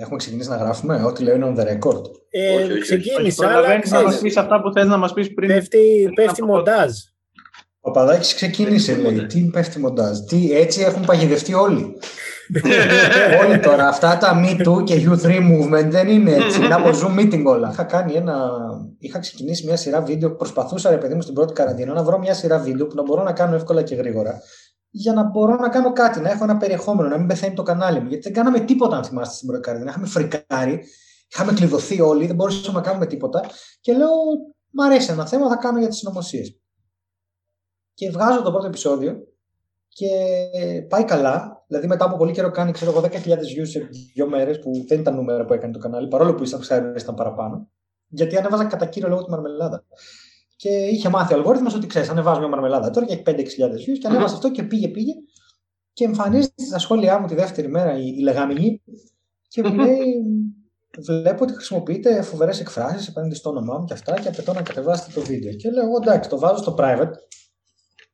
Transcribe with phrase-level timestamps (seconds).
[0.00, 1.02] Έχουμε ξεκινήσει να γράφουμε.
[1.06, 2.02] Ό,τι λέω είναι on the record.
[2.30, 2.80] Ε, Όχι, όχι, όχι.
[2.80, 5.48] ξεκίνησε, Όχι, αλλά προλαβαίνεις να μας ξέρεις, πεις αυτά που θες να μας πεις πριν.
[5.48, 6.90] πέφτει, πέφτει από- μοντάζ.
[7.82, 9.26] Ο Παδάκης ξεκίνησε, λέει.
[9.26, 10.18] Τι πέφτει μοντάζ.
[10.18, 11.96] Τι, έτσι έχουν παγιδευτεί όλοι.
[13.44, 13.88] όλοι τώρα.
[13.88, 16.60] Αυτά τα Me Too και You 3 movement δεν είναι έτσι.
[16.64, 17.68] Είναι από Zoom meeting όλα.
[17.72, 18.50] Είχα κάνει ένα.
[18.98, 20.30] Είχα ξεκινήσει μια σειρά βίντεο.
[20.36, 23.22] Προσπαθούσα, ρε παιδί μου, στην πρώτη καραντίνα να βρω μια σειρά βίντεο που να μπορώ
[23.22, 24.40] να κάνω εύκολα και γρήγορα.
[24.90, 28.00] Για να μπορώ να κάνω κάτι, να έχω ένα περιεχόμενο, να μην πεθαίνει το κανάλι
[28.00, 28.08] μου.
[28.08, 29.90] Γιατί δεν κάναμε τίποτα, αν θυμάστε στην πρώτη καραντίνα.
[29.90, 30.84] Είχαμε φρικάρει,
[31.28, 33.44] είχαμε κλειδωθεί όλοι, δεν μπορούσαμε να κάνουμε τίποτα.
[33.80, 34.08] Και λέω,
[34.70, 36.58] Μ' αρέσει ένα θέμα, θα κάνω για τις συνωμοσίες.
[37.94, 39.26] Και βγάζω το πρώτο επεισόδιο
[39.88, 40.08] και
[40.88, 41.64] πάει καλά.
[41.66, 45.00] Δηλαδή, μετά από πολύ καιρό κάνει ξέρω εγώ 10.000 views σε δύο μέρες, που δεν
[45.00, 47.68] ήταν νούμερα που έκανε το κανάλι, παρόλο που οι subscribers ήταν παραπάνω.
[48.08, 49.84] Γιατί ανέβαζα κατά κύριο λόγο τη μαρμελάδα.
[50.60, 53.98] Και είχε μάθει ο αλγόριθμος ότι ξέρεις, ανεβάζω μια μαρμελάδα τώρα και έχει 5-6.000 views
[54.00, 55.12] και ανέβασε αυτό και πήγε, πήγε.
[55.92, 58.82] Και εμφανίζεται στα σχόλιά μου τη δεύτερη μέρα η, η λεγάμινη
[59.48, 59.98] και μου λέει:
[60.98, 65.12] Βλέπω ότι χρησιμοποιείτε φοβερές εκφράσεις απέναντι στο όνομά μου και αυτά και απαιτώ να κατεβάσετε
[65.14, 65.52] το βίντεο.
[65.52, 67.12] Και λέω: εγώ, Εντάξει, το βάζω στο private.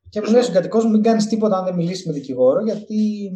[0.09, 3.31] Και μου λέει ο συγκατοικός μου: Μην κάνεις τίποτα αν δεν μιλήσεις με δικηγόρο, γιατί,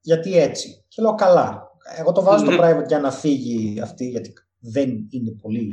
[0.00, 0.84] γιατί έτσι.
[0.88, 1.70] Και λέω: Καλά.
[1.98, 5.68] Εγώ το βάζω στο private για να φύγει αυτή, γιατί δεν είναι πολύ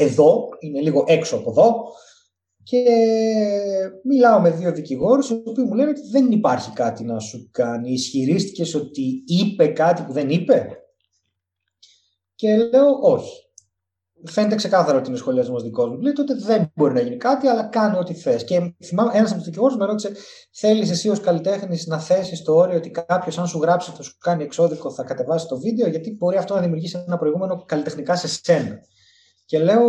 [0.00, 1.74] εδώ, είναι λίγο έξω από εδώ.
[2.62, 2.84] Και
[4.04, 7.92] μιλάω με δύο δικηγόρους, οι οποίοι μου λένε ότι δεν υπάρχει κάτι να σου κάνει.
[7.92, 10.68] Ισχυρίστηκες ότι είπε κάτι που δεν είπε;
[12.34, 13.44] Και λέω όχι.
[14.24, 16.00] Φαίνεται ξεκάθαρο ότι είναι σχολιασμός δικός μου.
[16.00, 18.44] Λέει τότε δεν μπορεί να γίνει κάτι, αλλά κάνει ό,τι θες.
[18.44, 20.12] Και θυμάμαι ένας από τους δικηγόρους με ρώτησε:
[20.52, 24.18] Θέλεις εσύ ως καλλιτέχνης να θέσεις το όριο ότι κάποιος, αν σου γράψει, θα σου
[24.18, 28.28] κάνει εξώδικο, θα κατεβάσει το βίντεο, γιατί μπορεί αυτό να δημιουργήσει ένα προηγούμενο καλλιτεχνικά σε
[28.28, 28.78] σένα.
[29.50, 29.82] Και λέω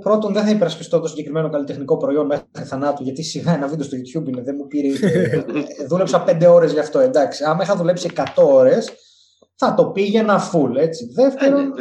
[0.00, 3.96] πρώτον δεν θα υπερασπιστώ το συγκεκριμένο καλλιτεχνικό προϊόν μέχρι θανάτου, γιατί σιγά ένα βίντεο στο
[3.96, 4.88] YouTube είναι, δεν μου πήρε.
[4.88, 7.44] ε, δούλεψα 5 ώρες γι' αυτό, εντάξει.
[7.44, 8.92] Άμα είχα δουλέψει 100 ώρες,
[9.54, 11.10] θα το πήγαινα full, έτσι.
[11.12, 11.74] Δεύτερον,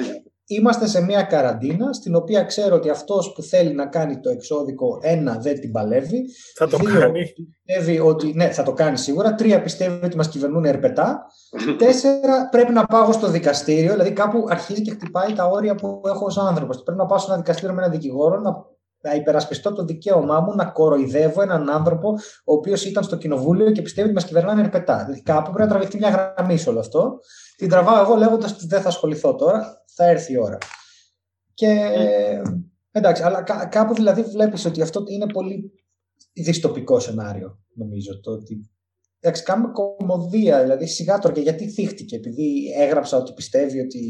[0.48, 5.00] είμαστε σε μια καραντίνα, στην οποία ξέρω ότι αυτός που θέλει να κάνει το εξώδικο,
[5.02, 6.26] ένα, δεν την παλεύει.
[6.56, 7.34] Θα το Δύο, κάνει.
[7.66, 9.36] Πιστεύει ότι, ναι, θα το κάνει σίγουρα.
[9.36, 11.26] Τρία, πιστεύει ότι μας κυβερνούν ερπετά.
[11.78, 13.92] Τέσσερα, πρέπει να πάω στο δικαστήριο.
[13.92, 16.84] Δηλαδή, κάπου αρχίζει και χτυπάει τα όρια που έχω ως άνθρωπος.
[16.84, 18.52] Πρέπει να πάω σε ένα δικαστήριο με έναν δικηγόρο, να,
[19.02, 22.10] να υπερασπιστώ το δικαίωμά μου να κοροϊδεύω έναν άνθρωπο
[22.44, 25.04] ο οποίος ήταν στο κοινοβούλιο και πιστεύει ότι μας κυβερνάνε ερπετά.
[25.04, 27.20] Δηλαδή, κάπου πρέπει να τραβηχτεί μια γραμμή σε όλο αυτό.
[27.58, 29.85] Την τραβάω εγώ λέγοντας ότι δεν θα ασχοληθώ τώρα.
[29.96, 30.58] Θα έρθει η ώρα.
[31.54, 31.92] Και
[32.92, 35.72] εντάξει, αλλά κά- κάπου δηλαδή βλέπεις ότι αυτό είναι πολύ
[36.34, 38.20] δυστοπικό σενάριο, νομίζω.
[38.20, 38.70] Το ότι
[39.20, 44.02] Εντάξει, κάνουμε κομμωδία, δηλαδή σιγά τώρα και γιατί θύχτηκε, επειδή έγραψα ότι πιστεύει ότι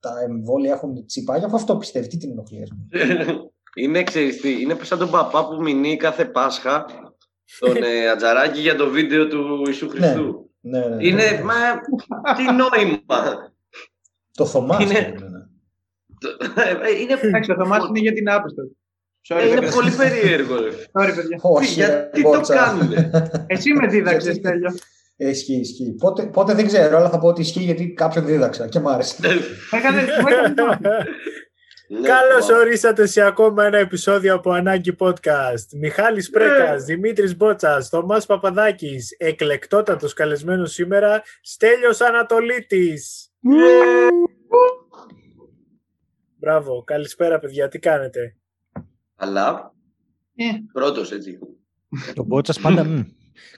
[0.00, 2.62] τα εμβόλια έχουν τσιπάγια, αφού αυτό πιστεύει, τι την ενοχλείς.
[2.62, 3.08] ας πούμε.
[3.82, 6.84] είναι, ξέρεις τι, είναι σαν τον παπά που μηνύει κάθε Πάσχα
[7.58, 10.50] τον ε, Ατζαράκη για το βίντεο του Ιησού Χριστού.
[10.60, 11.06] Ναι, ναι, ναι.
[11.06, 11.80] Είναι, μα,
[12.36, 13.52] τι νόημα.
[14.38, 14.82] Το Θωμάς.
[14.82, 15.48] είναι- είναι...
[16.56, 18.62] Ε, είναι, Εντάξει, ο Θωμάς είναι για την άπιστο.
[19.28, 19.70] Sorry, είναι παιδιά.
[19.74, 20.54] πολύ περίεργο.
[20.60, 20.70] ρε.
[20.94, 21.38] Sorry, παιδιά.
[21.42, 22.54] Όχι, γιατί ρε, το μπότσα.
[22.54, 23.10] κάνουνε.
[23.46, 24.74] Εσύ με δίδαξες, Γιατί- τέλειο.
[25.16, 25.94] Ε, Ισχύει, ισχύει.
[25.98, 29.16] Πότε, πότε δεν ξέρω, αλλά θα πω ότι ισχύει γιατί κάποιον δίδαξα και μ' άρεσε.
[29.20, 29.28] Με
[29.78, 30.84] έκανε- με έκανε-
[31.88, 35.66] Ναι, Καλώς μα- ορίσατε σε ακόμα ένα επεισόδιο από Ανάγκη Podcast.
[35.80, 43.27] Μιχάλης Πρέκας, Δημήτρης Μπότσας, Θωμάς Παπαδάκης, εκλεκτότατος καλεσμένος σήμερα, Στέλιος Ανατολίτης.
[46.38, 48.36] Μπράβο, καλησπέρα παιδιά, τι κάνετε;
[49.16, 49.74] Αλλά,
[50.36, 50.44] Ε.
[50.72, 51.38] πρώτος έτσι.
[52.14, 52.84] Το μπότσα πάντα.
[52.84, 53.00] μ.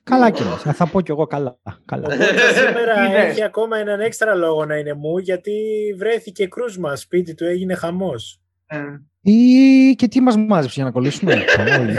[0.03, 0.57] Καλά κιόλα.
[0.57, 1.59] Θα πω κι εγώ καλά.
[1.85, 2.07] καλά.
[2.07, 3.15] Ο Μπότσας σήμερα Ναι.
[3.17, 5.53] έχει ακόμα έναν έξτρα λόγο να είναι μου, γιατί
[5.99, 8.41] βρέθηκε κρούσμα, σπίτι του έγινε χαμός.
[8.67, 8.79] Ε.
[9.23, 11.33] Ή και τι μας μάζεψε για να κολλήσουμε;
[11.81, 11.95] Όλοι.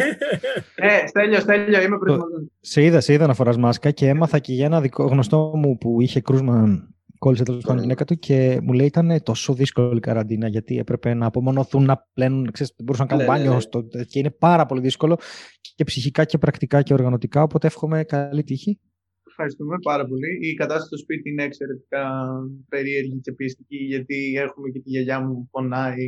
[0.76, 2.48] Ε, Στέλιο, Στέλιο, είμαι προετοιμασμένος.
[2.60, 5.78] σε είδα, σε είδα να φοράς μάσκα και έμαθα και για ένα δικό, γνωστό μου
[5.78, 6.84] που είχε κρούσμα.
[7.22, 10.78] Κόλλησε τέλος πάντων η γυναίκα του και μου λέει ήταν τόσο δύσκολη η καραντίνα γιατί
[10.78, 13.54] έπρεπε να απομονωθούν, να πλένουν, ξέρεις, δεν μπορούσαν να κάνουν Ναι, ναι, μπάνιο.
[13.56, 13.60] ναι.
[13.62, 15.18] στο- και είναι πάρα πολύ δύσκολο
[15.76, 17.44] και ψυχικά και πρακτικά και οργανωτικά.
[17.44, 18.80] Οπότε εύχομαι καλή τύχη.
[19.28, 20.28] Ευχαριστούμε πάρα πολύ.
[20.50, 22.04] Η κατάσταση στο σπίτι είναι εξαιρετικά
[22.70, 26.04] περίεργη και πιεστική γιατί έχουμε και τη γιαγιά μου που πονάει.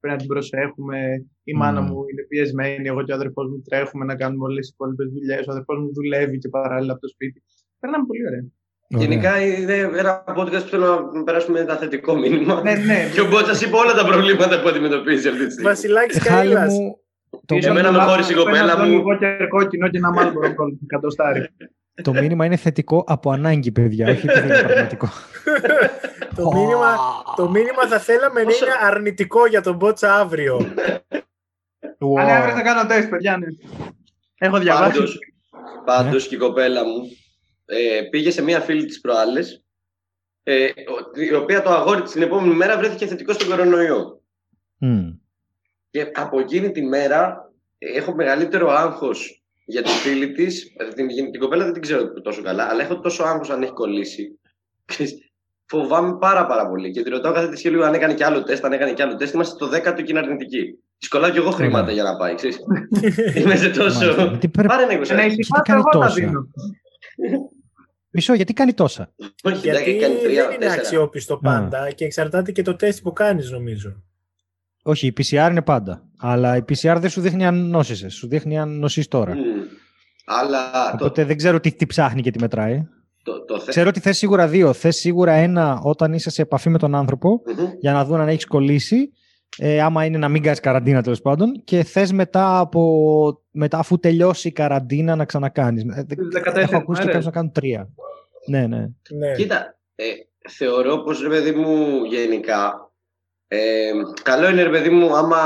[0.00, 0.98] Πρέπει να την προσέχουμε.
[1.44, 1.86] Η μάνα Μμμ.
[1.90, 2.88] μου είναι πιεσμένη.
[2.88, 5.46] Εγώ και ο αδερφός μου τρέχουμε να κάνουμε όλες τις υπόλοιπες δουλειές.
[5.46, 7.42] Ο αδερφός μου δουλεύει και παράλληλα από το σπίτι.
[7.80, 8.44] Περνάμε πολύ ωραία.
[8.94, 9.06] Ωραία.
[9.08, 12.62] Γενικά είναι ένα podcast που θέλω να περάσουμε ένα θετικό μήνυμα.
[12.62, 13.10] ναι, ναι.
[13.14, 15.68] Και ο Μπότσας είπε όλα τα προβλήματα που αντιμετωπίζει αυτή τη στιγμή.
[15.70, 16.68] Βασιλάκης Χάλη Καΐλας.
[16.72, 16.98] μου,
[17.46, 18.90] το, Ίσως Εμένα με να χώρισε η βάλουμε κοπέλα ένα μου.
[18.90, 20.54] λίγο κόκκινο και ένα μάλμπορο
[20.86, 21.48] κατοστάρι.
[22.02, 25.08] το μήνυμα είναι θετικό από ανάγκη, παιδιά, όχι επειδή είναι πραγματικό.
[26.36, 26.96] το, μήνυμα,
[27.36, 30.56] το μήνυμα θα θέλαμε να Όσο- είναι αρνητικό για τον Μπότσα αύριο.
[31.98, 32.18] Wow.
[32.20, 33.46] Αν αύριο θα κάνω τεστ, παιδιά, ναι.
[34.38, 34.92] Έχω διαβάσει.
[34.92, 35.18] Πάντως,
[35.84, 37.00] πάντως και η κοπέλα μου
[37.66, 39.64] ε, πήγε σε μία φίλη της προάλλες
[40.42, 44.22] ε, ο- η οποία το αγόρι της την επόμενη μέρα βρέθηκε θετικό στον κορονοϊό.
[44.78, 45.08] Μμ.
[45.90, 50.72] Και από εκείνη τη μέρα ε, έχω μεγαλύτερο άγχος για τη φίλη της.
[50.76, 53.62] Ε, Την, την, την κοπέλα δεν την ξέρω τόσο καλά, αλλά έχω τόσο άγχος αν
[53.62, 54.38] έχει κολλήσει.
[55.68, 56.90] Φοβάμαι πάρα πάρα πολύ.
[56.90, 59.14] Και τη ρωτάω κάθε τη σχέδιο αν έκανε και άλλο τεστ, αν έκανε και άλλο
[59.16, 59.34] τεστ.
[59.34, 60.78] Είμαστε στο 10ο και είναι αρνητική.
[60.98, 61.94] Της κολλάω κι εγώ χρήματα Ωραία.
[61.94, 62.34] για να πάει.
[62.34, 62.58] Ξέρεις.
[63.38, 63.98] Είμαι σε τόσο.
[63.98, 64.24] Μάλιστα.
[64.24, 64.68] Γιατί πρέπει...
[64.68, 65.30] Πάρε ένα Να 20.
[65.30, 66.48] ησυχάσω, κάνει εγώ τα τόσα; δίνω.
[68.16, 70.80] Μισό, γιατί κάνει τόσα; Όχι, Γιατί εντάξει, κάνει τρία, δεν είναι τέσσερα.
[70.80, 74.02] αξιόπιστο πάντα και εξαρτάται και το τεστ που κάνεις νομίζω.
[74.82, 76.02] Όχι, η PCR είναι πάντα.
[76.18, 78.14] Αλλά η PCR δεν σου δείχνει αν νόσησες.
[78.14, 79.34] Σου δείχνει αν νοσείς τώρα.
[79.34, 79.40] Μμ.
[80.24, 82.82] Αλλά το, Οπότε δεν ξέρω τι, τι ψάχνει και τι μετράει.
[83.22, 84.72] το, το θε- Ξέρω ότι θες σίγουρα δύο.
[84.72, 87.66] Θες σίγουρα ένα όταν είσαι σε επαφή με τον άνθρωπο Μμμ.
[87.80, 89.12] για να δουν αν έχεις κολλήσει.
[89.58, 91.64] Ε, άμα είναι να μην κάνεις καραντίνα τέλος πάντων.
[91.64, 95.82] Και θες μετά, από, μετά αφού τελειώσει η καραντίνα να ξανακάνεις.
[95.82, 97.24] Τις 14 Έχω ακούσει και μέρες.
[97.24, 97.88] κάποιου να κάνουν τρία.
[98.46, 98.86] Ναι, ναι.
[99.18, 99.34] Ναι.
[99.36, 100.04] Κοίτα, ε,
[100.48, 102.90] θεωρώ πως ρε παιδί μου γενικά
[103.48, 103.90] ε,
[104.22, 105.38] καλό είναι ρε παιδί μου άμα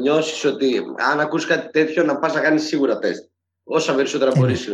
[0.00, 0.82] νιώσεις ότι
[1.12, 3.24] αν ακούσει κάτι τέτοιο να πας να κάνεις σίγουρα τεστ.
[3.64, 4.68] Όσα περισσότερα Ε, μπορείς.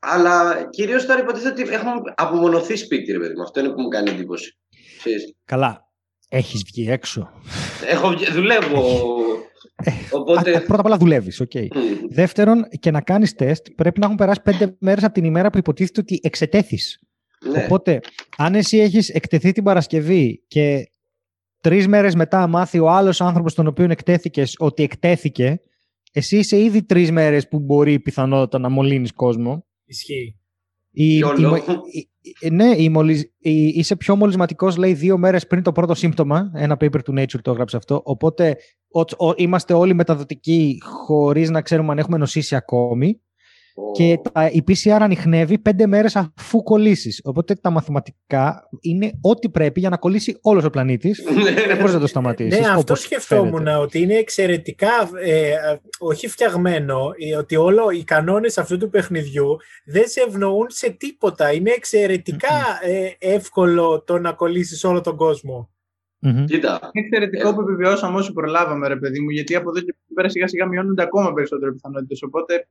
[0.00, 3.42] Αλλά κυρίως τώρα υποτίθεται ότι έχουμε απομονωθεί σπίτι ρε παιδί μου.
[3.42, 4.58] Αυτό είναι που μου κάνει εντύπωση.
[4.98, 5.34] Ξέρεις.
[5.44, 5.89] Καλά.
[6.32, 7.30] Έχεις βγει έξω.
[7.90, 8.84] Έχω, βγει- δουλεύω.
[9.84, 10.56] Ε, Οπότε...
[10.56, 11.42] Α, πρώτα απ' όλα δουλεύεις.
[11.42, 11.66] Okay.
[11.74, 11.80] Μμ.
[12.10, 15.58] Δεύτερον, και να κάνεις τεστ πρέπει να έχουν περάσει πέντε μέρες από την ημέρα που
[15.58, 17.00] υποτίθεται ότι εξετέθης.
[17.52, 17.64] Ναι.
[17.64, 18.00] Οπότε,
[18.36, 20.90] αν εσύ έχεις εκτεθεί την Παρασκευή και
[21.60, 25.60] τρεις μέρες μετά μάθει ο άλλος άνθρωπος τον οποίο εκτέθηκες ότι εκτέθηκε,
[26.12, 29.66] εσύ είσαι ήδη τρεις μέρες που μπορεί η πιθανότητα να μολύνεις κόσμο.
[29.84, 30.34] Ισχύει.
[30.92, 32.09] Η, Ποιο η- λόγο; η- η-
[32.52, 36.50] ναι, η μολυσ- η- είσαι πιο μολυσματικός, λέει, δύο μέρες πριν το πρώτο σύμπτωμα.
[36.54, 38.00] Ένα paper του Nature το έγραψε αυτό.
[38.04, 38.56] Οπότε
[38.92, 43.20] ο- ο- είμαστε όλοι μεταδοτικοί χωρίς να ξέρουμε αν έχουμε νοσήσει ακόμη.
[43.92, 47.20] Και τα, η PCR ανοιχνεύει πέντε μέρες αφού κολλήσεις.
[47.24, 51.24] Οπότε τα μαθηματικά είναι ό,τι πρέπει για να κολλήσει όλος ο πλανήτης.
[51.68, 52.60] Δεν μπορεί να το σταματήσεις.
[52.60, 54.88] Ναι, αυτό σκεφτόμουν ότι είναι εξαιρετικά
[55.24, 55.54] ε,
[55.98, 61.52] όχι φτιαγμένο, ε, ότι όλο οι κανόνες αυτού του παιχνιδιού δεν σε ευνοούν σε τίποτα.
[61.52, 62.48] Είναι εξαιρετικά
[62.82, 65.70] ε, εύκολο το να κολλήσεις όλο τον κόσμο.
[66.46, 67.52] Κοίτα, Είναι εξαιρετικό Ε.
[67.52, 71.02] που επιβιώσαμε όσο προλάβαμε, ρε παιδί μου, γιατί από εδώ και πέρα σιγά σιγά μειώνονται
[71.02, 72.22] ακόμα περισσότερο πιθανότητες.
[72.22, 72.68] Οπότε.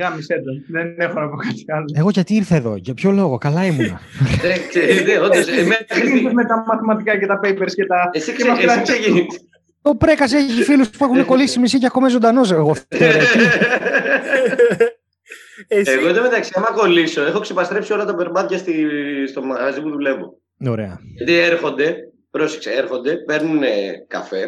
[0.00, 0.64] Γάμισε τον.
[0.70, 1.84] Δεν έχω να πω κάτι άλλο.
[1.94, 4.00] Εγώ γιατί ήρθα εδώ, για ποιο λόγο, καλά ήμουνα.
[4.42, 8.10] δεν ξέρετε, όντως, εμένα- με τα μαθηματικά και τα papers και τα.
[8.12, 8.72] Εσύ και ξε- με αυτά.
[8.72, 9.40] εσύ ξεκινήσεις.
[9.82, 12.52] Ο Πρέκας έχει φίλους που έχουν κολλήσει μισή και ακόμα ζωντανός.
[12.52, 13.18] Εγώ φταίω, ρε.
[15.68, 18.86] Εσύ, Εγώ εδώ μεταξύ, άμα κολλήσω, έχω ξεπαστρέψει όλα τα περπάτια στη,
[19.28, 20.40] στο μαγαζί που δουλεύω.
[20.66, 21.00] Ωραία.
[21.14, 21.96] Γιατί έρχονται,
[22.30, 23.60] πρόσεξε, έρχονται, παίρνουν
[24.08, 24.46] καφέ.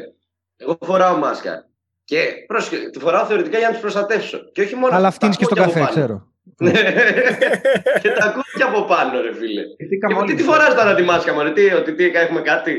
[0.57, 1.69] Εγώ φοράω μάσκα.
[2.05, 4.39] Και πρόσεξε, τη φοράω θεωρητικά για να τους προστατεύσω.
[4.53, 4.95] Και όχι μόνο.
[4.95, 6.05] Αλλά τα φτύνει και στο ακούω από καφέ, πάνω.
[6.05, 6.33] ξέρω.
[6.59, 6.71] Ναι.
[8.03, 9.61] και τα ακούω και από πάνω, ρε φίλε.
[9.79, 12.75] Γιατί Και καμόλοι- τι τη φοράς τώρα τη μάσκα, μωρέ, τι, ότι τι, έχουμε κάτι.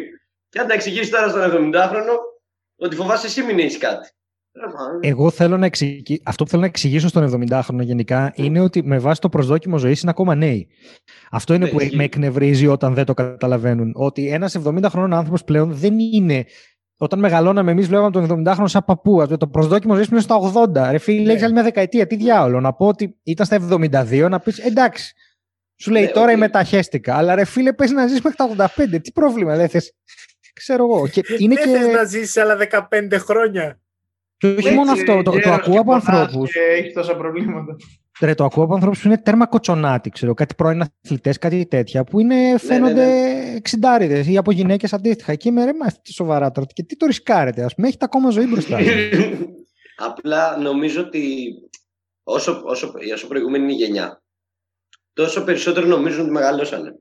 [0.50, 1.42] Και αν τα εξηγήσεις τώρα στον
[1.74, 2.16] 70χρονο,
[2.77, 4.10] ότι φοβάσαι εσύ μην έχεις κάτι.
[5.00, 8.98] Εγώ θέλω να εξηγήσω, αυτό που θέλω να εξηγήσω στον 70χρονο γενικά είναι ότι με
[9.00, 10.68] βάση το προσδόκιμο ζωής είναι ακόμα νέοι.
[11.31, 11.95] Αυτό είναι Ναι, που ισχύει.
[11.95, 13.92] με εκνευρίζει όταν δεν το καταλαβαίνουν.
[13.95, 16.45] Ότι ένας 70χρονο άνθρωπος πλέον δεν είναι.
[16.97, 19.21] Όταν μεγαλώναμε, εμείς βλέπαμε τον 70χρονο σαν παππού.
[19.21, 20.92] Αυτό Το προσδόκιμο ζωής είναι στα 80.
[20.92, 21.33] Ρε φίλε, Ναι.
[21.33, 22.07] έχει άλλη μια δεκαετία.
[22.07, 22.59] Τι διάολο.
[22.59, 25.13] Να πω ότι ήταν στα 72, να πεις εντάξει.
[25.77, 26.38] Σου λέει Ναι, τώρα οκ.
[26.38, 27.15] μεταχέστηκα.
[27.15, 29.00] Αλλά ρε φίλε, πες να ζεις μέχρι τα 85.
[29.01, 29.94] Τι πρόβλημα δεν θες.
[30.54, 31.07] Ξέρω εγώ.
[31.07, 31.92] Και είναι δεν θες και.
[31.92, 32.57] να ζήσεις άλλα
[32.90, 33.80] 15 χρόνια.
[34.37, 35.16] Και όχι μόνο Έτσι, αυτό.
[35.23, 36.52] Το, το γέρος ακούω και από πονάς ανθρώπους.
[36.52, 37.75] Και έχει τόσα προβλήματα.
[38.22, 42.04] Ρε, το ακούω από ανθρώπους που είναι τέρμα κοτσονάτοι, ξέρω, κάτι πρώην αθλητές, κάτι τέτοια,
[42.04, 43.06] που είναι, φαίνονται
[43.56, 45.36] εξιντάριδες ή από γυναίκες αντίστοιχα.
[45.36, 46.68] Και είμαι ρε, μα τι σοβαρά τώρα.
[46.74, 48.78] Και τι το ρισκάρετε, ας πούμε, έχετε ακόμα ζωή μπροστά.
[48.84, 48.94] σας.
[50.07, 51.54] Απλά νομίζω ότι
[52.24, 54.24] όσο, όσο, όσο προηγούμενη είναι η γενιά,
[55.14, 56.95] τόσο περισσότερο νομίζουν ότι μεγαλώσανε.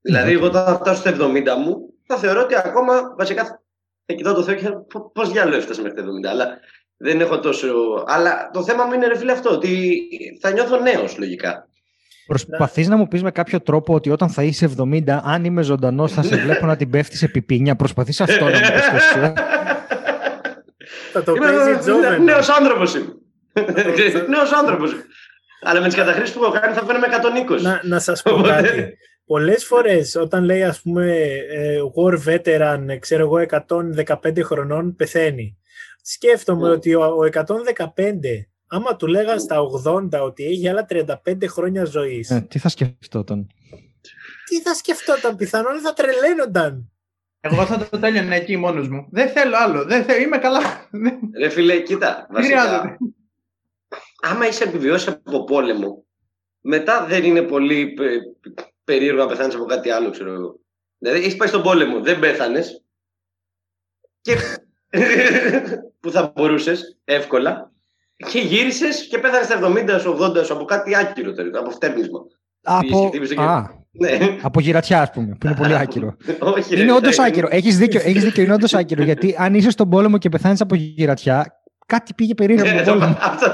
[0.00, 3.62] Δηλαδή, Ναι, εγώ όταν θα φτάσω στα 70 μου, θα θεωρώ ότι ακόμα βασικά θα-
[4.06, 6.30] θα κοιτάω το Θεό και θα πώς διάλογο έφτασε μέχρι τα 70.
[6.30, 6.58] Αλλά
[7.04, 7.66] δεν έχω τόσο.
[8.06, 9.98] Αλλά το θέμα μου είναι, ρε φίλε, αυτό, ότι
[10.40, 11.68] θα νιώθω νέος λογικά.
[12.26, 16.12] Προσπαθείς να μου πεις με κάποιο τρόπο ότι όταν θα είσαι 70, αν είμαι ζωντανός,
[16.12, 17.76] θα σε βλέπω να την πέφτεις σε πιπίνια.
[17.76, 19.18] Προσπαθείς αυτό να μου πεις και εσύ.
[19.22, 19.32] ε.
[21.12, 22.22] Θα το παίζει τζόβεν.
[22.24, 23.12] Νέος άνθρωπος είμαι.
[24.28, 24.92] Νέος άνθρωπος.
[25.62, 27.06] Αλλά με τις καταχρήσεις που έχω κάνει θα βγαίνω με
[27.58, 27.60] 120.
[27.62, 28.96] να, να σας πω Οπότε- κάτι.
[29.26, 31.16] Πολλές φορές όταν λέει ας πούμε
[31.52, 35.56] ε, war veteran, ε, ξέρω εγώ 115 χρονών πεθαίνει.
[36.06, 36.74] Σκέφτομαι Ναι.
[36.74, 37.46] ότι ο, ο 115
[38.66, 39.56] άμα του λέγαν στα
[39.86, 43.46] 80 ότι έχει άλλα 35 χρόνια ζωής Ε, τι θα σκεφτόταν;
[44.48, 46.88] τι θα σκεφτόταν πιθανόν θα τρελαίνονταν.
[47.40, 49.06] Εγώ θα το τέλειωνα εκεί μόνος μου.
[49.10, 49.84] Δεν θέλω άλλο.
[49.84, 50.22] Δεν θέλω.
[50.22, 50.88] Είμαι καλά.
[50.90, 52.26] Δεν Ρε φίλε, κοίτα.
[52.30, 52.76] δεν χρειάζεται.
[52.76, 52.96] Βασικά,
[54.20, 56.04] άμα είσαι επιβιώσει από πόλεμο,
[56.60, 57.94] μετά δεν είναι πολύ.
[58.00, 58.18] ε,
[58.84, 60.60] περίεργο να πεθάνεις από κάτι άλλο, ξέρω εγώ.
[60.98, 62.84] Δηλαδή, έχει πάει στον πόλεμο, δεν πέθανες.
[64.20, 64.36] Και...
[66.04, 67.72] που θα μπορούσες εύκολα.
[68.30, 69.58] Και γύρισες και πέθανες στα
[69.96, 72.18] 70 σου, 80 σου από κάτι άκυρο, από φτέρνισμα.
[72.62, 74.18] Από, Χτύπησε και- α, Ναι.
[74.42, 76.16] από γυρατιά, ας πούμε, που είναι πολύ άκυρο.
[76.38, 77.30] Όχι, ρε, είναι όντως εντάξει.
[77.32, 77.48] άκυρο.
[77.50, 79.02] Έχεις δίκιο, έχεις δίκιο, είναι όντως άκυρο.
[79.02, 82.92] Γιατί αν είσαι στον πόλεμο και πεθάνεις από γυρατιά, κάτι πήγε περίεργο Ναι, στον το-
[82.92, 83.16] πόλεμο.
[83.30, 83.50] αυτό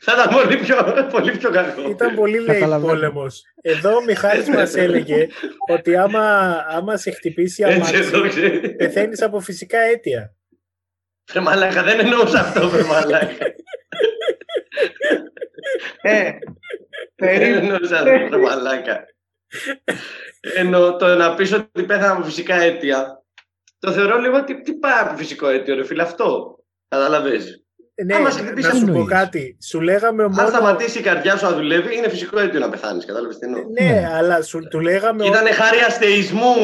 [0.00, 0.76] Θα ήταν πολύ πιο,
[1.12, 1.88] πολύ πιο κακό.
[1.90, 2.92] Ήταν πολύ λέει Καταλαβαίνω.
[2.92, 3.42] πόλεμος.
[3.62, 5.26] Εδώ ο Μιχάλης μας έλεγε
[5.70, 8.76] ότι άμα, άμα σε χτυπήσει Έτσι εδώ αμάξι, ξέρεις.
[8.76, 10.34] πεθαίνεις από φυσικά αίτια.
[11.32, 13.46] Ρε μαλάκα, δεν εννοούσα αυτό, ρε μαλάκα.
[16.00, 17.58] Ε, Δεν περίπου.
[17.58, 19.04] εννοούσα αυτό, ρε μαλάκα.
[20.40, 23.24] Ενώ το να πεις ότι πέθανα από φυσικά αίτια,
[23.78, 26.58] το θεωρώ λίγο τι, τι πάει από φυσικό αίτιο, ρε φίλε, αυτό.
[26.88, 27.61] Καταλαβες.
[28.04, 29.08] Ναι, Άμα σε χτυπήσει να σου πω εννοείς.
[29.08, 29.56] κάτι.
[29.62, 30.48] Σου λέγαμε Αν μόνο...
[30.48, 33.62] σταματήσει η καρδιά σου να δουλεύει, είναι φυσικό αίτιο να πεθάνεις, κατάλαβες τι εννοώ.
[33.80, 34.08] Ναι, Ναι.
[34.12, 35.26] αλλά σου, του λέγαμε...
[35.26, 36.54] Ήταν χάρη αστεϊσμού,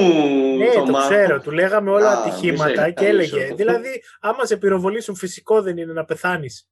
[0.59, 1.01] Ναι, το Θωμά.
[1.09, 1.41] ξέρω.
[1.41, 3.31] Του λέγαμε όλα Α, ατυχήματα μη σε και έλεγε.
[3.39, 3.55] χαλήσω.
[3.55, 6.69] Δηλαδή, άμα σε πυροβολήσουν, φυσικό δεν είναι να πεθάνεις.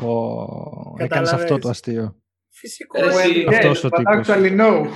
[0.00, 0.34] Πω,
[0.98, 1.42] Έκανες Καταλαβαίνεις.
[1.42, 2.16] αυτό το αστείο.
[2.58, 3.00] Φυσικό.
[3.00, 3.56] Ρε, εσύ- είναι.
[3.56, 4.28] Αυτός ο but τύπος.
[4.28, 4.86] Actually, no.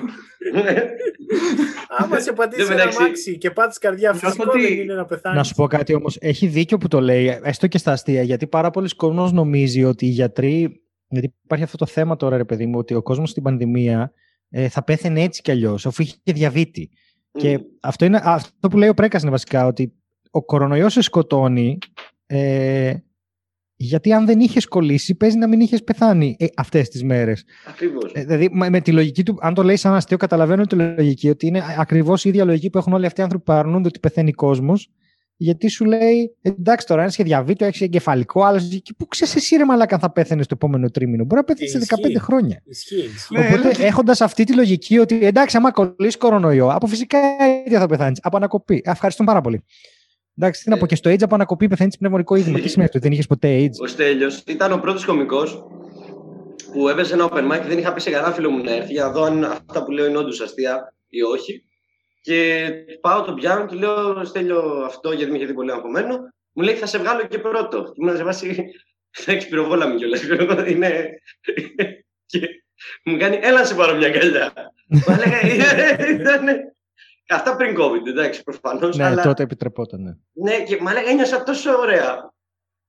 [1.99, 4.78] Άμα σε πατήσει Εν τω ένα μεταξύ- αμάξι και πάτεις καρδιά, Νιώθω φυσικό ότι- δεν
[4.78, 5.38] είναι να πεθάνεις.
[5.38, 6.16] Να σου πω κάτι όμως.
[6.21, 10.07] Έχει δίκιο που το λέει, έστω και στα αστεία, γιατί πάρα πολλοί κόσμος νομίζει ότι
[10.07, 10.81] οι γιατροί.
[11.09, 14.12] Γιατί υπάρχει αυτό το θέμα τώρα, ρε παιδί μου, ότι ο κόσμος στην πανδημία
[14.50, 16.90] ε, θα πέθαινε έτσι κι αλλιώς, αφού είχε και διαβήτη.
[17.33, 19.92] Και αυτό, είναι, αυτό που λέει ο Πρέκας είναι βασικά ότι
[20.31, 21.78] ο κορονοϊός σε σκοτώνει.
[22.26, 22.95] Ε,
[23.85, 27.45] γιατί αν δεν είχες κολλήσει, παίζει να μην είχες πεθάνει ε, αυτές τις μέρες.
[27.69, 28.12] Ακριβώς.
[28.15, 31.29] Ε, δηλαδή, με με τη λογική του, αν το λέει σαν αστείο, καταλαβαίνω τη λογική
[31.29, 33.99] ότι είναι ακριβώς η ίδια λογική που έχουν όλοι αυτοί οι άνθρωποι που αρνούνται ότι
[33.99, 34.91] πεθαίνει κόσμος.
[35.37, 38.69] Γιατί σου λέει, εντάξει τώρα, ένα είχε διαβήτο, έχεις εγκεφαλικό, άλλος.
[38.97, 41.25] Πού ξέρεις εσύ, ρε Μαλάκα, αν θα πέθανε στο επόμενο τρίμηνο.
[41.25, 42.19] Μπορεί να πέθανε σε Ισχύει.
[42.19, 42.62] 15 χρόνια.
[42.65, 42.97] Ισχύει.
[42.97, 43.39] ισχύει.
[43.39, 43.85] Ναι, Οπότε, ναι.
[43.85, 47.19] έχοντας αυτή τη λογική ότι εντάξει, άμα κολλήσει κορονοϊό, από φυσικά
[47.67, 48.19] ίδια θα πεθάνεις.
[48.23, 48.83] Από ανακοπή.
[48.85, 49.65] Ε, Ευχαριστούμε πάρα πολύ.
[50.39, 50.79] Εντάξει, τι να Ε.
[50.79, 52.59] πω, και στο AIDS από ανακοπή πεθαίνει πνευμονικό είδημα.
[52.61, 53.83] Τι σημαίνει αυτό, δεν είχε ποτέ AIDS.
[53.83, 55.65] Ο Στέλιος ήταν ο πρώτος κωμικός
[56.73, 58.93] που έπαιζε ένα open mic και δεν είχα πει σε κανένα φίλο μου να έρθει
[58.93, 61.65] για να δω αν αυτά που λέω είναι όντως αστεία ή όχι.
[62.21, 62.69] Και
[63.01, 66.17] πάω τον πιάνω και λέω Στέλιο αυτό γιατί με είχε δει πολύ αγχωμένο.
[66.53, 67.83] Μου λέει θα σε βγάλω και πρώτο.
[67.83, 68.65] Και ήμουν σε βάση
[69.11, 70.23] θα έχεις πυροβόλα μου κιόλας.
[70.69, 71.09] Είναι...
[72.27, 72.41] και
[73.05, 74.53] μου κάνει έλα να σε πάρω μια αγκαλιά.
[74.89, 76.45] Μου έλεγα «Ε, ήταν...
[77.35, 78.97] Αυτά πριν COVID, εντάξει, προφανώς.
[78.97, 79.23] Ναι, αλλά...
[79.23, 80.03] τότε επιτρεπόταν.
[80.03, 80.12] Ναι.
[80.33, 82.33] Ναι, και μου έλεγα ένιωσα τόσο ωραία.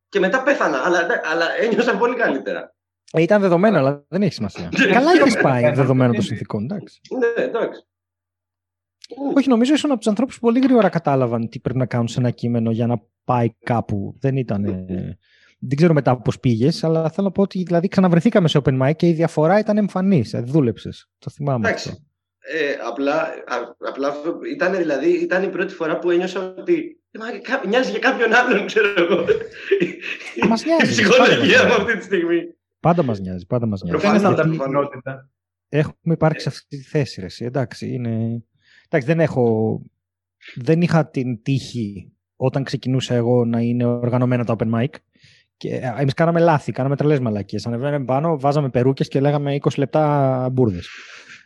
[0.10, 2.76] Και μετά πέθανα, αλλά, αλλά ένιωσα πολύ καλύτερα.
[3.12, 4.70] Ε, ήταν δεδομένο, αλλά δεν έχει σημασία.
[4.92, 7.00] Καλά είχε πάει δεδομένο των συνθήκων, εντάξει.
[7.18, 7.88] Ναι, εντάξει.
[9.36, 12.20] Όχι, νομίζω ήσουν από τους ανθρώπους που πολύ γρήγορα κατάλαβαν τι πρέπει να κάνουν σε
[12.20, 14.16] ένα κείμενο για να πάει κάπου.
[14.20, 14.66] Δεν ήταν.
[14.66, 15.18] ε,
[15.60, 18.96] Δεν ξέρω μετά πώς πήγες, αλλά θέλω να πω ότι δηλαδή ξαναβρεθήκαμε σε open mic
[18.96, 20.36] και η διαφορά ήταν εμφανής.
[20.44, 21.10] Δούλεψες.
[21.18, 21.90] Το θυμάμαι Εντάξει.
[21.90, 22.02] αυτό.
[22.52, 23.56] Ε, απλά, α,
[23.90, 27.90] απλά αυτό ήταν, δηλαδή, ήταν η πρώτη φορά που ένιωσα ότι ε, μα, κά- μοιάζει
[27.90, 29.26] για κάποιον άλλον, ξέρω εγώ.
[30.50, 32.40] Μας Η νοιάζει, ψυχολογία πάντα μου μας αυτή τη στιγμή.
[32.80, 33.46] Πάντα μας νοιάζει.
[33.46, 33.98] Πάντα μας νοιάζει.
[34.02, 34.40] Δεν είναι Προφανώς.
[34.40, 35.30] σαν Γιατί τα πιθανότητα.
[35.70, 37.20] Έχουμε υπάρξει σε αυτή τη θέση.
[37.20, 37.46] Ρε, εσύ.
[37.46, 38.44] εντάξει, είναι...
[38.90, 39.82] εντάξει, δεν έχω.
[40.56, 44.88] Δεν είχα την τύχη όταν ξεκινούσα εγώ να είναι οργανωμένα τα open mic.
[45.58, 47.66] Και εμείς κάναμε λάθη, κάναμε τρελές μαλακίες.
[47.68, 50.90] Ανεβαίναμε πάνω, βάζαμε περούκες και λέγαμε 20 λεπτά μπουρδες.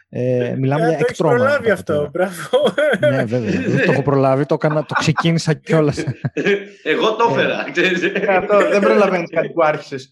[0.10, 1.34] Ε, μιλάμε Ε, για το έχεις εκτρώμα.
[1.36, 1.74] προλάβει τώρα.
[1.74, 2.74] αυτό, μπράβο.
[3.16, 3.62] ναι, βέβαια.
[3.62, 6.04] Δεν το έχω προλάβει, το, έκανα, το ξεκίνησα κιόλας.
[6.84, 8.04] Εγώ το έφερα, ξέρεις.
[8.04, 10.12] Ε, Αυτό δεν προλαβαίνεις κάτι που άρχισες.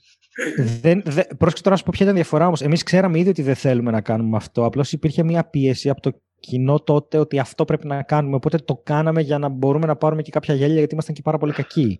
[0.82, 2.62] δεν, δεν, πρόσεξε τώρα να σου πω ποια ήταν η διαφορά όμως.
[2.62, 4.66] Εμείς ξέραμε ήδη ότι δεν θέλουμε να κάνουμε αυτό.
[4.66, 8.36] Απλώς υπήρχε μια πίεση από το κοινό τότε ότι αυτό πρέπει να κάνουμε.
[8.36, 11.38] Οπότε το κάναμε για να μπορούμε να πάρουμε και κάποια γέλια γιατί ήμασταν και πάρα
[11.38, 12.00] πολύ κακοί.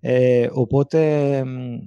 [0.00, 0.98] Ε, οπότε
[1.44, 1.78] μ,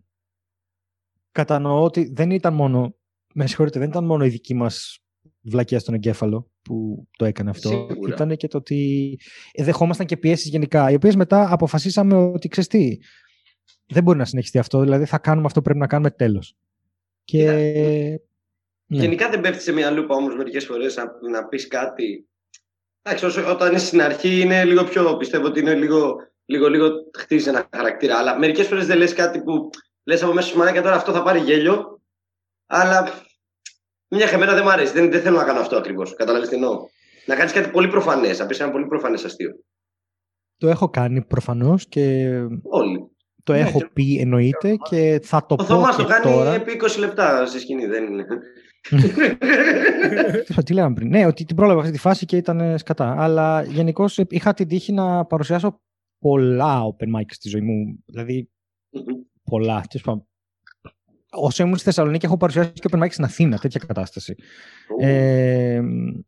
[1.31, 2.95] κατανοώ ότι δεν ήταν μόνο.
[3.33, 5.00] Με συγχωρείτε, δεν ήταν μόνο η δική μας
[5.41, 7.69] βλακία στον εγκέφαλο που το έκανε αυτό.
[7.69, 8.13] Σίγουρα.
[8.13, 9.19] Ήταν και το ότι
[9.51, 12.97] ε, δεχόμασταν και πιέσεις γενικά, οι οποίες μετά αποφασίσαμε ότι ξέρεις τι,
[13.91, 14.79] δεν μπορεί να συνεχιστεί αυτό.
[14.81, 16.55] Δηλαδή θα κάνουμε αυτό που πρέπει να κάνουμε τέλος.
[17.23, 17.51] Και.
[18.85, 19.01] Ναι.
[19.01, 22.27] Γενικά δεν πέφτει σε μια λούπα όμως μερικές φορές να, να πεις κάτι.
[23.01, 25.17] Εντάξει, όσο, όταν είναι στην αρχή είναι λίγο πιο.
[25.17, 28.17] Πιστεύω ότι είναι λίγο, λίγο, λίγο χτίζει ένα χαρακτήρα.
[28.17, 29.69] Αλλά μερικές φορές δεν λες κάτι που
[30.03, 32.01] λες από μέσα σου μαλάκα τώρα αυτό θα πάρει γέλιο.
[32.65, 33.23] Αλλά
[34.15, 34.93] μια χεμένα δεν μου αρέσει.
[34.93, 36.13] Δεν, δεν θέλω να κάνω αυτό ακριβώς.
[36.15, 36.79] Καταλαβαίνετε τι εννοώ;
[37.25, 39.49] Να κάνεις κάτι πολύ προφανές, να πεις ένα πολύ προφανές αστείο.
[40.57, 42.27] Το έχω κάνει προφανώς και
[42.63, 42.99] Όλοι.
[43.43, 46.23] το Ναι, έχω και- πει εννοείται και θα το Ο πω Θωμάς και το κάνει
[46.23, 46.53] τώρα.
[46.53, 47.85] επί 20 λεπτά στη σκηνή.
[47.85, 48.25] Δεν είναι.
[50.45, 51.07] Τι- Τι λέγαμε πριν.
[51.09, 53.15] Ναι, ότι την πρόλαβα αυτή τη φάση και ήταν ε, σκατά.
[53.17, 55.81] Αλλά γενικώς είχα την τύχη να παρουσιάσω
[56.19, 58.03] πολλά open mic στη ζωή μου.
[58.05, 58.49] Δηλαδή
[59.43, 59.83] πολλά.
[61.31, 64.35] Τέλος πάντων, όσο ήμουν στη Θεσσαλονίκη, έχω παρουσιάσει και open mic στην Αθήνα, τέτοια κατάσταση.
[64.99, 65.81] Ε,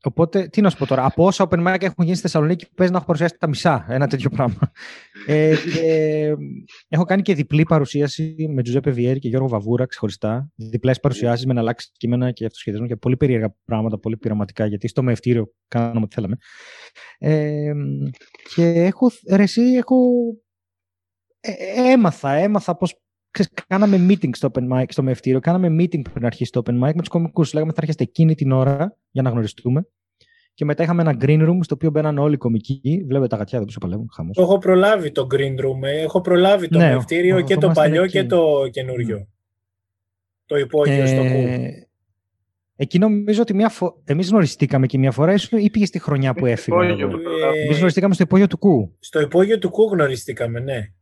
[0.04, 2.92] οπότε, τι να σου πω τώρα, από όσα open mic έχουν γίνει στη Θεσσαλονίκη, παίζει
[2.92, 4.72] να έχω παρουσιάσει τα μισά, ένα τέτοιο πράγμα.
[5.28, 6.36] ε, και,
[6.88, 10.52] έχω κάνει και διπλή παρουσίαση με Τζουζέπε Βιέρη και Γιώργο Βαβούρα ξεχωριστά.
[10.56, 15.04] Διπλές παρουσιάσεις με αλλάξει κείμενα και αυτοσχεδιασμό και πολύ περίεργα πράγματα, πολύ πειραματικά, γιατί στο
[15.04, 16.38] μευτήριο κάναμε ό,τι θέλαμε.
[17.18, 17.74] Ε,
[18.56, 19.96] και έχω, ρε, εσύ, έχω
[21.40, 21.52] ε,
[21.92, 22.98] έμαθα, έμαθα πώς
[23.34, 26.94] ξέρεις, κάναμε meeting στο open mic, στο μευτήριο, κάναμε meeting πριν αρχίσει το open mic
[26.94, 27.54] με τους κομικούς.
[27.54, 29.88] Λέγαμε θα έρχεστε εκείνη την ώρα για να γνωριστούμε.
[30.54, 33.04] Και μετά είχαμε ένα green room στο οποίο μπαίναν όλοι οι κομικοί.
[33.08, 34.10] Βλέπετε τα γατιά εδώ που παλεύουν.
[34.14, 34.38] Χαμός.
[34.38, 35.84] Έχω προλάβει το green room.
[35.84, 36.02] Ε.
[36.02, 39.18] Έχω προλάβει το ναι, μευτήριο και το παλιό και το καινούριο.
[39.20, 39.28] Mm.
[40.46, 41.48] Το υπόγειο ε, στο κου.
[42.76, 44.02] Εκεί νομίζω ότι μια φο...
[44.04, 46.84] εμείς γνωριστήκαμε και μια φορά ή πήγε στη χρονιά που έφυγα.
[46.84, 46.94] Ε,
[47.66, 48.96] εμείς γνωριστήκαμε στο υπόγειο του κου.
[49.00, 50.94] Στο υπόγειο του κου γνωριστήκαμε, ναι.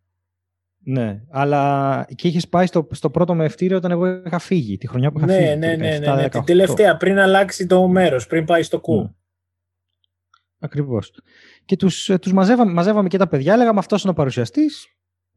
[0.83, 5.11] Ναι, αλλά και είχες πάει στο, στο πρώτο μευτήριο όταν εγώ είχα φύγει, τη χρονιά
[5.11, 5.55] που είχα ναι, φύγει.
[5.55, 8.95] Ναι, ναι, ναι, ναι, την τελευταία, πριν αλλάξει το μέρος, πριν πάει στο κου.
[8.95, 9.09] Ναι.
[10.59, 11.13] Ακριβώς.
[11.65, 14.87] Και τους τους μαζεύαμε, μαζεύαμε και τα παιδιά, λέγαμε αυτός είναι ο παρουσιαστής.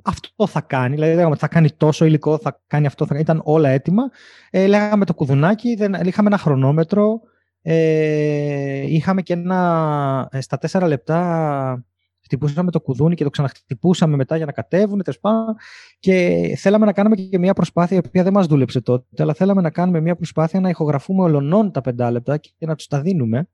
[0.04, 0.94] Αυτό θα κάνει.
[0.94, 3.06] Δηλαδή, λέγαμε θα κάνει τόσο υλικό, θα κάνει αυτό.
[3.06, 3.18] Θα...
[3.18, 4.02] Ήταν όλα έτοιμα.
[4.50, 5.94] Ε, λέγαμε το κουδουνάκι, δεν...
[5.94, 7.20] είχαμε ένα χρονόμετρο.
[7.62, 10.28] Ε, είχαμε και ένα.
[10.32, 11.86] Ε, στα τέσσερα λεπτά
[12.24, 15.20] χτυπούσαμε το κουδούνι και το ξαναχτυπούσαμε μετά για να κατέβουν, τέλος
[15.98, 19.60] Και θέλαμε να κάνουμε και μια προσπάθεια, η οποία δεν μας δούλεψε τότε, αλλά θέλαμε
[19.60, 23.48] να κάνουμε μια προσπάθεια να ηχογραφούμε ολονών τα πεντάλεπτα και να τους τα δίνουμε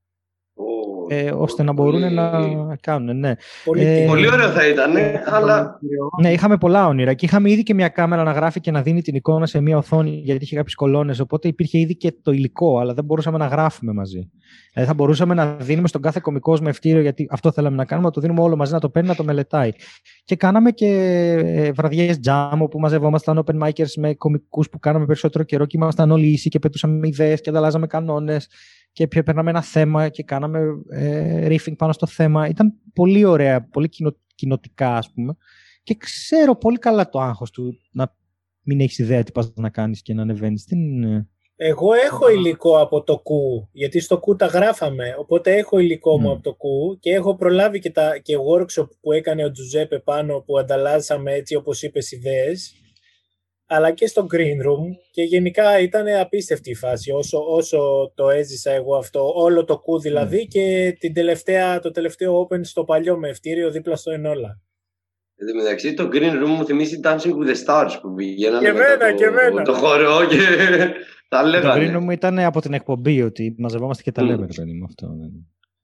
[1.13, 3.19] ε, ώστε να μπορούν να κάνουν.
[3.19, 3.35] Ναι.
[3.65, 4.93] Πολύ, ε, πολύ ωραίο θα ήταν,
[5.25, 5.79] αλλά.
[6.21, 9.03] Ναι, είχαμε πολλά όνειρα και είχαμε ήδη και μια κάμερα να γράφει και να δίνει
[9.03, 11.21] την εικόνα σε μια οθόνη γιατί είχε κάποιες κολόνες.
[11.21, 14.31] Οπότε υπήρχε ήδη και το υλικό, αλλά δεν μπορούσαμε να γράφουμε μαζί.
[14.73, 18.07] Δηλαδή θα μπορούσαμε να δίνουμε στον κάθε κωμικός με ευτήριο, γιατί αυτό θέλαμε να κάνουμε,
[18.07, 19.71] να το δίνουμε όλο μαζί, να το παίρνει, να το μελετάει.
[20.25, 20.87] Και κάναμε και
[21.45, 26.11] ε, βραδιές jam όπου μαζευόμασταν open micers με κωμικούς που κάναμε περισσότερο καιρό και ήμασταν
[26.11, 28.49] όλοι ίσοι και πετούσαμε ιδέες και ανταλλάζαμε κανόνες
[28.93, 32.49] και παίρναμε ένα θέμα και κάναμε ε, riffing πάνω στο θέμα.
[32.49, 35.37] Ήταν πολύ ωραία, πολύ κοινο, κοινοτικά ας πούμε.
[35.83, 38.17] Και ξέρω πολύ καλά το άγχος του να
[38.63, 40.67] μην έχεις ιδέα τι πας να κάνεις και να ανεβαίνεις.
[41.57, 46.31] Εγώ έχω υλικό από το κου, γιατί στο κου τα γράφαμε, οπότε έχω υλικό μου
[46.31, 50.41] από το κου και έχω προλάβει και, τα, και workshop που έκανε ο Τζουζέπε πάνω
[50.41, 52.80] που ανταλλάσσαμε έτσι όπως είπες ιδέες
[53.73, 58.71] αλλά και στο green room και γενικά ήταν απίστευτη η φάση όσο, όσο το έζησα
[58.71, 60.43] εγώ αυτό, όλο το κου δηλαδή ναι.
[60.43, 64.61] και την τελευταία, το τελευταίο open στο παλιό με ευτήριο δίπλα στο Ενόλα.
[65.37, 68.73] Εν τω μεταξύ το green room μου θυμίζει Dancing with the Stars που πηγαίνανε και
[68.73, 69.63] μένα, το, και μένα.
[69.63, 70.39] το χορό και
[71.29, 71.87] τα λέγανε.
[71.87, 74.55] Το green room ήταν από την εκπομπή ότι μαζευόμαστε και τα λέμε mm.
[74.57, 75.07] παιδί αυτό.
[75.07, 75.27] Ναι.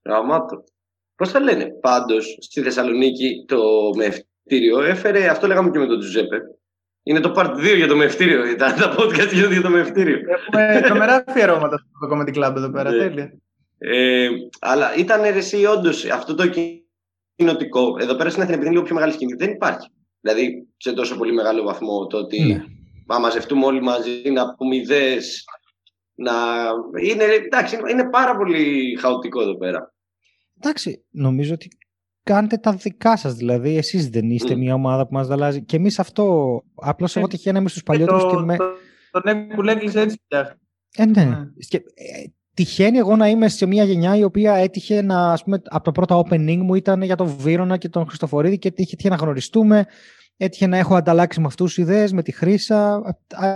[0.04, 0.64] Γραμμάτο.
[1.16, 3.58] Πώς θα λένε, πάντως στη Θεσσαλονίκη το
[3.96, 6.36] μευτήριο έφερε, αυτό λέγαμε και με τον Τζουζέπε,
[7.06, 8.46] είναι το part 2 για το μευτήριο.
[8.54, 10.18] Ήταν τα podcast για το μευτήριο.
[10.18, 12.90] Έχουμε τρομερά αφιερώματα στο Comedy Club εδώ πέρα.
[12.90, 12.98] Ναι.
[12.98, 13.32] Τέλεια.
[13.78, 14.28] Ε,
[14.60, 16.44] αλλά ήταν εσύ όντως αυτό το
[17.36, 17.96] κοινοτικό.
[18.00, 19.88] Εδώ πέρα στην Αθήνα, επειδή είναι λίγο πιο μεγάλη σκηνή, δεν υπάρχει.
[20.20, 22.64] Δηλαδή σε τόσο πολύ μεγάλο βαθμό το ότι ναι.
[23.06, 25.44] να μαζευτούμε όλοι μαζί, να πούμε ιδέες.
[26.14, 26.32] Να...
[27.02, 29.94] Είναι, εντάξει, είναι πάρα πολύ χαοτικό εδώ πέρα.
[30.60, 31.68] Εντάξει, νομίζω ότι
[32.26, 33.76] κάντε τα δικά σας δηλαδή.
[33.76, 34.56] Εσείς δεν είστε mm.
[34.56, 35.62] μια ομάδα που μας δαλάζει.
[35.62, 38.56] Και εμείς αυτό, απλώς εγώ ε, τυχαία να είμαι στους παλιότερους και, το, με...
[38.56, 39.62] Το, το που
[39.98, 40.58] έτσι πια.
[40.96, 41.24] Ε, ναι.
[41.24, 41.36] ναι.
[41.68, 45.62] Και, ε, τυχαίνει εγώ να είμαι σε μια γενιά η οποία έτυχε να, ας πούμε,
[45.64, 49.16] από το πρώτο opening μου ήταν για τον Βίρονα και τον Χριστοφορίδη και έτυχε να
[49.16, 49.86] γνωριστούμε.
[50.36, 53.02] Έτυχε να έχω ανταλλάξει με αυτούς ιδέες, με τη Χρύσα.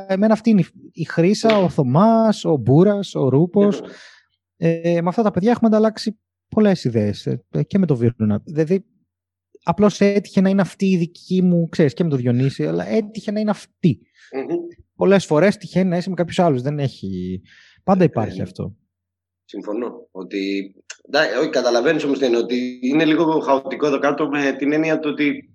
[0.07, 3.83] Εμένα αυτή είναι η Χρύσα, ο Θωμάς, ο Μπούρας, ο Ρούπος.
[4.57, 6.19] Ε, με αυτά τα παιδιά έχουμε ανταλλάξει
[6.51, 8.43] πολλές ιδέες ε, και με το Βίρουνα.
[8.45, 8.85] Δηλαδή,
[9.63, 13.31] απλώς έτυχε να είναι αυτή η δική μου, ξέρεις, και με το Διονύση, αλλά έτυχε
[13.31, 14.01] να είναι αυτή.
[14.37, 14.57] Mm-hmm.
[14.95, 16.63] Πολλές φορές τυχαίνει να είσαι με κάποιους άλλους.
[16.63, 17.41] Δεν έχει.
[17.85, 18.77] Πάντα υπάρχει ε, αυτό.
[19.45, 20.09] Συμφωνώ.
[20.11, 20.75] Ότι.
[21.41, 22.37] Όχι, καταλαβαίνεις όμως τι είναι.
[22.37, 25.55] Ότι είναι λίγο χαοτικό εδώ κάτω με την έννοια του ότι.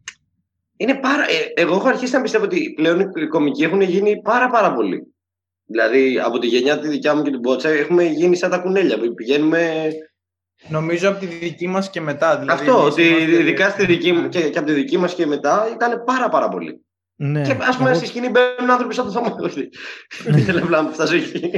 [0.77, 1.23] Είναι πάρα...
[1.23, 5.15] Ε, εγώ έχω αρχίσει να πιστεύω ότι πλέον οι κομικοί έχουν γίνει πάρα πάρα πολύ.
[5.65, 8.99] Δηλαδή από τη γενιά τη δικιά μου και την Μπότσα έχουμε γίνει σαν τα κουνέλια
[8.99, 9.91] που πηγαίνουμε
[10.69, 12.39] Νομίζω από τη δική μας και μετά.
[12.39, 13.01] Δηλαδή Αυτό, ότι
[13.39, 16.85] ειδικά στη δική, και, και από τη δική μας και μετά ήταν πάρα πάρα πολύ.
[17.17, 17.41] Ναι.
[17.41, 17.97] Και ας πούμε, εγώ...
[17.97, 19.35] στη σκηνή μπαίνουν άνθρωποι σαν το θόμα.
[20.25, 21.51] Δεν θέλω απλά να φτάσω εκεί.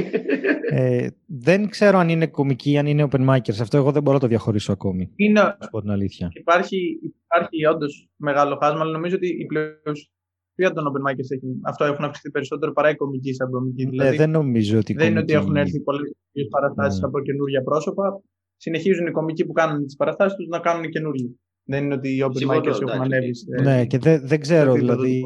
[0.70, 3.60] Ε, δεν ξέρω αν είναι κομική ή αν είναι open micers.
[3.60, 5.12] Αυτό εγώ δεν μπορώ να το διαχωρίσω ακόμη.
[5.16, 5.40] Είναι...
[5.40, 6.28] Να πω την αλήθεια.
[6.32, 11.84] Υπάρχει, υπάρχει όντως μεγάλο χάσμα, αλλά νομίζω ότι η πλειοψηφία των open micers έχει, αυτό
[11.84, 13.84] έχουν αυξηθεί περισσότερο παρά η κομική σαν κομική.
[13.84, 14.92] Ναι, δηλαδή, δεν νομίζω ότι.
[14.94, 16.12] Δεν είναι ότι έχουν έρθει πολλές
[16.50, 17.06] παραστάσει ναι.
[17.06, 18.22] από καινούργια πρόσωπα
[18.58, 21.40] συνεχίζουν οι κομικοί που κάνουν τις παραστάσεις τους να κάνουν καινούργιοι.
[21.64, 23.30] Δεν είναι ότι οι open micers έχουν ανέβει.
[23.62, 25.24] Ναι, και δεν, δεν ξέρω, δηλαδή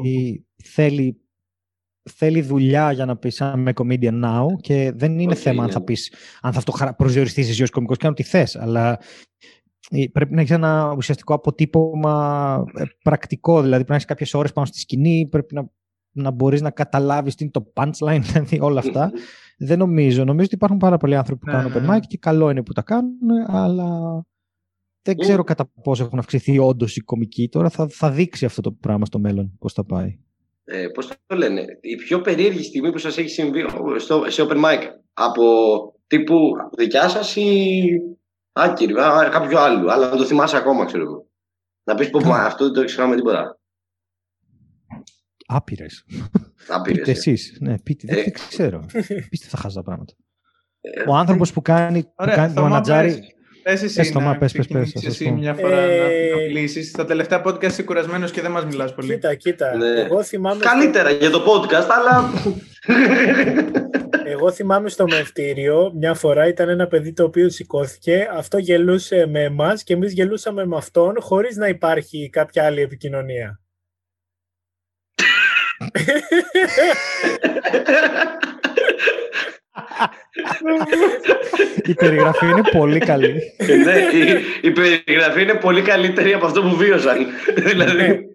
[0.63, 1.17] θέλει
[2.09, 5.63] θέλει δουλειά για να πεις I'm a comedian now και δεν είναι Όχι, θέμα αν
[5.63, 5.73] είναι.
[5.73, 8.99] θα πεις, αν θα αυτό προσδιοριστείς εσύ ως κομικός, κάνω τι θες, αλλά
[9.89, 14.51] ε, πρέπει να έχεις ένα ουσιαστικό αποτύπωμα ε, πρακτικό, δηλαδή πρέπει να έχεις κάποιες ώρες
[14.51, 15.69] πάνω στη σκηνή, πρέπει να,
[16.11, 19.11] να μπορείς να καταλάβεις τι είναι το punchline, δηλαδή όλα αυτά.
[19.57, 20.23] δεν νομίζω.
[20.23, 21.97] Νομίζω ότι υπάρχουν πάρα πολλοί άνθρωποι που Ναι, κάνουν ναι, open ναι.
[21.97, 23.15] mic και καλό είναι που τα κάνουν,
[23.47, 23.87] αλλά
[25.01, 25.19] δεν Mm.
[25.19, 27.49] ξέρω κατά πόσο έχουν αυξηθεί όντως οι κομικοί.
[27.49, 30.19] Τώρα θα, θα δείξει αυτό το πράγμα στο μέλλον πώς θα πάει.
[30.65, 33.65] Ε, Πώς το λένε, η πιο περίεργη στιγμή που σας έχει συμβεί
[33.97, 34.79] στο, σε open mic
[35.13, 35.43] από
[36.07, 36.37] τύπου
[36.77, 37.81] δικιά σας ή
[38.51, 41.27] άκυρη, α, κάποιου άλλου, αλλά να το θυμάσαι ακόμα, ξέρω εγώ.
[41.83, 43.59] Να πεις πω Κα- «Μα, αυτό δεν το έχει με τίποτα.
[45.45, 46.05] Άπειρες.
[46.67, 47.13] Άπειρες, Πείτε ε.
[47.13, 47.57] εσείς.
[47.59, 48.07] Ναι, πείτε.
[48.09, 48.21] Δεν, Ε.
[48.21, 48.85] δεν ξέρω.
[49.29, 50.13] Πείστε θα χάσει τα πράγματα.
[50.81, 53.07] Ε, Ο άνθρωπος που κάνει, που Ωραία, κάνει το Θωμά, μανατζάρι.
[53.09, 53.19] πες.
[53.63, 55.35] Πες εσύ Πες, Θωμά, να πες, πες, πες, ξεκινήσεις θα σας εσύ πω.
[55.35, 56.89] μια φορά Ε, να μιλήσεις.
[56.89, 59.13] Στα τελευταία podcast είσαι κουρασμένος και δεν μας μιλάς πολύ.
[59.13, 59.75] Κοίτα, κοίτα.
[59.77, 59.85] Ναι.
[60.01, 62.29] Εγώ, θυμάμαι Καλύτερα για το podcast, αλλά.
[64.25, 69.43] Εγώ θυμάμαι στο μευτήριο μια φορά ήταν ένα παιδί το οποίο σηκώθηκε, αυτό γελούσε με
[69.43, 73.59] εμάς και εμείς γελούσαμε με αυτόν χωρίς να υπάρχει κάποια άλλη επικοινωνία.
[81.85, 83.41] Η περιγραφή είναι πολύ καλή.
[83.83, 87.25] ναι, η, η περιγραφή είναι πολύ καλύτερη από αυτό που βίωσαν.
[87.55, 88.25] δηλαδή.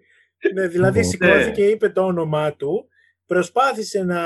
[0.53, 1.03] ναι, δηλαδή Ω.
[1.03, 1.51] σηκώθηκε Ναι.
[1.51, 2.87] και είπε το όνομά του,
[3.25, 4.21] προσπάθησε να...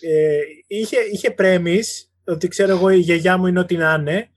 [0.00, 4.28] Ε, είχε, είχε πρέμεις, ότι ξέρω εγώ η γιαγιά μου είναι ό,τι να είναι,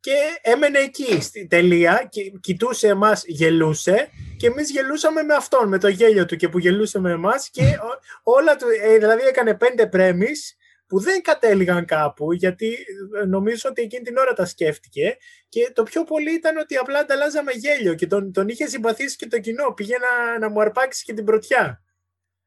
[0.00, 5.78] και έμενε εκεί στη τελεία και κοιτούσε εμάς, γελούσε και εμείς γελούσαμε με αυτόν, με
[5.78, 7.98] το γέλιο του και που γελούσε με εμάς και ο-
[8.32, 10.54] όλα του, ε, δηλαδή έκανε πέντε πρέμεις
[10.86, 12.76] που δεν κατέληγαν κάπου γιατί
[13.20, 15.16] ε, νομίζω ότι εκείνη την ώρα τα σκέφτηκε
[15.48, 19.26] και το πιο πολύ ήταν ότι απλά ανταλλάζαμε γέλιο και τον, τον είχε συμπαθήσει και
[19.26, 19.72] το κοινό.
[19.72, 21.82] Πήγε να, να μου αρπάξει και την πρωτιά.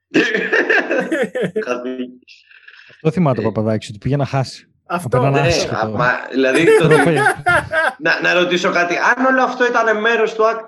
[2.89, 4.72] Αυτό θυμάται ο Παπαδάκης, ότι πήγε να χάσει.
[4.85, 5.17] Αυτό.
[5.17, 5.75] Απέναντι Ναι, άσχετο.
[5.75, 6.87] α, μα, δηλαδή, το-
[7.99, 8.93] να, να ρωτήσω κάτι.
[9.15, 10.67] Αν όλο αυτό ήταν μέρος του act,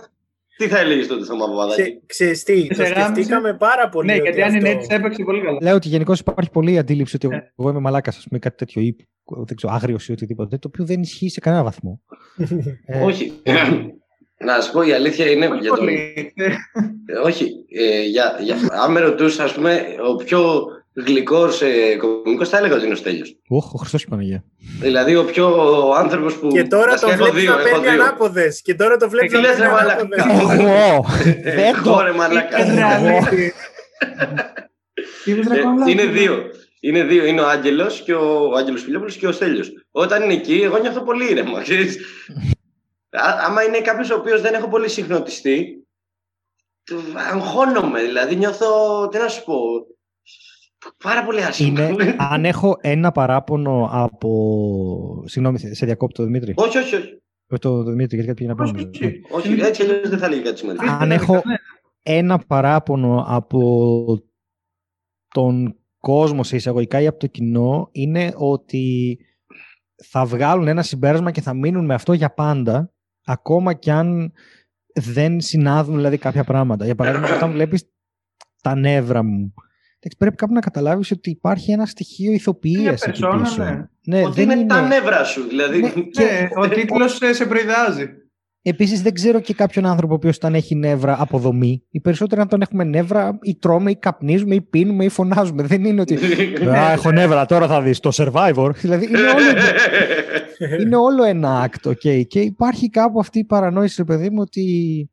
[0.57, 3.01] τι θα έλεγες τότε στο Παπαδάκη; Ξε, ξέρεις τι, το Σε γάμισε.
[3.03, 4.07] σκεφτήκαμε πάρα πολύ.
[4.07, 5.57] Ναι, ότι γιατί αν είναι αυτό- έτσι έπαιξε πολύ καλά.
[5.61, 7.39] Λέω ότι γενικώς υπάρχει πολλή η αντίληψη ότι Ναι.
[7.59, 8.95] εγώ είμαι μαλάκας, ας πούμε, κάτι τέτοιο ή
[9.45, 12.01] δεν ξέρω, άγριο ή οτιδήποτε, το οποίο δεν ισχύει σε κανένα βαθμό.
[12.85, 13.41] Ε, Όχι.
[14.37, 15.77] να σου πω η αλήθεια είναι για τον...
[15.77, 16.33] Πολύ.
[16.35, 17.51] Ε, Όχι.
[17.77, 22.75] Ε, για, για, αν με ρωτούσες, ας πούμε, ο πιο γλυκός ε, κομικός θα έλεγα
[22.75, 23.35] ότι είναι ο Στέλιος.
[23.47, 24.43] Όχ, ο Χριστός και η Παναγία.
[24.81, 25.47] Δηλαδή ο πιο
[25.97, 26.47] άνθρωπος που.
[26.47, 28.03] Και τώρα Βασικά, το έχω βλέπεις δύο, να έχω παίρνει δύο.
[28.03, 28.61] ανάποδες.
[28.61, 30.01] Και τώρα το βλέπεις τι να λες, παίρνει ρε μαλάκα.
[30.23, 30.53] ανάποδε.
[30.63, 31.05] Εγώ!
[31.43, 31.89] Δεν το.
[31.89, 32.65] Εγώ, ρε μαλάκα.
[32.65, 33.53] Είναι ρεαλίστη.
[35.25, 35.91] Είπες, ρε, Ε, κολλάκι.
[35.91, 36.45] είναι δύο.
[36.79, 37.25] Είναι δύο.
[37.25, 39.71] Είναι ο Άγγελος και ο, ο Άγγελος Φιλόπουλος και ο Στέλιος.
[39.91, 41.61] Όταν είναι εκεί, εγώ νιώθω πολύ ήρεμα.
[41.61, 41.97] ξέρεις.
[43.09, 45.87] Α, άμα είναι κάποιος ο οποίος δεν έχω πολύ συχνοτιστεί,
[46.83, 46.95] το-
[47.31, 48.01] αγχώνομαι.
[48.01, 49.07] Δηλαδή νιώθω.
[49.11, 49.55] Τι να σου πω.
[51.03, 51.87] Πάρα πολύ άσχημα.
[51.87, 55.23] Είναι, αν έχω ένα παράπονο από.
[55.25, 56.53] Συγγνώμη, σε διακόπτω, Δημήτρη.
[56.55, 57.19] όχι, όχι, όχι.
[57.51, 58.63] Όχι το Δημήτρη, γιατί κάτι πήγε να πω.
[58.63, 59.21] Όχι, όχι.
[59.29, 60.91] όχι έτσι αλλιώς δεν θα λέγει κάτι σημαντικό.
[60.91, 61.41] Αν έχω
[62.03, 64.23] ένα παράπονο από
[65.27, 69.17] τον κόσμο σε εισαγωγικά ή από το κοινό είναι ότι
[70.03, 72.93] θα βγάλουν ένα συμπέρασμα και θα μείνουν με αυτό για πάντα
[73.25, 74.31] ακόμα κι αν
[74.93, 76.85] δεν συνάδουν δηλαδή κάποια πράγματα.
[76.85, 77.89] Για παράδειγμα, όταν βλέπεις
[78.61, 79.64] τα νεύρα μου εντάξει,
[80.17, 83.63] πρέπει κάπου να καταλάβεις ότι υπάρχει ένα στοιχείο ηθοποιίας Είναι εκεί περσόνα, πίσω.
[83.63, 83.85] ναι.
[84.07, 85.47] Ναι, Ότι δεν είναι, τα νεύρα σου.
[85.47, 85.81] Δηλαδή.
[85.81, 88.05] Ναι, Ναι, ο τίτλος ε, σε προειδάζει.
[88.67, 91.83] Επίσης, δεν ξέρω και κάποιον άνθρωπο ο οποίος όταν έχει νεύρα από δομή.
[91.91, 95.63] Οι περισσότεροι, αν τον έχουμε νεύρα, ή τρώμε, ή καπνίζουμε, ή πίνουμε, ή φωνάζουμε.
[95.63, 96.17] Δεν είναι ότι.
[96.77, 98.69] Α, έχω νεύρα, τώρα θα δεις το survivor.
[98.75, 99.59] δηλαδή, είναι όλο,
[100.81, 102.25] είναι όλο ένα act, okay.
[102.27, 105.09] Και υπάρχει κάπου αυτή η παρανόηση, ρε παιδί μου, ότι.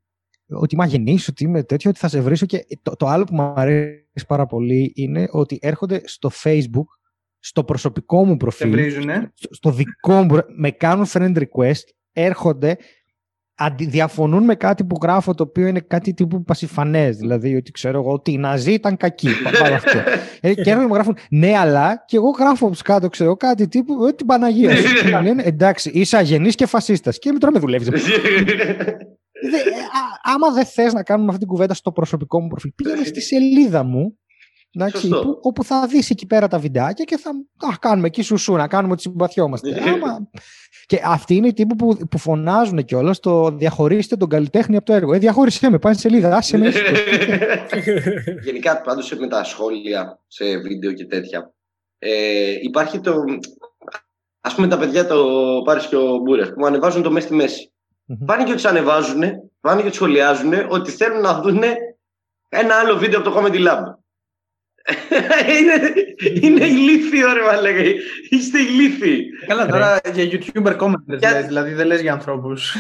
[0.55, 2.47] Ότι είμαι αγενής, ότι είμαι τέτοιο, ότι θα σε βρίσω.
[2.47, 6.87] Και το, το άλλο που μου αρέσει πάρα πολύ είναι ότι έρχονται στο Facebook,
[7.39, 9.31] στο προσωπικό μου Σε προφίλ, βρίζουνε.
[9.35, 12.77] στο- στο δικό μου, με κάνουν friend request, έρχονται,
[13.55, 17.99] αντι, διαφωνούν με κάτι που γράφω το οποίο είναι κάτι τύπου πασιφανές, δηλαδή ότι ξέρω
[17.99, 19.99] εγώ ότι οι Ναζί ήταν κακοί, πα- πάνω αυτό.
[20.41, 23.69] Ε, και έρχονται μου γράφουν ναι αλλά και εγώ γράφω από κάτω ξέρω εγώ, κάτι
[23.69, 24.95] τύπου ε, την Παναγία σου.
[25.05, 27.89] Και μου λένε εντάξει είσαι αγενής και φασίστας και τώρα με δουλεύεις.
[29.51, 32.73] Δε, ε, α- άμα δεν θες να κάνουμε αυτή την κουβέντα στο προσωπικό μου προφίλ,
[32.75, 34.17] πήγαινε στη σελίδα μου
[34.75, 35.21] εντάξει, Σωστό.
[35.21, 37.31] που, όπου θα δεις εκεί πέρα τα βιντεάκια και θα
[37.71, 39.83] α, κάνουμε εκεί σουσού, να κάνουμε ότι συμπαθιόμαστε.
[39.89, 40.31] Άμα...
[40.87, 44.93] Και αυτοί είναι οι τύποι που, που φωνάζουν κιόλας το διαχωρίστε τον καλλιτέχνη από το
[44.93, 45.13] έργο.
[45.13, 46.69] Ε, διαχώρισέ με, πάει στη σελίδα, άσε με.
[46.69, 46.93] ήσυχο.
[48.45, 51.55] Γενικά, πάντως με τα σχόλια σε βίντεο και τέτοια,
[51.99, 53.25] ε, υπάρχει το...
[54.41, 55.25] Ας πούμε τα παιδιά, το
[55.65, 57.72] Πάρης και ο Μπούρας, που ανεβάζουν το μέσα στη μέση.
[58.05, 58.25] Μμμ.
[58.25, 59.23] Πάνε και τους ανεβάζουν,
[59.61, 61.63] πάνε και τους σχολιάζουν ότι θέλουν να δουν
[62.49, 63.83] ένα άλλο βίντεο από το Comedy Lab.
[65.59, 65.93] είναι,
[66.41, 67.83] είναι ηλίθιο ρε μαλάκα.
[68.31, 69.31] Είστε ηλίθιοι.
[69.47, 71.43] Καλά τώρα για YouTuber comments για...
[71.43, 72.77] δηλαδή δεν λες για ανθρώπους.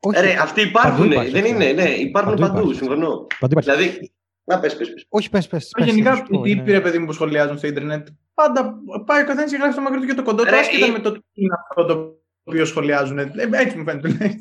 [0.00, 3.26] Όχι, ρε, αυτοί υπάρχουν, δεν είναι, ναι, υπάρχουν παντού, παντού συμφωνώ.
[3.38, 4.12] Παντού δηλαδή,
[4.44, 5.06] να πες, πες, πες.
[5.08, 5.68] Όχι, πες, πες.
[5.68, 8.74] πες γενικά, οι τύποι, ρε παιδί μου, που σχολιάζουν στο ίντερνετ, πάντα
[9.06, 11.12] πάει ο καθένας και γράφει το μακρύ του και το κοντό του, άσχετα με το
[11.12, 13.18] τι είναι αυτό το οποίος σχολιάζουν.
[13.18, 14.38] Ε, έτσι μου φαίνεται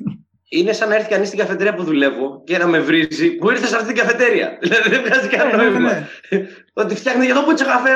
[0.51, 3.67] είναι σαν να έρθει κανείς στην καφετέρια που δουλεύω και να με βρίζει που ήρθε
[3.67, 4.57] σε αυτή την καφετέρια.
[4.61, 5.91] Δηλαδή δεν βγάζει κανένα ναι, νόημα.
[6.29, 6.47] Ναι.
[6.73, 7.89] Ότι φτιάχνει για εδώ που καφέ.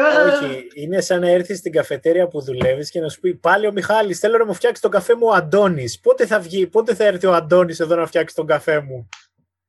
[0.45, 0.67] Όχι.
[0.73, 4.19] Είναι σαν να έρθεις στην καφετέρια που δουλεύεις και να σου πει πάλι ο Μιχάλης
[4.19, 5.99] θέλω να μου φτιάξει τον καφέ μου ο Αντώνης.
[5.99, 9.09] Πότε θα βγει, πότε θα έρθει ο Αντώνης εδώ να φτιάξει τον καφέ μου;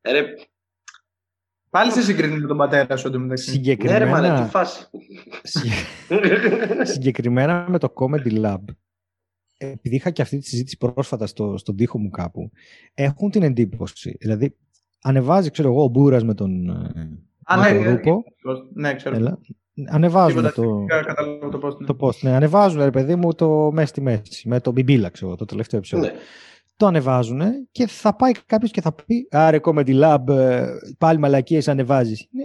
[0.08, 0.24] Ρε,
[1.70, 3.50] Πάλι σε συγκρίνει με τον πατέρα σου εντωμεταξύ.
[3.50, 4.20] Συγκεκριμένα...
[4.20, 4.86] Ναι, ρε, τι φάση.
[6.92, 8.60] Συγκεκριμένα με το Comedy Lab
[9.70, 12.50] επειδή είχα και αυτή τη συζήτηση πρόσφατα στο, στον τοίχο μου κάπου,
[12.94, 14.16] έχουν την εντύπωση.
[14.20, 14.56] Δηλαδή,
[15.02, 18.24] ανεβάζει, ξέρω εγώ, ο Μπούρας με τον, ε, Α, με ναι, τον
[18.74, 19.16] ναι, ναι, ξέρω.
[19.16, 19.38] Έλα,
[19.86, 20.84] ανεβάζουν το,
[21.50, 21.86] το, post, ναι.
[21.86, 22.18] το post.
[22.20, 25.78] Ναι, ανεβάζουν, ρε παιδί μου, το μέση στη μέση, με το Μπιμπίλα, ξέρω, το τελευταίο
[25.78, 26.06] επεισόδιο.
[26.10, 26.18] Ναι.
[26.76, 30.66] Το ανεβάζουν και θα πάει κάποιος και θα πει Άρε, Comedy Lab, ε,
[30.98, 32.28] πάλι μαλακίες ανεβάζεις.
[32.30, 32.44] Ναι.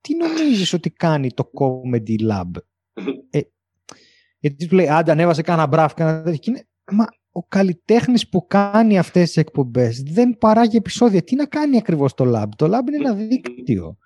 [0.00, 2.50] Τι νομίζεις ότι κάνει το Comedy Lab,
[3.30, 3.40] ε,
[4.42, 6.52] γιατί του λέει, άντε, ανέβασε κάνα μπραφ, κάνα τέτοιο.
[6.52, 11.22] Είναι, μα ο καλλιτέχνης που κάνει αυτές τις εκπομπές δεν παράγει επεισόδια.
[11.22, 13.96] Τι να κάνει ακριβώς το lab; Το lab είναι ένα δίκτυο.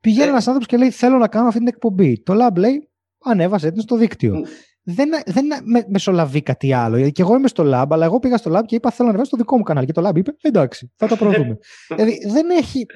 [0.00, 0.28] Πηγαίνει ε.
[0.28, 2.22] ένας άνθρωπος και λέει: Θέλω να κάνω αυτή την εκπομπή.
[2.22, 2.88] Το lab λέει:
[3.24, 4.44] Ανέβασε την στο δίκτυο.
[4.82, 6.96] δεν, δεν με, μεσολαβεί κάτι άλλο.
[6.96, 9.08] Γιατί και εγώ είμαι στο lab, αλλά εγώ πήγα στο lab και είπα: Θέλω να
[9.08, 9.86] ανεβάσω το δικό μου κανάλι.
[9.86, 11.58] Και το lab είπε: Εντάξει, θα το προδούμε.
[11.88, 12.86] δηλαδή δεν έχει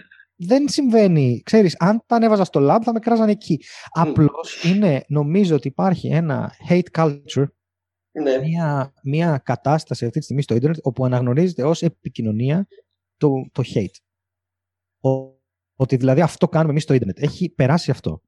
[0.46, 1.40] δεν συμβαίνει.
[1.44, 3.60] Ξέρεις, αν τα ανέβαζα στο lab θα με κράζαν εκεί.
[3.90, 7.46] Απλώς είναι, νομίζω ότι υπάρχει ένα hate culture,
[8.12, 8.38] ναι.
[8.38, 12.66] μια, μια κατάσταση αυτή τη στιγμή στο ίντερνετ όπου αναγνωρίζεται ως επικοινωνία
[13.16, 14.00] το, το hate.
[15.00, 15.40] Ο,
[15.74, 17.22] ότι δηλαδή αυτό κάνουμε εμείς στο ίντερνετ.
[17.22, 18.22] Έχει περάσει αυτό.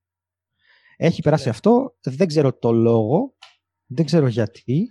[0.96, 1.50] Έχει περάσει ναι.
[1.50, 3.34] αυτό, δεν ξέρω το λόγο,
[3.86, 4.88] δεν ξέρω γιατί.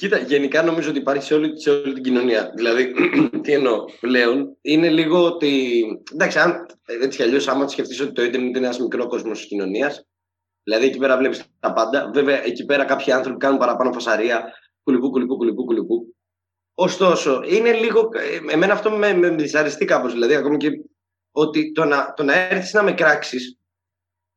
[0.00, 2.52] Κοίτα, γενικά νομίζω ότι υπάρχει σε όλη, σε όλη την κοινωνία.
[2.54, 2.92] Δηλαδή,
[3.42, 5.82] τι εννοώ πλέον, είναι λίγο ότι.
[6.12, 6.66] Εντάξει, αν
[7.02, 10.06] έτσι κι αλλιώς, άμα σκεφτείς ότι το Ιντερνετ είναι ένας μικρός κόσμος της κοινωνίας,
[10.62, 12.10] δηλαδή εκεί πέρα βλέπεις τα πάντα.
[12.14, 16.14] Βέβαια, εκεί πέρα κάποιοι άνθρωποι κάνουν παραπάνω φασαρία, κουλυπού, κουλυπού, κουλυπού, κουλυπού.
[16.74, 18.08] Ωστόσο, είναι λίγο.
[18.50, 20.12] Εμένα αυτό με, με δυσαρεστεί κάπως.
[20.12, 20.70] Δηλαδή, ακόμη και
[21.30, 23.58] ότι το να, το να έρθεις να με κράξεις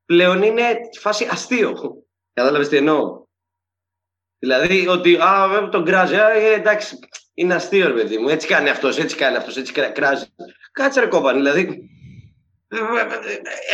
[0.06, 0.64] πλέον είναι
[1.00, 1.74] φάση αστείο.
[2.34, 3.23] Κατάλαβες τι εννοώ;
[4.44, 7.00] Δηλαδή ότι α, τον κράζει, α, ε, εντάξει,
[7.34, 10.26] είναι αστείο ρε παιδί μου, έτσι κάνει αυτός, έτσι κάνει αυτός, έτσι κράζει.
[10.72, 11.90] Κάτσε ρε κόμπαν, δηλαδή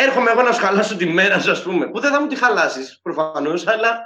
[0.05, 2.35] έρχομαι εγώ να σου χαλάσω τη μέρα σου, ας πούμε, που δεν θα μου τη
[2.35, 3.99] χαλάσεις προφανώς, αλλά...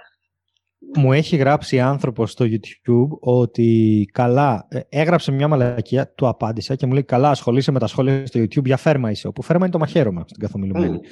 [0.96, 6.86] Μου έχει γράψει άνθρωπος στο YouTube ότι καλά, ε, έγραψε μια μαλακία, του απάντησα και
[6.86, 9.74] μου λέει καλά ασχολείσαι με τα σχόλια στο YouTube για φέρμα είσαι, όπου φέρμα είναι
[9.74, 11.00] το μαχαίρωμα στην καθομιλουμένη.
[11.02, 11.08] Mm.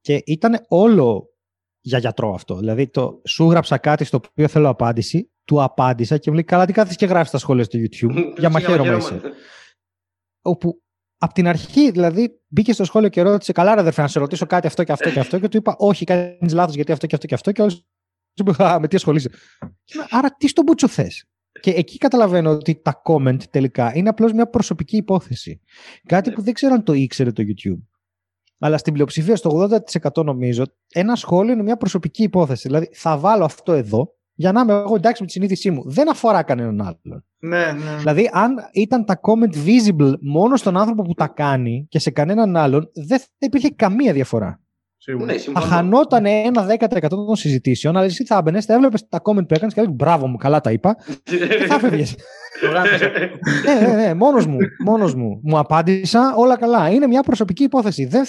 [0.00, 1.31] Και ήταν όλο
[1.82, 2.56] για γιατρό αυτό.
[2.56, 6.66] Δηλαδή, το, σου γράψα κάτι στο οποίο θέλω απάντηση, του απάντησα και μου λέει: Καλά,
[6.66, 8.34] τι κάθεσαι και γράφεις στα σχόλια στο YouTube.
[8.36, 9.20] για μαχαίρωμα είσαι.
[10.42, 10.82] Όπου
[11.18, 14.46] από την αρχή, δηλαδή, μπήκε στο σχόλιο και ρώτησε: Καλά, ρε αδερφέ, να σε ρωτήσω
[14.46, 15.38] κάτι αυτό και αυτό και αυτό.
[15.38, 17.52] Και του είπα: Όχι, κάνεις λάθος γιατί αυτό και αυτό και αυτό.
[17.52, 17.72] Και όλο
[18.34, 19.30] του είπε: Με τι ασχολείσαι.
[20.10, 21.24] Άρα, τι στον μπούτσο θες;
[21.60, 25.60] Και εκεί καταλαβαίνω ότι τα comment τελικά είναι απλώς μια προσωπική υπόθεση.
[26.06, 27.80] Κάτι που δεν ξέρω αν το ήξερε το YouTube.
[28.64, 29.68] Αλλά στην πλειοψηφία, στο
[30.14, 32.68] 80% νομίζω, ένα σχόλιο είναι μια προσωπική υπόθεση.
[32.68, 35.82] Δηλαδή, θα βάλω αυτό εδώ για να είμαι εγώ εντάξει με τη συνείδησή μου.
[35.86, 37.24] Δεν αφορά κανέναν άλλον.
[37.38, 37.96] Ναι, ναι.
[37.98, 42.56] Δηλαδή, αν ήταν τα comment visible μόνο στον άνθρωπο που τα κάνει και σε κανέναν
[42.56, 44.60] άλλον, δεν θα υπήρχε καμία διαφορά.
[45.04, 45.24] Σίγουρα.
[45.24, 49.46] Ναι, θα χανόταν ένα 10% των συζητήσεων, αλλά εσύ θα έμπαινες, θα έβλεπες τα comment
[49.48, 50.96] που έκανες και έλεγε Μπράβο μου, καλά τα είπα.
[51.22, 51.36] και
[51.66, 52.04] θα έφευγε.
[53.64, 55.40] ναι, ναι, ναι, μόνος μου, μόνος μου.
[55.42, 56.90] Μου απάντησα όλα καλά.
[56.90, 58.04] Είναι μια προσωπική υπόθεση.
[58.04, 58.24] Δεν,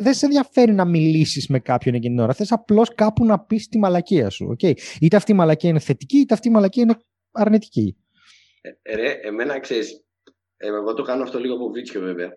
[0.00, 2.32] δεν σε ενδιαφέρει να μιλήσεις με κάποιον εκείνη την ώρα.
[2.32, 4.56] Θες απλώς κάπου να πεις τη μαλακία σου.
[4.58, 4.72] Okay.
[5.00, 6.96] Είτε αυτή η μαλακία είναι θετική, είτε αυτή η μαλακία είναι
[7.32, 7.96] αρνητική.
[8.82, 10.04] Ε, ρε, εμένα ξέρεις.
[10.56, 12.28] Ε, εγώ το κάνω αυτό λίγο από βίτσιο βέβαια.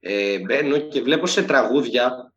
[0.00, 2.32] Ε, μπαίνω και βλέπω σε τραγούδια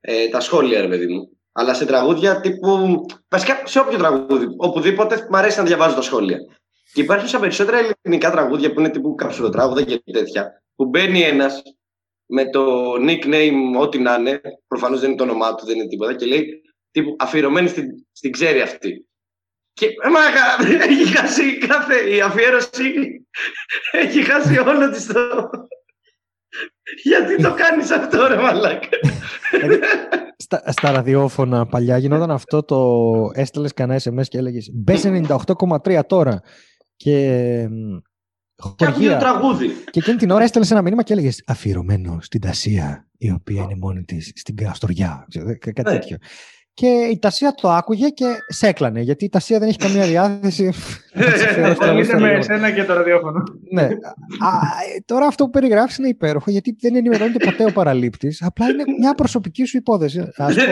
[0.00, 1.38] ε, τα σχόλια, ρε παιδί μου.
[1.52, 3.04] Αλλά σε τραγούδια τύπου.
[3.28, 6.38] Βασικά σε όποιο τραγούδι, οπουδήποτε μου αρέσει να διαβάζω τα σχόλια.
[6.92, 11.62] Και υπάρχουν σε περισσότερα ελληνικά τραγούδια που είναι τύπου καψουροτράγουδα και τέτοια, που μπαίνει ένας
[12.26, 16.14] με το nickname ό,τι να είναι, προφανώς δεν είναι το όνομά του, δεν είναι τίποτα,
[16.14, 19.06] και λέει τύπου αφιερωμένη στην, στην ξέρει αυτή.
[19.72, 20.44] Και μάγα,
[20.88, 22.92] έχει χάσει κάθε η αφιέρωση,
[24.04, 25.50] έχει χάσει όλο της το,
[27.02, 28.88] γιατί το κάνεις αυτό ρε μαλάκα;
[29.50, 29.78] Δηλαδή,
[30.36, 36.40] στα, στα ραδιόφωνα παλιά γινόταν αυτό το έστελες κανένα SMS και έλεγες μπες 98,3 τώρα
[36.96, 37.68] και
[38.76, 39.68] Και ακούγεται το τραγούδι.
[39.90, 43.76] Και εκείνη την ώρα έστελνε ένα μήνυμα και έλεγες Αφιερωμένο στην Τασία, η οποία είναι
[43.80, 45.26] μόνη της στην Καστοριά.
[45.58, 45.90] Κάτι Ναι.
[45.90, 46.16] τέτοιο.
[46.80, 50.64] Και η Τασία το άκουγε και σε έκλανε, γιατί η Τασία δεν έχει καμία διάθεση.
[51.14, 52.54] να σε αφιερώσει τραγούδι Ασχολείται στο με ραδιόφωνο.
[52.54, 53.42] εσένα και το ραδιόφωνο.
[53.72, 53.82] ναι.
[53.82, 58.42] Α, ε, τώρα αυτό που περιγράφεις είναι υπέροχο, γιατί δεν ενημερώνεται ποτέ ο παραλήπτης.
[58.42, 60.20] Απλά είναι μια προσωπική σου υπόθεση.
[60.36, 60.62] Ας πω,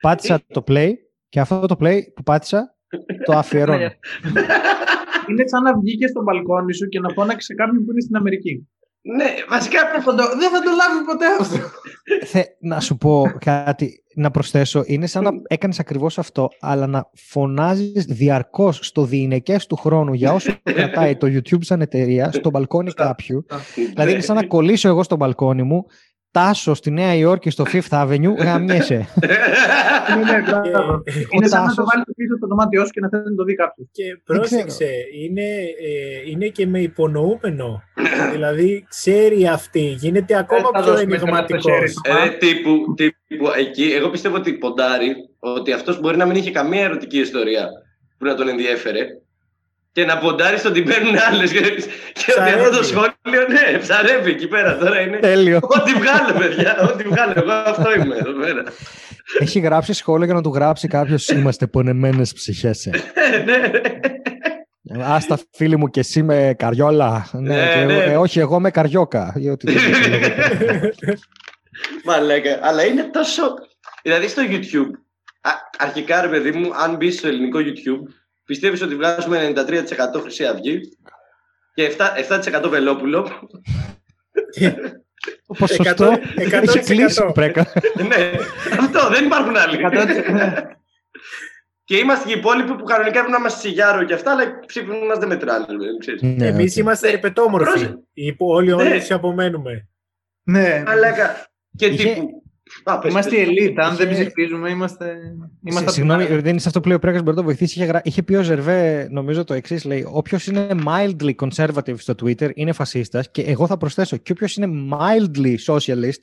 [0.00, 0.92] πάτησα το play
[1.28, 2.76] και αυτό το play που πάτησα
[3.24, 3.78] το αφιερώνω.
[5.30, 8.68] Είναι σαν να βγήκες στο μπαλκόνι σου και να φώναξες κάποιον που είναι στην Αμερική.
[9.02, 11.56] Ναι, βασικά Δεν θα το, δεν θα το λάβει ποτέ αυτό.
[12.26, 14.82] Θε, να σου πω κάτι, να προσθέσω.
[14.86, 20.32] Είναι σαν να έκανες ακριβώς αυτό, αλλά να φωνάζεις διαρκώς στο διηνεκές του χρόνου για
[20.32, 23.46] όσο κρατάει το YouTube σαν εταιρεία, στο μπαλκόνι κάποιου.
[23.74, 25.86] δηλαδή είναι σαν να κολλήσω εγώ στο μπαλκόνι μου,
[26.32, 28.94] τάσω στη Νέα Υόρκη στο Fifth Avenue, γαμιέσαι.
[29.20, 31.02] Ναι, ναι, μπράβο.
[31.02, 31.74] Και- Είναι σαν να Τάσος.
[31.74, 33.88] το βάλεις πίσω στο δωμάτιό σου και να θέλει να το δει κάποιος.
[33.92, 34.38] Και ξέρω.
[34.38, 34.88] πρόσεξε,
[35.24, 35.42] είναι,
[35.88, 37.82] ε, είναι και με υπονοούμενο.
[38.32, 41.62] δηλαδή, ξέρει αυτή, γίνεται ακόμα θα πιο δώσουμε ενηγματικός.
[41.62, 41.86] τώρα το
[42.22, 42.28] χέρι.
[42.28, 46.82] Ε, τύπου, τύπου εκεί, εγώ πιστεύω ότι ποντάρει ότι αυτός μπορεί να μην είχε καμία
[46.84, 47.68] ερωτική ιστορία
[48.18, 49.06] που να τον ενδιέφερε
[49.92, 51.52] και να ποντάρεις στο ότι παίρνουν άλλες.
[51.52, 52.84] Και, και ότι αυτό το Ψαρεύει.
[52.84, 54.78] σχόλιο, ναι, ψαρεύει εκεί πέρα.
[54.78, 55.18] Τώρα είναι.
[55.18, 55.58] Τέλειο.
[55.62, 56.88] Ό,τι βγάλω, παιδιά.
[56.92, 57.32] Ό,τι βγάλω.
[57.36, 58.62] Εγώ αυτό είμαι εδώ πέρα.
[59.38, 62.86] Έχει γράψει σχόλιο για να του γράψει κάποιος Είμαστε πονεμένες ψυχές.
[62.86, 62.90] ε».
[63.46, 63.56] ναι,
[64.82, 65.04] ναι.
[65.04, 67.28] Άστα φίλοι μου και εσύ με καριόλα.
[67.32, 68.12] Ναι, Ναι, και εγώ- ναι.
[68.12, 69.34] ε, όχι, εγώ με καριόκα.
[69.36, 70.92] Ή οτιδήποτε.
[72.04, 72.58] Μαλάκα.
[72.62, 73.42] Αλλά είναι τόσο.
[74.02, 74.90] Δηλαδή στο YouTube,
[75.40, 78.06] α, αρχικά ρε παιδί μου, αν μπεις στο ελληνικό YouTube,
[78.52, 80.80] πιστεύεις ότι βγάζουμε 93% Χρυσή Αυγή
[81.74, 81.90] και
[82.28, 83.22] 7%, 7% Βελόπουλο;
[85.46, 85.82] Το ποσοστό
[86.36, 87.34] Εκατό- έχει κλείσει 100%.
[87.34, 87.66] πρέκα.
[88.08, 88.30] ναι,
[88.80, 89.78] αυτό δεν υπάρχουν άλλοι.
[89.92, 90.62] 100%.
[91.84, 94.66] και είμαστε και οι υπόλοιποι που κανονικά πρέπει να είμαστε σιγιάρο και αυτά, αλλά οι
[94.66, 95.64] ψήφοι μας δεν μετράνε.
[95.68, 96.22] δεν ξέρεις.
[96.22, 96.76] Ναι, Εμείς οκ.
[96.78, 97.12] είμαστε Ναι.
[97.12, 97.70] ερπετόμορφοι.
[97.70, 97.98] Πρόσεχε.
[98.12, 98.74] Οι που όλοι Ναι.
[98.74, 99.88] όλοι τους απομένουμε.
[100.42, 101.46] Ναι, Μαλάκα.
[101.76, 102.41] Και Είχε- τύπου.
[102.84, 103.46] Α, πες, είμαστε πες.
[103.46, 103.74] η elite.
[103.76, 105.04] Αν δεν Είχε- ψηφίζουμε, είμαστε.
[105.04, 107.78] Σε- είμαστε Συγγνώμη, από- δεν είσαι αυτό που λέει ο Πρέκα, μπορεί να το βοηθήσει.
[107.78, 108.00] Είχε, γρα...
[108.04, 112.72] είχε πει ο Ζερβέ, νομίζω το εξής: Λέει, Όποιος είναι mildly conservative στο Twitter είναι
[112.72, 113.30] φασίστας.
[113.30, 116.22] Και εγώ θα προσθέσω, και όποιος είναι mildly socialist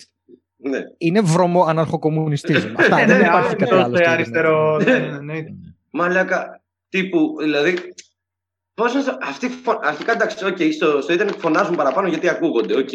[0.58, 0.80] Ναι.
[0.98, 2.56] είναι βρωμό αναρχοκομμουνιστή.
[2.78, 3.96] Αυτά Ε, δεν ναι, υπάρχει αυτό κάτι το άλλο.
[3.98, 4.78] στο αριστερό.
[4.78, 4.92] Ναι.
[4.92, 5.44] ναι, ναι, ναι.
[5.92, 6.62] Μαλάκα.
[6.90, 7.74] Τύπου, δηλαδή.
[8.74, 9.18] Πώς να στο...
[9.22, 9.80] Αυτοί φω...
[9.84, 12.90] αρχικά εντάξει, οκ, στο, στο ίντερνετ φωνάζουν παραπάνω γιατί ακούγονται, οκ.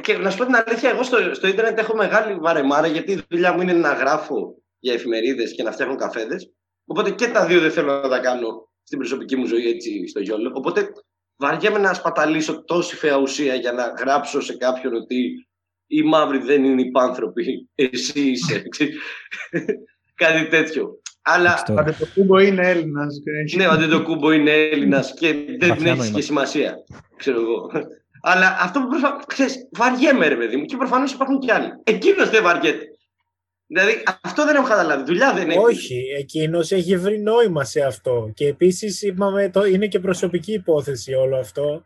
[0.00, 3.24] Και να σου πω την αλήθεια, εγώ στο, στο ίντερνετ έχω μεγάλη βαρεμάρα γιατί η
[3.28, 6.52] δουλειά μου είναι να γράφω για εφημερίδες και να φτιάχνω καφέδες.
[6.86, 10.20] Οπότε και τα δύο δεν θέλω να τα κάνω στην προσωπική μου ζωή έτσι στο
[10.20, 10.52] γιόλο.
[10.54, 10.88] Οπότε
[11.36, 15.48] βαριέμαι να σπαταλήσω τόση φαία ουσία για να γράψω σε κάποιον ότι
[15.86, 18.62] οι μαύροι δεν είναι υπάνθρωποι, εσύ είσαι.
[18.68, 18.96] ξέρεις.
[20.14, 21.00] Κάτι τέτοιο.
[21.22, 21.78] Αλλά Next Ο door.
[21.78, 23.16] Αντετοκούμπο είναι Έλληνας.
[23.56, 26.14] ναι, ο Αντετοκούμπο είναι Έλληνας και δεν Βαθιά έχει νόημα.
[26.14, 26.74] και σημασία.
[27.16, 27.70] Ξέρω εγώ.
[28.30, 29.16] Αλλά αυτό που προσπαθώ.
[29.26, 31.68] Ξέρεις, βαριέμαι, ρε παιδί μου, και προφανώς υπάρχουν κι άλλοι.
[31.84, 32.84] Εκείνος δεν βαριέται.
[33.66, 35.04] Δηλαδή, αυτό δεν έχω καταλάβει.
[35.04, 35.58] Δουλειά δεν έχει.
[35.58, 38.30] Όχι, εκείνος έχει βρει νόημα σε αυτό.
[38.34, 39.02] Και επίσης
[39.72, 41.84] είναι και προσωπική υπόθεση όλο αυτό.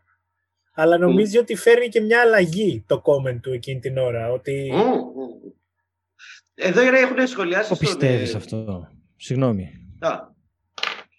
[0.74, 4.33] Αλλά νομίζει ότι φέρνει και μια αλλαγή το comment του εκείνη την ώρα.
[4.33, 5.52] Ότι Μμμ, μμμ.
[6.55, 7.68] Εδώ ρε, έχουν σχολιάσει.
[7.68, 9.70] Το στον, πιστεύεις ε, αυτό; Συγγνώμη.
[9.98, 10.11] Α,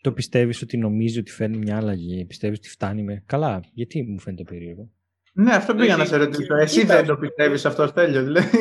[0.01, 2.25] Το πιστεύεις ότι νομίζει ότι φέρνει μια αλλαγή.
[2.25, 3.23] Πιστεύεις ότι φτάνει με.
[3.25, 4.89] Καλά, γιατί μου φαίνεται περίεργο.
[5.35, 6.55] Ναι, αυτό πήγα να σε Έχει- ρωτήσω.
[6.55, 6.95] Εσύ κοίτα.
[6.95, 8.23] δεν το πιστεύεις αυτό, Στέλιο.
[8.23, 8.57] Δηλαδή.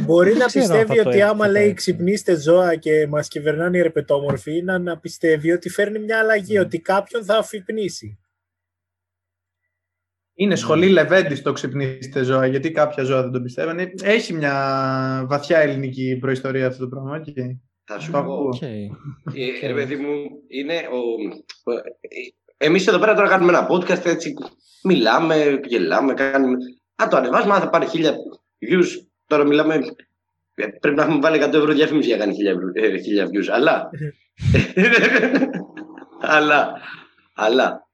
[0.00, 1.74] μπορεί να ξέρω αν πιστεύει θα το ότι έχει άμα θα λέει έτσι.
[1.74, 6.78] ξυπνήστε ζώα και μας κυβερνάνε οι ερπετόμορφοι, να, να πιστεύει ότι φέρνει μια αλλαγή, ότι
[6.80, 8.18] κάποιον θα αφυπνήσει.
[10.38, 13.92] Είναι σχολή Λεβέντης το ξυπνήστε ζώα, γιατί κάποια ζώα δεν το πιστεύανε.
[14.02, 14.54] Έχει μια
[15.28, 17.20] βαθιά ελληνική προϊστορία αυτό το πράγμα.
[17.20, 17.32] Και...
[17.84, 18.24] θα σου Το πω.
[18.24, 18.48] ακούω.
[18.48, 18.62] Οκ.
[18.62, 20.12] Ε, ρε παιδί μου,
[20.48, 20.98] είναι ο...
[22.60, 24.34] ο- ε, Εμείς εδώ πέρα τώρα κάνουμε ένα podcast έτσι,
[24.82, 26.56] μιλάμε, γελάμε, κάνουμε...
[26.96, 28.12] Αν το ανεβάσουμε, αν θα πάρει χίλια
[28.70, 28.86] views,
[29.26, 29.74] τώρα μιλάμε...
[30.54, 33.24] ε, Πρέπει να έχουμε βάλει 100 ευρώ διαφήμιση για να κάνει χίλια, ευρώ- ε, χίλια
[33.26, 33.90] views, αλλά...
[36.20, 36.72] αλλά...
[37.34, 37.84] Αλλά...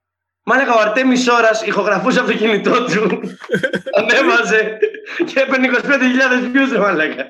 [0.45, 3.21] Μάλακα ο Αρτέμις ώρας ηχογραφούσε από το κινητό του,
[3.99, 4.79] ανέβαζε
[5.25, 5.83] και έπαιρνε 25.000
[6.57, 7.27] views, ρε μάλακα.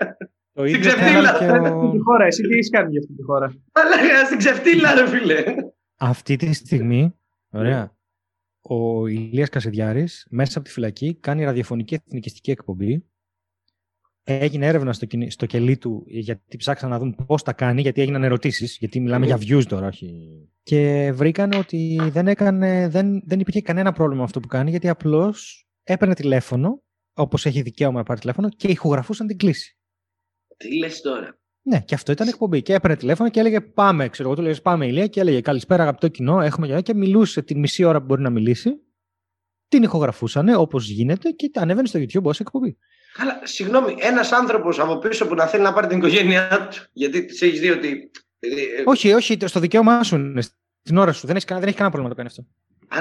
[0.55, 1.35] Το Στην ίδιο ξεφτύλα.
[1.43, 1.91] έκανε και Αυτή ο...
[1.91, 5.45] τη χώρα, εσύ τι έχεις κάνει για αυτή τη χώρα; Μάλακα, στην ξεφτύλα, ρε φίλε.
[5.99, 7.15] Αυτή τη στιγμή,
[7.53, 7.97] ωραία,
[8.61, 13.07] ο Ηλίας Κασιδιάρης μέσα από τη φυλακή κάνει ραδιοφωνική εθνικιστική εκπομπή.
[14.25, 18.01] Έγινε έρευνα στο, κινη- στο κελί του γιατί ψάξαν να δουν πώς τα κάνει, γιατί
[18.01, 20.37] έγιναν ερωτήσεις, γιατί μιλάμε για views τώρα, όχι...
[20.63, 24.89] Και βρήκαν ότι δεν, έκανε, δεν, δεν υπήρχε κανένα πρόβλημα με αυτό που κάνει, γιατί
[24.89, 26.83] απλώς έπαιρνε τηλέφωνο,
[27.13, 29.79] όπως έχει δικαίωμα να πάρει τηλέφωνο, και ηχογραφούσαν την κλίση.
[30.57, 32.63] Τι λες τώρα; Ναι, και αυτό ήταν εκπομπή.
[32.63, 35.83] Και έπαιρνε τηλέφωνο και έλεγε Πάμε, ξέρω εγώ, του λέγε Πάμε, Ηλία, και έλεγε Καλησπέρα,
[35.83, 38.71] αγαπητό κοινό, έχουμε για και μιλούσε την μισή ώρα που μπορεί να μιλήσει.
[39.69, 42.77] την ηχογραφούσαν όπως γίνεται και ανέβαινε στο YouTube ως εκπομπή.
[43.13, 47.25] Καλά, συγγνώμη, ένας άνθρωπος από πίσω που να θέλει να πάρει την οικογένειά του, γιατί
[47.25, 48.11] της έχεις δει ότι.
[48.39, 48.49] ε,
[48.85, 50.43] Όχι, όχι, στο δικαίωμά σου είναι.
[50.83, 51.27] Στην ώρα σου.
[51.27, 52.47] Δεν έχεις, κανένα- δεν έχει κανένα πρόβλημα να το κάνει αυτό.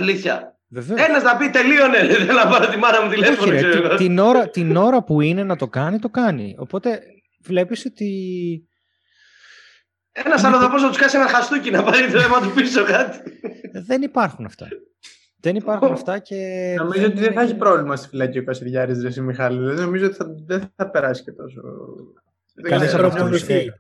[0.04, 0.60] Αλήθεια.
[0.68, 1.00] Βεβαίως.
[1.08, 3.42] Ένας να πει τελείωνε, δεν θέλω να πάρω τη μάνα μου τηλέφωνο.
[3.42, 3.96] Όχι, ρε, ξέρω εγώ.
[3.96, 6.56] την, την, ώρα, την ώρα που είναι να το κάνει, το κάνει.
[6.58, 7.02] Οπότε
[7.44, 8.10] βλέπεις ότι.
[10.12, 13.18] Ένας αλλοδαπό να τους κάσει ένα χαστούκι να πάρει το αίμα τους πίσω κάτι.
[13.88, 14.68] δεν υπάρχουν αυτά.
[15.40, 16.36] Δεν υπάρχουν αυτά και.
[16.78, 19.58] Νομίζω ότι δεν είναι- θα έχει πρόβλημα στη φυλακή ο Κασιδιάρης, ρε εσύ, Μιχάλη.
[19.60, 21.62] Δηλαδή, νομίζω ότι θα, δεν θα περάσει και τόσο.
[22.54, 23.08] Δεν Κανείς ξέρω.
[23.08, 23.40] από αυτούς.
[23.44, 23.72] Προπονηθεί.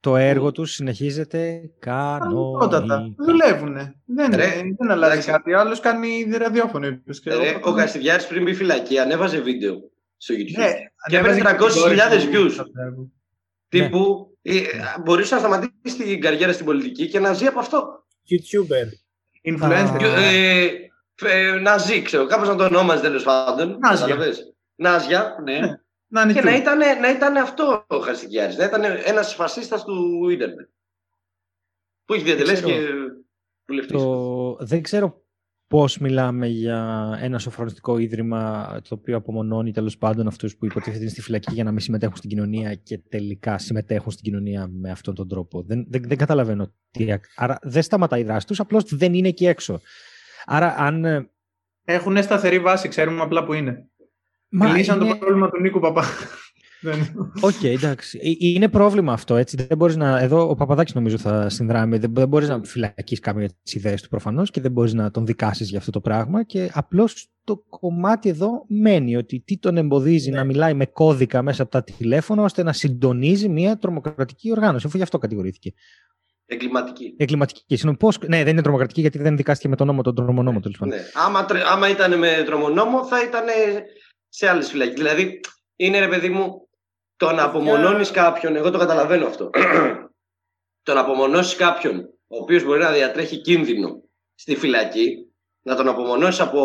[0.00, 2.86] Το έργο τους συνεχίζεται Κανονικότατα.
[2.86, 3.24] κανονικά.
[3.24, 3.94] Δουλεύουνε.
[4.04, 4.46] Δεν, Ρε,
[4.78, 5.30] δεν αλλάζει εντάξει.
[5.30, 5.52] κάτι.
[5.54, 6.86] Ο άλλος κάνει ραδιόφωνο.
[6.86, 9.74] είπες, και Ρε, οπότε- ο Καστιδιάρη πριν μπει φυλακή ανέβαζε βίντεο
[10.16, 10.58] στο YouTube.
[10.58, 10.72] Ναι,
[11.08, 12.50] Και ανέβαζε έπαιρνε και την 300.000 κόρη του views.
[12.52, 13.10] στο έργο.
[13.68, 14.62] Τύπου ε,
[15.04, 18.04] μπορούσε να σταματήσεις την καριέρα στην πολιτική και να ζει από αυτό.
[18.30, 18.86] YouTuber.
[19.52, 20.02] Influencer.
[20.04, 20.22] Α.
[20.22, 20.90] Ε,
[21.22, 23.78] ε, να ζει, ξέρω, κάπως να το ονόμαζες τέλος πάντων.
[23.78, 24.06] Νάζια.
[24.06, 24.54] Καταλαβες.
[24.74, 25.58] Νάζια, ναι.
[25.58, 25.80] Ναι.
[26.08, 29.84] Να είναι Και και να ήταν, να ήταν αυτό ο Χαστιγκιάρης, να ήταν ένας φασίστας
[29.84, 30.68] του ίντερνετ.
[32.04, 32.76] Που έχει διατελέσει ξέρω.
[32.76, 32.86] και
[33.66, 34.02] βουλευτής.
[34.02, 34.56] Το...
[34.60, 35.25] Δεν ξέρω
[35.68, 41.10] πώς μιλάμε για ένα σωφρονιστικό ίδρυμα το οποίο απομονώνει τέλος πάντων αυτούς που υποτίθεται είναι
[41.10, 45.14] στη φυλακή για να μην συμμετέχουν στην κοινωνία και τελικά συμμετέχουν στην κοινωνία με αυτόν
[45.14, 45.62] τον τρόπο.
[45.62, 46.72] Δεν, δεν, δεν καταλαβαίνω.
[46.90, 47.12] Τι...
[47.12, 49.80] ακ- Άρα δεν σταματάει η δράση τους, απλώς δεν είναι εκεί έξω.
[50.44, 51.04] Άρα αν...
[51.04, 51.30] ε,
[51.84, 53.88] Έχουν σταθερή βάση, ξέρουμε απλά που είναι.
[54.48, 56.04] Μα Λύσαν είναι- το πρόβλημα του Νίκου Παπά.
[56.80, 58.18] Δεν- Οκ, εντάξει.
[58.22, 59.56] Ε, Είναι πρόβλημα αυτό, έτσι.
[59.68, 60.18] Δεν μπορείς να...
[60.18, 61.98] Εδώ ο Παπαδάκης νομίζω θα συνδράμει.
[61.98, 65.10] Δεν, δεν μπορείς να φυλακίσεις κάποιον για τις ιδέες του προφανώς και δεν μπορείς να
[65.10, 69.76] τον δικάσεις για αυτό το πράγμα και απλώς το κομμάτι εδώ μένει ότι τι τον
[69.76, 70.36] εμποδίζει Ναι.
[70.36, 74.96] να μιλάει με κώδικα μέσα από τα τηλέφωνα ώστε να συντονίζει μια τρομοκρατική οργάνωση, αφού
[74.96, 75.72] γι' αυτό κατηγορήθηκε.
[76.46, 77.14] Εγκληματική.
[77.16, 77.62] Εγκληματική.
[77.68, 78.18] Συγγνώμη, πώς...
[78.28, 80.94] Ναι, δεν είναι τρομοκρατική γιατί δεν δικάστηκε με τον νόμο, τον τρομονόμο τέλος πάντων.
[80.94, 81.02] Ναι.
[81.26, 83.44] Άμα, τρε- άμα ήταν με τρομονόμο θα ήταν
[84.28, 84.94] σε άλλες φυλακές.
[84.94, 85.40] Δηλαδή
[85.76, 86.65] είναι ρε παιδί μου
[87.16, 89.50] το να απομονώνεις κάποιον, εγώ το καταλαβαίνω αυτό.
[90.86, 94.02] το να απομονώσεις κάποιον ο οποίος μπορεί να διατρέχει κίνδυνο
[94.34, 95.16] στη φυλακή,
[95.62, 96.60] να τον απομονώσεις από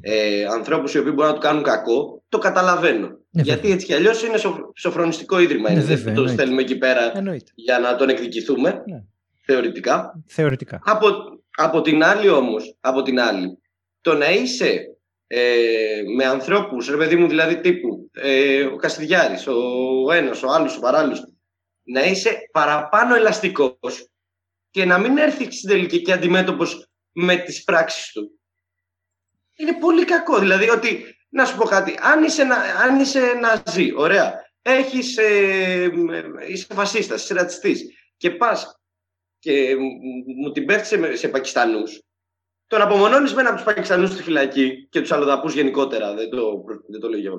[0.00, 3.06] ε, ανθρώπους οι οποίοι μπορούν να του κάνουν κακό, το καταλαβαίνω.
[3.30, 3.74] Ναι, Γιατί βέβαια.
[3.74, 5.68] έτσι κι αλλιώς είναι σοφ- σοφρονιστικό ίδρυμα.
[5.68, 6.32] Ναι, είναι, βέβαια, δεν το εννοείται.
[6.32, 7.52] στέλνουμε εκεί πέρα Εννοείται.
[7.54, 9.02] για να τον εκδικηθούμε, Ναι.
[9.44, 10.22] θεωρητικά.
[10.26, 10.80] Θεωρητικά.
[10.84, 11.08] Από,
[11.56, 13.58] από την άλλη όμως, από την άλλη,
[14.00, 14.93] το να είσαι
[15.36, 19.54] ε, με ανθρώπους, ρε παιδί μου δηλαδή τύπου, ε, ο Καστιδιάρης, ο,
[20.06, 21.28] ο ένας, ο άλλος, ο παράλληλος,
[21.82, 24.08] να είσαι παραπάνω ελαστικός
[24.70, 28.40] και να μην έρθει στην τελική και αντιμέτωπος με τις πράξεις του.
[29.56, 30.38] Είναι πολύ κακό.
[30.38, 35.90] Δηλαδή ότι, να σου πω κάτι, αν είσαι, να, αν είσαι ναζί, ωραία, έχεις, ε,
[36.48, 37.82] είσαι φασίστας, είσαι ρατσιστής
[38.16, 38.80] και πας
[39.38, 39.98] και μου-
[40.36, 42.02] μου την πέφτει σε, σε Πακιστανούς,
[42.66, 46.64] τον απομονώνεις με ένα από τους Πακιστανούς στη φυλακή και τους αλλοδαπούς γενικότερα, δεν το,
[46.88, 47.30] δεν το λέω για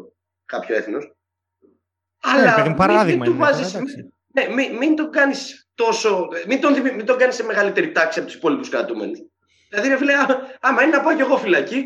[0.46, 1.14] κάποιο έθνος.
[2.44, 4.14] Ναι, παιδί μου, παράδειγμα μην, είναι του αυτό, βάζεις, εντάξει.
[4.34, 8.20] ναι, μην, μην τον κάνεις τόσο, μην τον, δημι- μην τον κάνεις σε μεγαλύτερη τάξη
[8.20, 9.20] από τους υπόλοιπους κρατούμενους.
[9.70, 11.84] Δηλαδή, ρε φίλε, α- άμα είναι να πάω κι εγώ φυλακή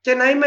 [0.00, 0.46] και να είμαι,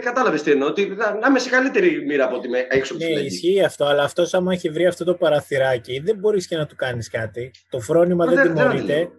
[0.00, 3.02] κατάλαβες τι εννοώ, ότι να, να είμαι σε καλύτερη μοίρα από ότι είμαι έξω από
[3.02, 3.34] τη Ναι, φυλακή.
[3.34, 6.76] ισχύει αυτό, αλλά αυτός άμα έχει βρει αυτό το παραθυράκι, δεν μπορείς και να του
[6.76, 7.50] κάνεις κάτι.
[7.70, 8.94] Το φρόνημα Μα δεν δεν- δεν τιμωρείται.
[8.98, 9.12] λέω.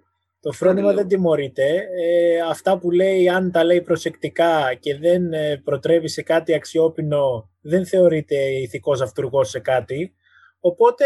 [0.48, 1.64] Το φρόνημα δεν δεν τιμωρείται.
[2.04, 7.50] Ε, αυτά που λέει, αν τα λέει προσεκτικά και δεν ε, προτρέπει σε κάτι αξιόπινο,
[7.62, 10.14] δεν θεωρείται ηθικός αυτούργος σε κάτι.
[10.60, 11.06] Οπότε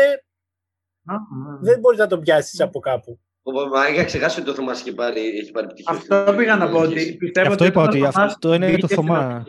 [1.05, 1.17] Α, α.
[1.61, 3.19] δεν μπορείς να τον πιάσεις από κάπου.
[3.43, 5.95] Ο- Μα είχα ξεχάσει ότι ο Θωμάς έχει πάρει, έχει πάρει πτυχίο.
[5.95, 8.65] Αυτό πήγα να πω ότι πιστεύω Αυτό ότι είπα όταν ότι ο Θωμάς αυτό είναι
[8.65, 9.45] βγήκε το στην Θωμά.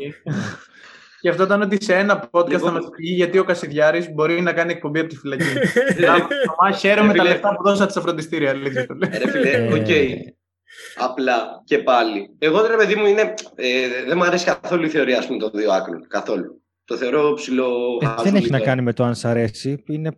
[1.22, 2.68] Αμερική, Και αυτό ήταν ότι σε ένα podcast Λοιπόν.
[2.68, 5.44] θα μας πει γιατί ο Κασιδιάρης μπορεί να κάνει εκπομπή από τη φυλακή.
[6.46, 7.32] Θωμά, χαίρομαι Ε, τα φίλε.
[7.34, 8.50] λεφτά που δώσατε στα φροντιστήρια.
[8.50, 9.08] αλήθεια το λέω.
[9.12, 9.88] Ε, Ρε φίλε, Ε, οκ.
[10.96, 12.36] Απλά και πάλι.
[12.38, 13.34] Εγώ ρε παιδί μου είναι.
[13.54, 16.06] Ε, δεν μου αρέσει καθόλου η θεωρία ας πούμε, των δύο άκρων.
[16.08, 16.62] Καθόλου.
[16.84, 17.66] Το θεωρώ ψιλο.
[18.00, 18.68] Ε, χαζό δεν έχει να λίγο.
[18.68, 19.82] κάνει με το αν σ' αρέσει.
[19.86, 20.10] Είναι...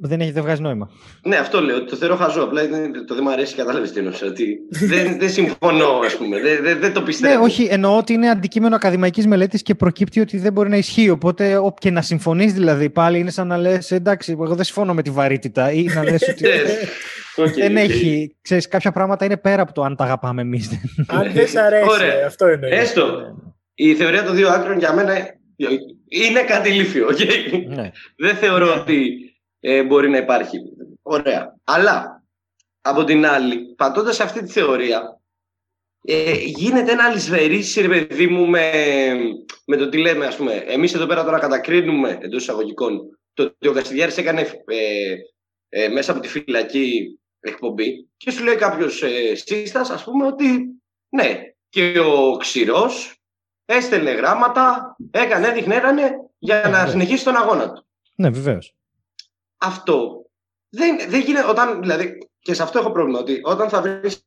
[0.00, 0.90] Δεν, έχει, δεν βγάζει νόημα.
[1.22, 1.84] Ναι, αυτό λέω.
[1.84, 2.42] Το θεωρώ χαζό.
[2.42, 4.26] Απλά είναι- το δεν μου αρέσει, κατάλαβες τι εννοούσα.
[4.26, 6.40] Ότι δεν, δεν συμφωνώ, ας πούμε.
[6.40, 7.34] Δεν, δεν, δεν το πιστεύω.
[7.38, 11.08] Ναι, όχι, εννοώ ότι είναι αντικείμενο ακαδημαϊκής μελέτης και προκύπτει ότι δεν μπορεί να ισχύει.
[11.10, 14.94] Οπότε, ο- και να συμφωνείς δηλαδή πάλι είναι σαν να λες εντάξει, εγώ δεν συμφωνώ
[14.94, 17.44] με τη βαρύτητα ή να λες ότι Yes.
[17.44, 17.82] Οκ, δεν οκ.
[17.82, 18.36] έχει.
[18.42, 20.70] Ξέρεις, κάποια πράγματα είναι πέρα από το αν τα αγαπάμε εμείς.
[21.06, 22.26] αν δεν σ' αρέσει, Ωραία.
[22.26, 22.70] αυτό εννοεί.
[22.70, 23.18] Έστω.
[23.74, 25.12] Η θεωρία των δύο άκρων για μένα
[26.08, 27.06] είναι κάτι ηλίθιο.
[27.06, 27.18] οκ.
[27.68, 27.90] ναι.
[28.16, 29.18] Δεν θεωρώ ότι
[29.60, 30.58] ε, μπορεί να υπάρχει.
[31.02, 31.56] Ωραία.
[31.64, 32.22] Αλλά
[32.80, 35.20] από την άλλη, πατώντας αυτή τη θεωρία,
[36.02, 38.70] ε, γίνεται ένα αλισβερίσι, ρε παιδί μου, με,
[39.66, 40.52] με το τι λέμε, ας πούμε.
[40.52, 45.14] Εμείς εδώ πέρα τώρα κατακρίνουμε, εντός εισαγωγικών, το ότι ο Κασιδιάρης έκανε ε,
[45.68, 50.64] ε, μέσα από τη φυλακή εκπομπή και σου λέει κάποιος ε, σύστας, ας πούμε, ότι
[51.08, 53.17] ναι, και ο Ξηρός
[53.68, 56.02] έστελνε γράμματα, έκανε, έδειχνε, έκανε
[56.38, 57.86] για να συνεχίσει τον αγώνα του.
[58.14, 58.74] Ναι, βεβαίως.
[59.58, 60.26] Αυτό
[60.68, 61.48] δεν, δεν γίνεται.
[61.48, 63.18] Όταν, δηλαδή, και σε αυτό έχω πρόβλημα.
[63.18, 64.26] Ότι όταν θα βρεις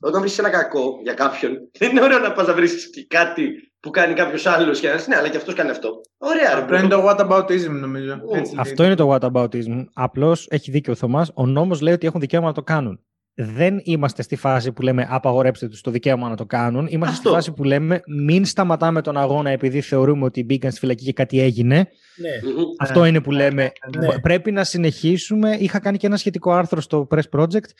[0.00, 3.90] όταν βρεις ένα κακό για κάποιον, δεν είναι ωραίο να πας να βρεις κάτι που
[3.90, 6.00] κάνει κάποιος άλλος και να ναι, αλλά και αυτός κάνει αυτό.
[6.18, 8.20] Ωραία, Αυτό είναι το whataboutism, νομίζω.
[8.32, 9.84] Έτσι αυτό είναι το whataboutism.
[9.92, 11.30] Απλώς έχει δίκιο ο Θωμάς.
[11.34, 13.00] Ο νόμος λέει ότι έχουν δικαίωμα να το κάνουν.
[13.34, 16.86] Δεν είμαστε στη φάση που λέμε απαγορέψτε τους το δικαίωμα να το κάνουν.
[16.90, 17.28] Είμαστε Αυτό.
[17.28, 21.12] στη φάση που λέμε μην σταματάμε τον αγώνα επειδή θεωρούμε ότι μπήκαν στη φυλακή και
[21.12, 21.76] κάτι έγινε.
[22.16, 22.50] Ναι.
[22.50, 22.62] Μμμ.
[22.78, 23.72] Αυτό είναι που λέμε.
[23.98, 24.18] ναι.
[24.20, 25.56] Πρέπει να συνεχίσουμε.
[25.58, 27.70] Είχα κάνει και ένα σχετικό άρθρο στο Press Project, ε,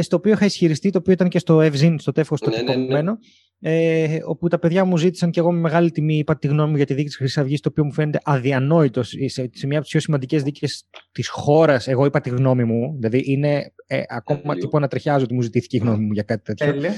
[0.00, 2.62] στο οποίο είχα ισχυριστεί, το οποίο ήταν και στο Evzin, στο τεύχος το Ναι, ναι,
[2.62, 2.80] ναι.
[2.80, 3.18] τυπωμένο,
[3.62, 6.76] ε, όπου τα παιδιά μου ζήτησαν και εγώ με μεγάλη τιμή είπα τη γνώμη μου
[6.76, 9.80] για τη δίκη της Χρυσής Αυγής, το οποίο μου φαίνεται αδιανόητο σε, σε μια από
[9.80, 11.88] τις πιο σημαντικές δίκες της χώρας.
[11.88, 14.60] Εγώ είπα τη γνώμη μου, δηλαδή είναι ε, ακόμα Τέλειο.
[14.60, 16.72] τύπο να τριχιάζω ότι μου ζητήθηκε η γνώμη μου για κάτι τέτοιο.
[16.72, 16.92] Τέλεια.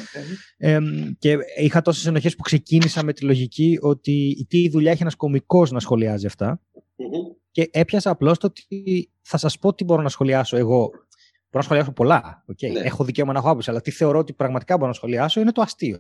[0.57, 0.79] Ε,
[1.19, 5.67] και είχα τόσες ενοχές που ξεκίνησα με τη λογική ότι τι δουλειά έχει ένας κωμικό
[5.71, 6.61] να σχολιάζει αυτά
[6.97, 7.09] Μμμ.
[7.51, 10.91] και έπιασα απλώς το ότι θα σας πω τι μπορώ να σχολιάσω εγώ.
[11.53, 12.45] Μπορώ να σχολιάσω πολλά.
[12.53, 12.73] Okay.
[12.73, 12.81] Ναι.
[12.81, 15.63] Έχω δικαίωμα να έχω άποψη, αλλά τι θεωρώ ότι πραγματικά μπορώ να σχολιάσω είναι το
[15.63, 15.99] αστείο.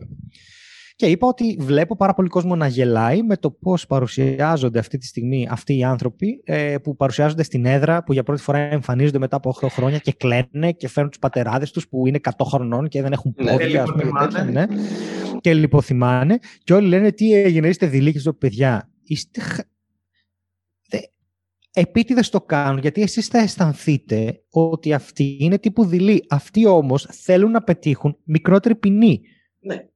[0.97, 5.07] Και είπα ότι βλέπω πάρα πολύ κόσμο να γελάει με το πώς παρουσιάζονται αυτή τη
[5.07, 9.37] στιγμή αυτοί οι άνθρωποι ε, που παρουσιάζονται στην έδρα, που για πρώτη φορά εμφανίζονται μετά
[9.37, 13.03] από 8 χρόνια και κλαίνουν και φέρνουν τους πατεράδες τους που είναι 100 χρονών και
[13.03, 13.51] δεν έχουν Ναι.
[13.51, 13.83] πόδια.
[13.83, 14.45] ας πούμε, και λιποθυμάνε.
[14.53, 14.83] τέτοια, ναι.
[15.41, 16.39] Και λιποθυμάνε.
[16.65, 18.91] Και όλοι λένε τι έγινε, είστε δειλοί και στο παιδιά.
[19.05, 19.65] Είστε χα-
[21.73, 26.25] επίτηδες το κάνουν γιατί εσείς θα αισθανθείτε ότι αυτοί είναι τύπου δειλοί.
[26.29, 29.21] Αυτοί όμως θέλουν να πετύχουν μικρότερη ποινή.
[29.61, 29.87] Ναι.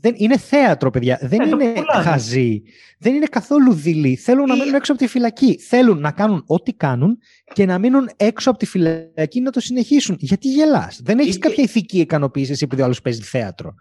[0.00, 1.18] Δεν, είναι θέατρο, παιδιά.
[1.22, 2.02] Δεν Ε, το είναι πουλάνε.
[2.04, 2.62] χαζοί.
[2.98, 4.16] Δεν είναι καθόλου δειλοί.
[4.16, 5.58] Θέλουν να Ή- μείνουν έξω από τη φυλακή.
[5.58, 7.18] Θέλουν να κάνουν ό,τι κάνουν
[7.52, 10.16] και να μείνουν έξω από τη φυλακή να το συνεχίσουν.
[10.18, 13.74] Γιατί γελάς; Δεν έχεις Ή- κάποια ηθική ικανοποίηση εσύ επειδή ο άλλος παίζει θέατρο.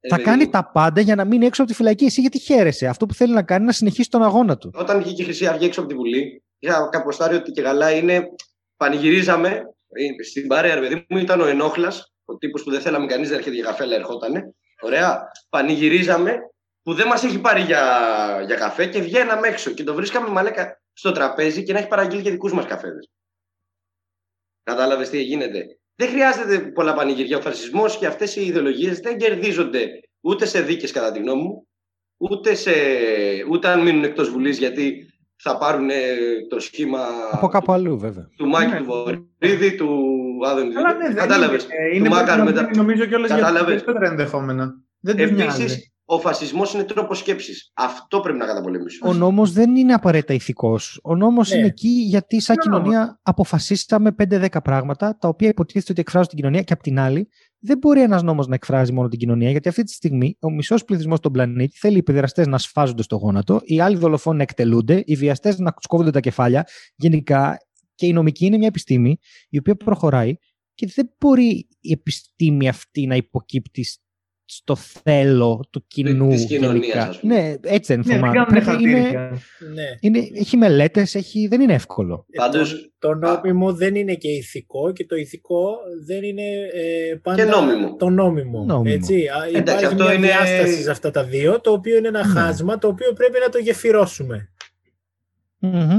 [0.00, 2.04] Ε, θα παιδί κάνει μου, τα πάντα για να μείνει έξω από τη φυλακή.
[2.04, 4.70] Εσύ γιατί χαίρεσαι; Αυτό που θέλει να κάνει είναι να συνεχίσει τον αγώνα του.
[4.74, 8.28] Όταν βγήκε η Χρυσή Αυγή έξω από τη Βουλή, είχα καποστάρει ότι και καλά είναι.
[8.76, 9.48] Πανηγυρίζαμε
[9.88, 13.30] ε, στην παρέα, ρε παιδί μου, ήταν ο Ενόχλας, ο τύπος που δεν θέλαμε κανείς
[13.30, 14.54] να έρχεται για καφέ, αλλά ερχότανε.
[14.80, 15.22] Ωραία.
[15.48, 16.38] Πανηγυρίζαμε
[16.82, 20.80] που δεν μας έχει πάρει για, για καφέ και βγαίναμε έξω και το βρίσκαμε μαλάκα
[20.92, 23.10] στο τραπέζι και να έχει παραγγείλει και δικούς μας καφέδες.
[24.62, 25.78] Κατάλαβες τι γίνεται.
[25.94, 27.36] Δεν χρειάζεται πολλά πανηγυριά.
[27.36, 29.88] Ο φασισμός και αυτές οι ιδεολογίες δεν κερδίζονται
[30.20, 31.68] ούτε σε δίκες, κατά τη γνώμη μου,
[32.16, 32.72] ούτε, σε,
[33.50, 35.05] ούτε αν μείνουν εκτός Βουλής γιατί
[35.42, 35.94] θα πάρουν ε,
[36.48, 36.98] το σχήμα
[37.30, 38.28] Από κάπου αλλού, βέβαια.
[38.36, 38.78] του Μάκη Ναι.
[38.78, 39.88] του Βορύδη, του
[40.46, 41.64] Άδωνη Αλλά ναι, δεν Κατάλαβες.
[41.64, 41.72] είναι.
[41.74, 42.42] Ε, Του Είναι Μάκαρου μετά.
[42.42, 43.66] προγραμματικοί, νομίζω κιόλας για Κατάλαβες.
[43.66, 44.72] περισσότερα ενδεχόμενα.
[45.00, 45.62] Δεν τους νοιάζει.
[45.62, 47.70] Επίση, ο φασισμός είναι τρόπος σκέψης.
[47.74, 49.10] Αυτό πρέπει να καταπολεμήσουμε.
[49.10, 51.00] Ο νόμος δεν είναι απαραίτητα ηθικός.
[51.02, 51.56] Ο νόμος Ναι.
[51.56, 56.28] είναι εκεί γιατί, σαν Είναι ο κοινωνία, αποφασίσαμε 5-10 πράγματα τα οποία υποτίθεται ότι εκφράζουν
[56.28, 57.28] την κοινωνία και απ' την άλλη,
[57.58, 60.84] δεν μπορεί ένας νόμος να εκφράζει μόνο την κοινωνία, γιατί αυτή τη στιγμή ο μισός
[60.84, 65.02] πληθυσμός στον πλανήτη θέλει οι παιδεραστέ να σφάζονται στο γόνατο, οι άλλοι δολοφόνοι να εκτελούνται,
[65.06, 66.66] οι βιαστές να του κόβονται τα κεφάλια.
[66.96, 67.56] Γενικά,
[67.94, 70.36] και η νομική είναι μια επιστήμη η οποία προχωράει
[70.74, 73.84] και δεν μπορεί η επιστήμη αυτή να υποκύπτει
[74.48, 76.28] στο θέλω του κοινού.
[76.28, 77.02] της κοινωνίας, γενικά.
[77.08, 77.34] ας πούμε.
[77.34, 78.32] Ναι, έτσι δεν Ναι, δεν Θωμά.
[78.32, 79.40] κάνουν Πρέπει- είναι- χαρτίρια.
[79.74, 79.84] ναι.
[80.00, 82.26] είναι, έχει μελέτες, έχει, δεν είναι εύκολο.
[82.30, 85.76] Ε, Πάντως- το, το νόμιμο δεν είναι και ηθικό και το ηθικό
[86.06, 86.42] δεν είναι
[86.72, 87.96] ε, πάντα Και νόμιμο.
[87.96, 88.64] το νόμιμο.
[88.64, 88.94] Νόμιμο.
[88.94, 89.14] Έτσι.
[89.26, 92.32] Α, Υπάρχει αυτό μια είναι- διάσταση σε αυτά τα δύο, το οποίο είναι ένα Ναι.
[92.32, 94.48] χάσμα, το οποίο πρέπει να το γεφυρώσουμε.
[95.58, 95.90] Μμμ.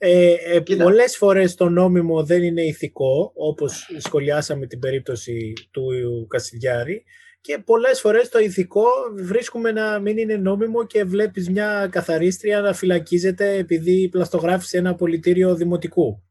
[0.00, 0.82] Ε, ε, Κοίτα.
[0.84, 5.82] πολλές φορές το νόμιμο δεν είναι ηθικό, όπως σχολιάσαμε την περίπτωση του
[6.28, 7.04] Κασιδιάρη,
[7.40, 8.84] και πολλές φορές το ηθικό
[9.14, 15.54] βρίσκουμε να μην είναι νόμιμο και βλέπεις μια καθαρίστρια να φυλακίζεται επειδή πλαστογράφησε ένα πολιτήριο
[15.54, 16.22] δημοτικού.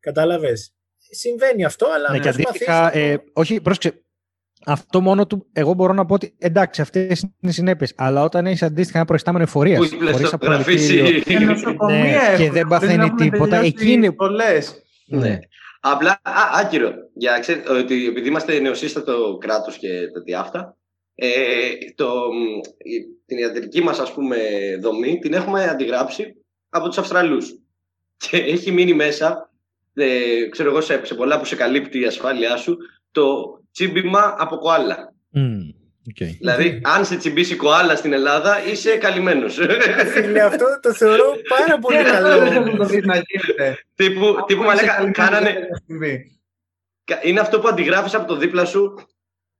[0.00, 0.74] Κατάλαβες.
[1.10, 3.98] Συμβαίνει αυτό, αλλά Ναι, και προσπαθείς αντίστοιχα, να το- ε, όχι, πρόσεξε.
[4.66, 7.92] Αυτό μόνο του, εγώ μπορώ να πω ότι εντάξει, αυτές είναι οι συνέπειες.
[7.96, 9.78] Αλλά όταν έχεις αντίστοιχα ένα προϊστάμενο εφορίας.
[9.88, 11.22] Που η πλαστογραφήσει.
[11.22, 13.44] Και νοσοκομεία Ναι, έχουν, και δεν χωρίς παθαίνει να έχουν τίποτα.
[13.48, 14.82] τελειώσει Εκεί είναι- Πολλές.
[15.06, 15.38] Ναι.
[15.86, 20.76] Απλά, α, άκυρο, για να ξέρετε ότι επειδή είμαστε νεοσύστατο κράτος και τέτοια αυτά,
[21.14, 21.28] ε,
[21.94, 24.38] το, μ, η- την ιατρική μας ας πούμε
[24.80, 26.34] δομή την έχουμε αντιγράψει
[26.68, 27.58] από τους Αυστραλούς.
[28.30, 29.50] Και έχει μείνει μέσα,
[29.94, 32.76] ε, ξέρω εγώ σε, σε πολλά που σε καλύπτει η ασφάλειά σου,
[33.10, 33.34] το
[33.72, 35.14] τσίμπημα από κοάλα.
[36.38, 39.58] Δηλαδή, αν σε τσιμπήσει κοάλα στην Ελλάδα, είσαι καλυμμένος.
[40.12, 42.46] Φίλε, αυτό το θεωρώ πάρα πολύ Δεν καλό.
[42.46, 43.78] θα το δεις να γίνεται.
[43.94, 46.38] τύπου, τύπου Είσαι μαλάκα, καλυμμένος, κάνανε, δεν θα συμβεί.
[47.04, 48.94] Κα- Είναι αυτό που αντιγράφεις από το δίπλα σου.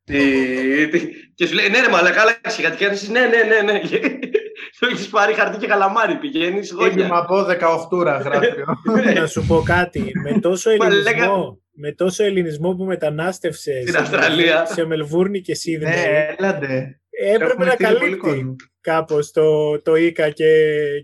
[0.05, 2.76] τη- τη- και σου λέει ναι, ρε Μαλακά, άλλαξε κάτι.
[2.76, 3.80] Και κάνεις, ναι, ναι, ναι, ναι.
[4.78, 6.14] Το έχεις πάρει χαρτί και καλαμάρι.
[6.18, 7.16] Πηγαίνεις Τσίμπημα γόνια.
[7.16, 8.49] από 18 γράφει.
[9.20, 10.12] να σου πω κάτι.
[10.24, 14.66] Με τόσο Μα ελληνισμό, με τόσο ελληνισμό που μετανάστευσες Στην σε, Αυστραλία.
[14.66, 17.01] σε Μελβούρνη και Σίδνεϊ, Ναι, έλαντε.
[17.11, 18.18] έπρεπε Έχουμε να στείλει πολύ καλύπτει.
[18.20, 18.57] κόσμο.
[18.81, 20.53] κάπως το, το ΙΚΑ και,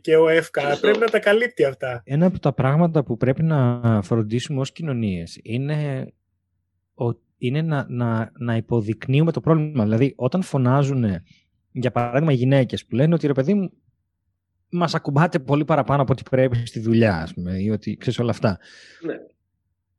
[0.00, 0.78] και ο ΕΦΚΑ.
[0.80, 2.02] Πρέπει να τα καλύπτει αυτά.
[2.04, 6.06] Ένα από τα πράγματα που πρέπει να φροντίσουμε ως κοινωνίες είναι,
[7.38, 9.84] είναι να, να, να υποδεικνύουμε το πρόβλημα.
[9.84, 11.04] Δηλαδή, όταν φωνάζουν,
[11.72, 13.70] για παράδειγμα, οι γυναίκες που λένε ότι ρε παιδί μου,
[14.72, 18.30] μας ακουμπάτε πολύ παραπάνω από ό,τι πρέπει στη δουλειά, ας πούμε, ή ότι ξέρεις όλα
[18.30, 18.58] αυτά.
[19.06, 19.14] Ναι.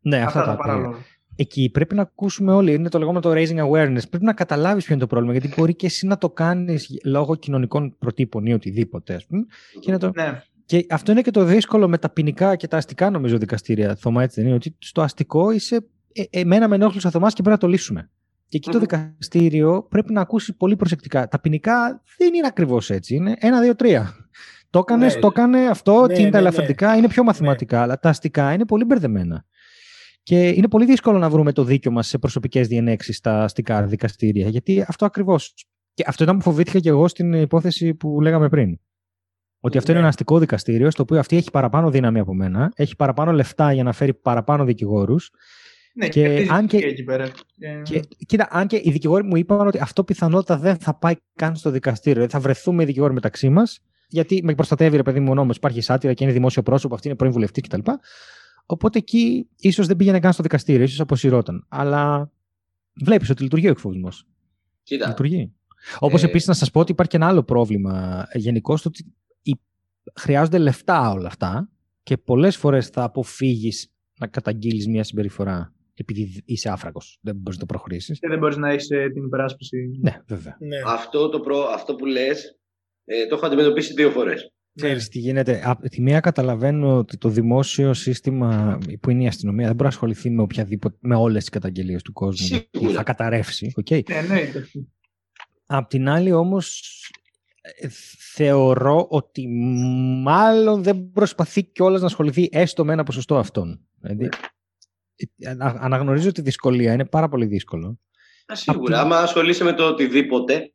[0.01, 0.97] Ναι, αυτά, αυτά τα παράλογα
[1.41, 2.73] εκεί πρέπει να ακούσουμε όλοι.
[2.73, 4.09] Είναι το λεγόμενο το raising awareness.
[4.09, 5.37] Πρέπει να καταλάβεις ποιο είναι το πρόβλημα.
[5.37, 9.45] Γιατί μπορεί και εσύ να το κάνεις λόγω κοινωνικών προτύπων ή οτιδήποτε, ας πούμε.
[9.79, 10.11] Και, το...
[10.15, 10.41] ναι.
[10.65, 13.95] και αυτό είναι και το δύσκολο με τα ποινικά και τα αστικά, νομίζω, δικαστήρια.
[13.95, 14.55] Θωμά, έτσι δεν είναι.
[14.55, 15.85] Ότι στο αστικό είσαι.
[16.13, 18.09] Ε, εμένα με ενόχλησε ο Θωμάς και πρέπει να το λύσουμε.
[18.47, 21.27] Και εκεί το δικαστήριο πρέπει να ακούσει πολύ προσεκτικά.
[21.27, 23.15] Τα ποινικά δεν είναι ακριβώς έτσι.
[23.15, 24.15] Είναι ένα, δύο, τρία.
[24.69, 25.19] Το έκανες, ναι.
[25.19, 27.81] το έκανε αυτό, ναι, τι είναι τα ναι, ελαφρυντικά, είναι πιο μαθηματικά.
[27.81, 29.45] Αλλά τα αστικά είναι πολύ μπερδεμένα.
[30.23, 34.49] Και είναι πολύ δύσκολο να βρούμε το δίκιο μας σε προσωπικές διενέξεις στα αστικά δικαστήρια.
[34.49, 35.53] Γιατί αυτό ακριβώς.
[35.93, 38.79] Και αυτό ήταν που φοβήθηκα και εγώ στην υπόθεση που λέγαμε πριν.
[39.59, 42.95] Ότι αυτό είναι ένα αστικό δικαστήριο, στο οποίο αυτή έχει παραπάνω δύναμη από μένα, έχει
[42.95, 45.31] παραπάνω λεφτά για να φέρει παραπάνω δικηγόρους.
[45.93, 47.29] Ναι, και, και αν και, εκεί πέρα.
[47.83, 51.55] Και, κοίτα, αν και οι δικηγόροι μου είπαν ότι αυτό πιθανότητα δεν θα πάει καν
[51.55, 52.29] στο δικαστήριο.
[52.29, 55.81] Θα βρεθούμε οι δικηγόροι μεταξύ μας, γιατί με προστατεύει ρε παιδί μου ο νόμος, υπάρχει
[55.81, 57.79] σάτυρα και είναι δημόσιο πρόσωπο, αυτή είναι πρώην βουλευτή κτλ.
[58.71, 61.65] Οπότε εκεί ίσως δεν πήγαινε καν στο δικαστήριο, ίσως αποσυρώταν.
[61.69, 62.31] Αλλά
[62.93, 64.27] βλέπεις ότι λειτουργεί ο εκφοβισμός.
[64.83, 65.07] Κοίτα.
[65.07, 65.53] Λειτουργεί.
[65.99, 66.25] Όπως ε...
[66.25, 69.13] επίσης να σας πω ότι υπάρχει και ένα άλλο πρόβλημα γενικώς, το ότι
[70.15, 71.69] χρειάζονται λεφτά όλα αυτά
[72.03, 77.17] και πολλές φορές θα αποφύγεις να καταγγείλεις μια συμπεριφορά επειδή είσαι άφραγος.
[77.21, 78.19] Δεν μπορείς να το προχωρήσεις.
[78.19, 79.99] Και δεν μπορείς να έχεις ε, την υπεράσπιση.
[80.01, 80.57] Ναι, βέβαια.
[80.59, 80.77] Ναι.
[80.85, 81.63] Αυτό, το προ...
[81.73, 82.59] Αυτό που λες,
[83.05, 84.51] ε, το έχω αντιμετωπίσει δύο φορές.
[84.75, 85.61] Ξέρεις τι γίνεται.
[85.65, 89.95] Από τη μία καταλαβαίνω ότι το δημόσιο σύστημα που είναι η αστυνομία δεν μπορεί να
[89.95, 92.45] ασχοληθεί με, οποιαδήποτε, με όλες τις καταγγελίες του κόσμου.
[92.71, 92.93] Σίγουρα.
[92.93, 93.73] Θα καταρρεύσει.
[93.83, 94.03] Okay.
[94.09, 94.51] Ναι, ναι.
[95.65, 96.81] Απ' την άλλη όμως
[97.61, 97.87] ε,
[98.33, 99.47] θεωρώ ότι
[100.23, 103.79] μάλλον δεν προσπαθεί κιόλας να ασχοληθεί έστω με ένα ποσοστό αυτών.
[103.99, 104.29] Δηλαδή,
[105.37, 107.99] ε, αναγνωρίζω τη δυσκολία, είναι πάρα πολύ δύσκολο.
[108.53, 110.73] Σίγουρα, άμα ασχολείσαι με το οτιδήποτε,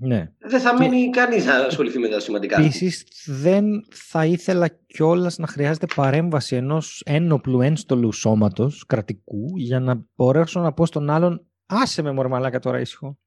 [0.00, 0.32] ναι.
[0.38, 1.10] Δεν θα μείνει και...
[1.10, 2.60] κανείς να ασχοληθεί με τα σημαντικά.
[2.60, 10.04] Επίσης, δεν θα ήθελα κιόλας να χρειάζεται παρέμβαση ενός ένοπλου ένστολου σώματος κρατικού για να
[10.14, 13.18] μπορέσω να πω στον άλλον Άσε με μορμαλάκα τώρα ήσυχο.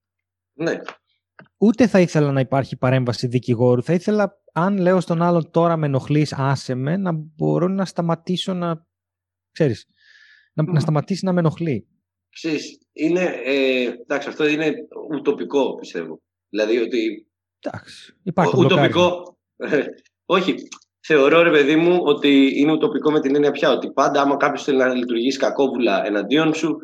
[0.53, 0.79] Ναι.
[1.57, 3.83] Ούτε θα ήθελα να υπάρχει παρέμβαση δικηγόρου.
[3.83, 8.53] Θα ήθελα, αν λέω στον άλλον τώρα με ενοχλείς, άσε με, να μπορώ να σταματήσω
[8.53, 8.85] να.
[9.51, 9.87] ξέρεις,
[10.53, 11.87] να, να σταματήσει να με ενοχλεί.
[12.29, 14.73] Ξέρεις, είναι, ε, εντάξει, αυτό είναι
[15.11, 16.21] ουτοπικό πιστεύω.
[16.51, 17.27] Δηλαδή ότι.
[17.59, 18.15] Εντάξει.
[18.23, 19.37] Υπάρχει ουτοπικό.
[20.35, 20.55] Όχι.
[21.03, 24.63] Θεωρώ, ρε παιδί μου, ότι είναι ουτοπικό με την έννοια πια ότι πάντα, άμα κάποιος
[24.63, 26.77] θέλει να λειτουργήσει κακόβουλα εναντίον σου,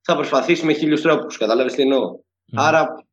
[0.00, 1.36] θα προσπαθήσει με χίλιους τρόπους.
[1.36, 2.18] Κατάλαβες τι εννοώ.
[2.54, 3.04] Άρα.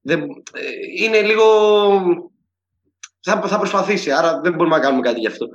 [0.00, 0.20] Δεν,
[0.52, 1.44] ε, είναι λίγο.
[3.20, 5.48] Θα, θα προσπαθήσει, άρα δεν μπορούμε να κάνουμε κάτι γι' αυτό.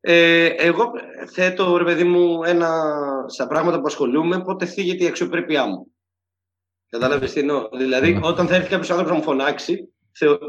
[0.00, 0.92] Ε, εγώ
[1.26, 2.70] θέτω, ρε παιδί μου, ένα,
[3.28, 5.91] στα πράγματα που ασχολούμαι, πότε θίγεται η αξιοπρέπειά μου.
[6.92, 7.68] Κατάλαβες τι εννοώ.
[7.76, 9.88] Δηλαδή, όταν θα έρθει κάποιος άνθρωπος να μου φωνάξει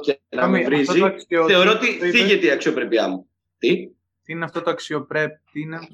[0.01, 0.99] και να με βρίζει,
[1.47, 3.27] θεωρώ ότι θίγεται η αξιοπρέπειά μου.
[3.57, 3.75] Τι;
[4.23, 5.79] Τι είναι αυτό το αξιοπρέπειο, τι είναι;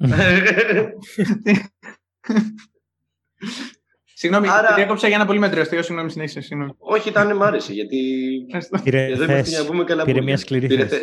[4.14, 4.76] Συγγνώμη, Άρα...
[4.76, 5.82] διέκοψα για ένα πολύ μετριαστείο.
[5.82, 6.42] Συγγνώμη, συνέχισε.
[6.42, 6.72] Συγγνώμη.
[6.78, 7.98] Όχι, ήταν μ' άρεσε γιατί.
[8.84, 11.02] Πήρε, εδώ είμαστε να πούμε καλά Πήρε μια σκληρή θέση.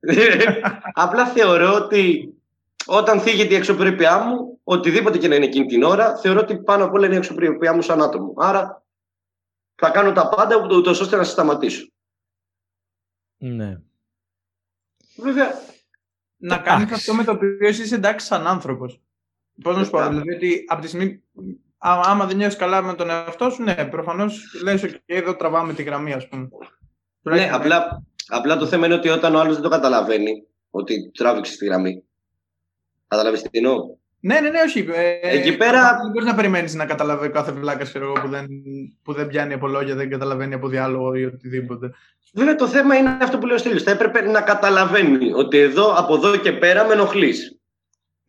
[1.04, 2.34] Απλά θεωρώ ότι
[2.86, 6.84] όταν θίγεται η αξιοπρέπειά μου, οτιδήποτε και να είναι εκείνη την ώρα, θεωρώ ότι πάνω
[6.84, 8.34] απ' όλα είναι η αξιοπρέπειά μου σαν άτομο.
[8.36, 8.86] Άρα
[9.74, 11.88] θα κάνω τα πάντα ούτω ώστε να σε σταματήσω.
[13.36, 13.80] Ναι.
[15.16, 15.50] Βέβαια,
[16.36, 19.00] να κάνεις αυτό με το οποίο είσαι εντάξει σαν άνθρωπος.
[19.62, 21.22] Πώς να σου πω, δηλαδή ότι από τη στιγμή.
[21.78, 25.82] Άμα δεν νιώθεις καλά με τον εαυτό σου, ναι, προφανώς λες: OK, εδώ τραβάμε τη
[25.82, 26.48] γραμμή, ας πούμε.
[27.20, 31.56] Ναι, απλά, απλά το θέμα είναι ότι όταν ο άλλος δεν το καταλαβαίνει ότι τράβηξε
[31.56, 32.02] τη γραμμή,
[33.08, 34.88] Κατάλαβε τι εννοώ; Ναι, ναι, ναι, όχι.
[34.92, 35.98] Ε, Εκεί πέρα.
[36.02, 38.46] Δεν μπορείς να περιμένεις να καταλαβαίνει κάθε βλάκας που, δεν,
[39.02, 41.90] που δεν πιάνει από λόγια, δεν καταλαβαίνει από διάλογο ή οτιδήποτε.
[42.34, 43.82] Βέβαια το θέμα είναι αυτό που λέω ο Στέλιος.
[43.82, 47.60] Θα έπρεπε να καταλαβαίνει ότι εδώ, από εδώ και πέρα με ενοχλείς.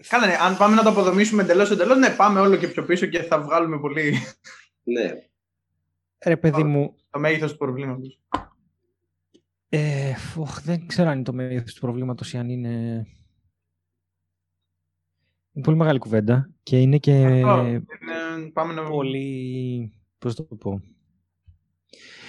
[0.08, 0.38] Καλά, ναι.
[0.42, 3.42] Αν πάμε να το αποδομήσουμε εντελώς εντελώς, ναι, πάμε όλο και πιο πίσω και θα
[3.42, 4.14] βγάλουμε πολύ.
[4.84, 5.12] Ναι.
[6.26, 6.96] Ρε παιδί μου.
[7.10, 8.20] Το μέγεθος του προβλήματος.
[9.70, 10.14] Ε,
[10.64, 13.08] δεν ξέρω αν είναι το μέγεθος του προβλήματος ή αν είναι είναι
[15.62, 17.42] πολύ μεγάλη κουβέντα και είναι και είναι,
[18.54, 18.84] πάμε να...
[18.84, 19.92] πολύ...
[20.18, 20.82] Πώς το πω...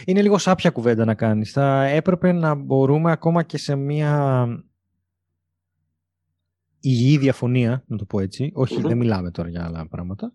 [0.05, 1.53] Είναι λίγο σάπια κουβέντα να κάνεις.
[1.53, 4.47] Θα έπρεπε να μπορούμε ακόμα και σε μια
[6.81, 10.33] υγιή διαφωνία, να το πω έτσι, όχι δεν μιλάμε τώρα για άλλα πράγματα,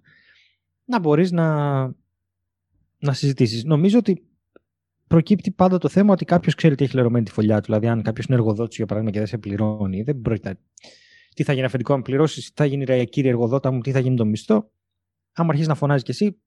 [0.85, 1.83] να μπορείς να,
[2.97, 3.63] να συζητήσεις.
[3.63, 4.25] Νομίζω ότι
[5.07, 7.65] προκύπτει πάντα το θέμα ότι κάποιος ξέρει τι έχει λερωμένη τη φωλιά του.
[7.65, 10.59] Δηλαδή, αν κάποιος είναι εργοδότης, για παράδειγμα, και δεν σε πληρώνει, δεν πρόκειται.
[11.35, 13.99] Τι θα γίνει αφεντικό, αν πληρώσεις, τι θα γίνει, ρε, κύριε εργοδότα μου, τι θα
[13.99, 14.71] γίνει το μισθό.
[15.33, 16.39] Άμα αρχίσεις να φωνάζεις κι εσύ.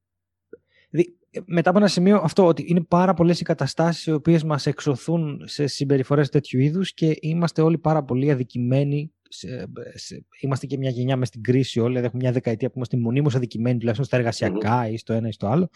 [0.91, 4.67] Δηλαδή, μετά από ένα σημείο αυτό ότι είναι πάρα πολλές οι καταστάσεις οι οποίες μας
[4.67, 9.13] εξωθούν σε συμπεριφορές τέτοιου είδους και είμαστε όλοι πάρα πολύ αδικημένοι.
[9.31, 12.75] Σε, σε, είμαστε και μια γενιά μες στην κρίση όλοι, δηλαδή έχουμε μια δεκαετία που
[12.77, 15.69] είμαστε μονίμως αδικημένοι τουλάχιστον στα εργασιακά ή στο ένα ή στο άλλο.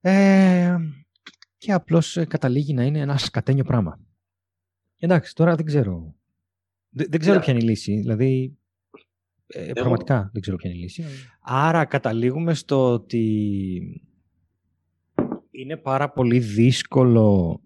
[0.00, 0.76] Ε,
[1.56, 4.00] και απλώς καταλήγει να είναι ένας σκατένιο πράγμα.
[4.98, 6.14] Εντάξει, τώρα δεν ξέρω.
[6.96, 7.40] Δεν, δεν ξέρω yeah.
[7.40, 7.96] ποια είναι η λύση.
[8.00, 8.56] Δηλαδή,
[9.46, 11.04] ε, πραγματικά δεν ξέρω ποια είναι η λύση.
[11.40, 14.00] Άρα καταλήγουμε στο ότι
[15.50, 17.60] είναι πάρα πολύ δύσκολο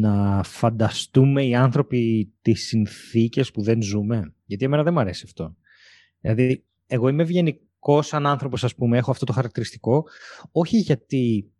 [0.00, 4.34] να φανταστούμε οι άνθρωποι τις συνθήκες που δεν ζούμε.
[4.44, 5.56] Γιατί εμένα δεν μου αρέσει αυτό.
[6.20, 10.04] Δηλαδή, εγώ είμαι ευγενικός σαν άνθρωπος, ας πούμε, έχω αυτό το χαρακτηριστικό,
[10.52, 11.50] όχι γιατί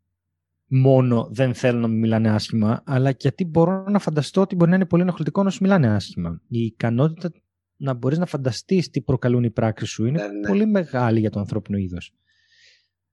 [0.66, 4.86] μόνο δεν θέλω να μιλάνε άσχημα, αλλά γιατί μπορώ να φανταστώ ότι μπορεί να είναι
[4.86, 6.40] πολύ ενοχλητικό να σου μιλάνε άσχημα.
[6.48, 7.30] Η ικανότητα
[7.76, 10.48] να μπορείς να φανταστείς τι προκαλούν οι πράξεις σου είναι ναι, ναι.
[10.48, 12.12] πολύ μεγάλη για το ανθρώπινο είδος.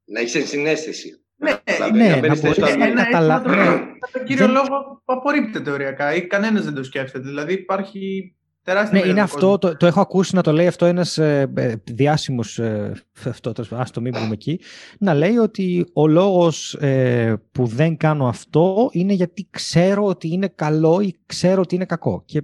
[0.05, 1.17] Να έχεις συνέστηση.
[1.35, 3.55] Ναι, δηλαδή, ναι, να, να μπορείς να καταλάβεις.
[3.55, 3.65] Ναι.
[4.11, 7.27] Το κύριο λόγο που απορρίπτεται οριακά ή κανένας δεν το σκέφτεται.
[7.27, 8.99] Δηλαδή υπάρχει τεράστια.
[8.99, 9.57] Ναι, είναι αυτό.
[9.57, 12.59] Το, το, έχω ακούσει να το λέει αυτό ένας ε, ε, διάσημος.
[12.59, 12.91] Ε,
[13.27, 14.59] αυτό, ας το μην πούμε εκεί.
[14.99, 20.47] Να λέει ότι ο λόγος ε, που δεν κάνω αυτό είναι γιατί ξέρω ότι είναι
[20.47, 22.23] καλό ή ξέρω ότι είναι κακό.
[22.25, 22.43] Και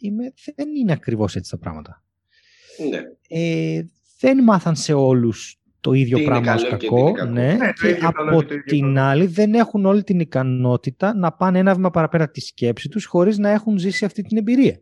[0.00, 2.02] είμαι, δεν είναι ακριβώς έτσι τα πράγματα.
[2.90, 3.00] Ναι.
[3.28, 3.82] Ε,
[4.20, 7.12] δεν μάθαν σε όλους το ίδιο πράγμα ως κακό.
[7.12, 11.74] Και, ναι, ναι, και από την άλλη δεν έχουν όλη την ικανότητα να πάνε ένα
[11.74, 14.80] βήμα παραπέρα τη σκέψη τους χωρίς να έχουν ζήσει αυτή την εμπειρία.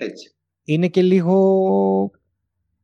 [0.00, 0.34] Έτσι.
[0.64, 2.10] Είναι και λίγο...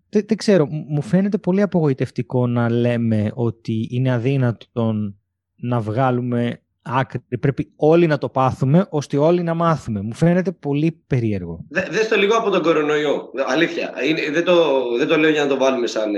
[0.09, 5.19] Δεν, δεν ξέρω, μου φαίνεται πολύ απογοητευτικό να λέμε ότι είναι αδύνατον
[5.57, 7.19] να βγάλουμε άκρη.
[7.41, 10.01] Πρέπει όλοι να το πάθουμε, ώστε όλοι να μάθουμε.
[10.01, 11.65] Μου φαίνεται πολύ περίεργο.
[11.69, 13.31] Δε, δες το λίγο από τον κορονοϊό.
[13.47, 13.93] Αλήθεια.
[14.09, 14.55] Είναι, δεν, το,
[14.99, 16.13] δεν το λέω για να το βάλουμε σαν...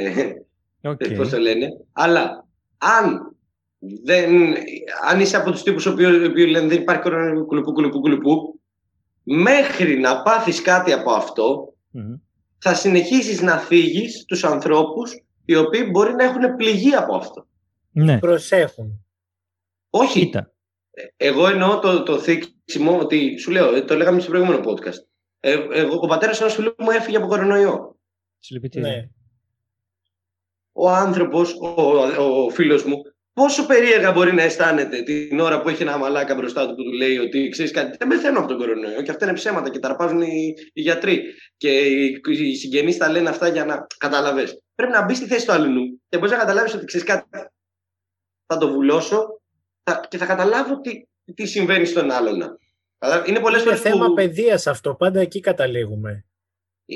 [0.82, 1.16] Okay.
[1.16, 1.66] Πώς το λένε.
[1.92, 2.47] Αλλά
[2.78, 3.36] αν,
[4.05, 4.30] δεν,
[5.11, 8.55] αν είσαι από τους τύπους οι οποίοι λένε δεν υπάρχει κορονοϊό κουλουπού, κουλουπού, κουλουπού,
[9.28, 12.20] μέχρι να πάθεις κάτι από αυτό, mm-hmm.
[12.58, 17.46] θα συνεχίσεις να φύγεις τους ανθρώπους οι οποίοι μπορεί να έχουν πληγεί από αυτό.
[17.92, 18.18] Ναι.
[18.18, 19.04] Προσέχουν.
[19.90, 20.20] Όχι.
[20.20, 20.52] Κοίτα.
[21.16, 25.04] Εγώ εννοώ το, το θίξιμο ότι σου λέω, το λέγαμε στο προηγούμενο podcast.
[25.40, 27.96] Ε, εγώ, ο πατέρας ενός φίλου μου έφυγε από κορονοϊό.
[28.74, 29.08] Ναι.
[30.72, 31.80] Ο άνθρωπος, ο,
[32.18, 32.96] ο, ο φίλος μου,
[33.41, 36.93] πόσο περίεργα μπορεί να αισθάνεται την ώρα που έχει ένα μαλάκα μπροστά του που του
[36.93, 39.89] λέει ότι ξέρεις κάτι, δεν πεθαίνω από τον κορονοϊό και αυτά είναι ψέματα και τα
[39.89, 41.22] αρπάζουν οι, οι γιατροί.
[41.57, 44.61] Και οι, οι συγγενείς τα λένε αυτά για να καταλαβέ.
[44.74, 47.28] Πρέπει να μπει στη θέση του αλλού και μπορείς να καταλάβεις ότι ξέρεις κάτι.
[48.47, 49.41] Θα το βουλώσω
[50.09, 51.03] και θα καταλάβω τι,
[51.34, 52.59] τι συμβαίνει στον άλλον.
[53.26, 54.14] Είναι πολλές είναι θέμα που...
[54.14, 56.24] παιδείας αυτό, πάντα εκεί καταλήγουμε.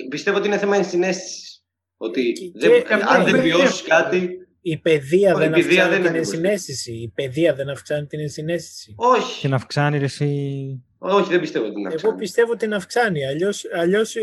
[0.08, 1.64] Πιστεύω ότι είναι θέμα ενσυναίσθησης.
[1.96, 4.34] Ότι και, δεν, και, αν δεν βιώσεις κάτι...
[4.62, 6.92] Η παιδεία δεν η αυξάνει δεν την ενσυναίσθηση.
[6.92, 8.94] Η παιδεία δεν αυξάνει την ενσυναίσθηση.
[8.96, 9.40] Όχι.
[9.40, 10.84] Την αυξάνει εσύ...
[10.98, 12.08] Όχι, δεν πιστεύω ότι την αυξάνει.
[12.12, 13.26] Εγώ πιστεύω ότι την αυξάνει.
[13.26, 14.14] Αλλιώς, αλλιώς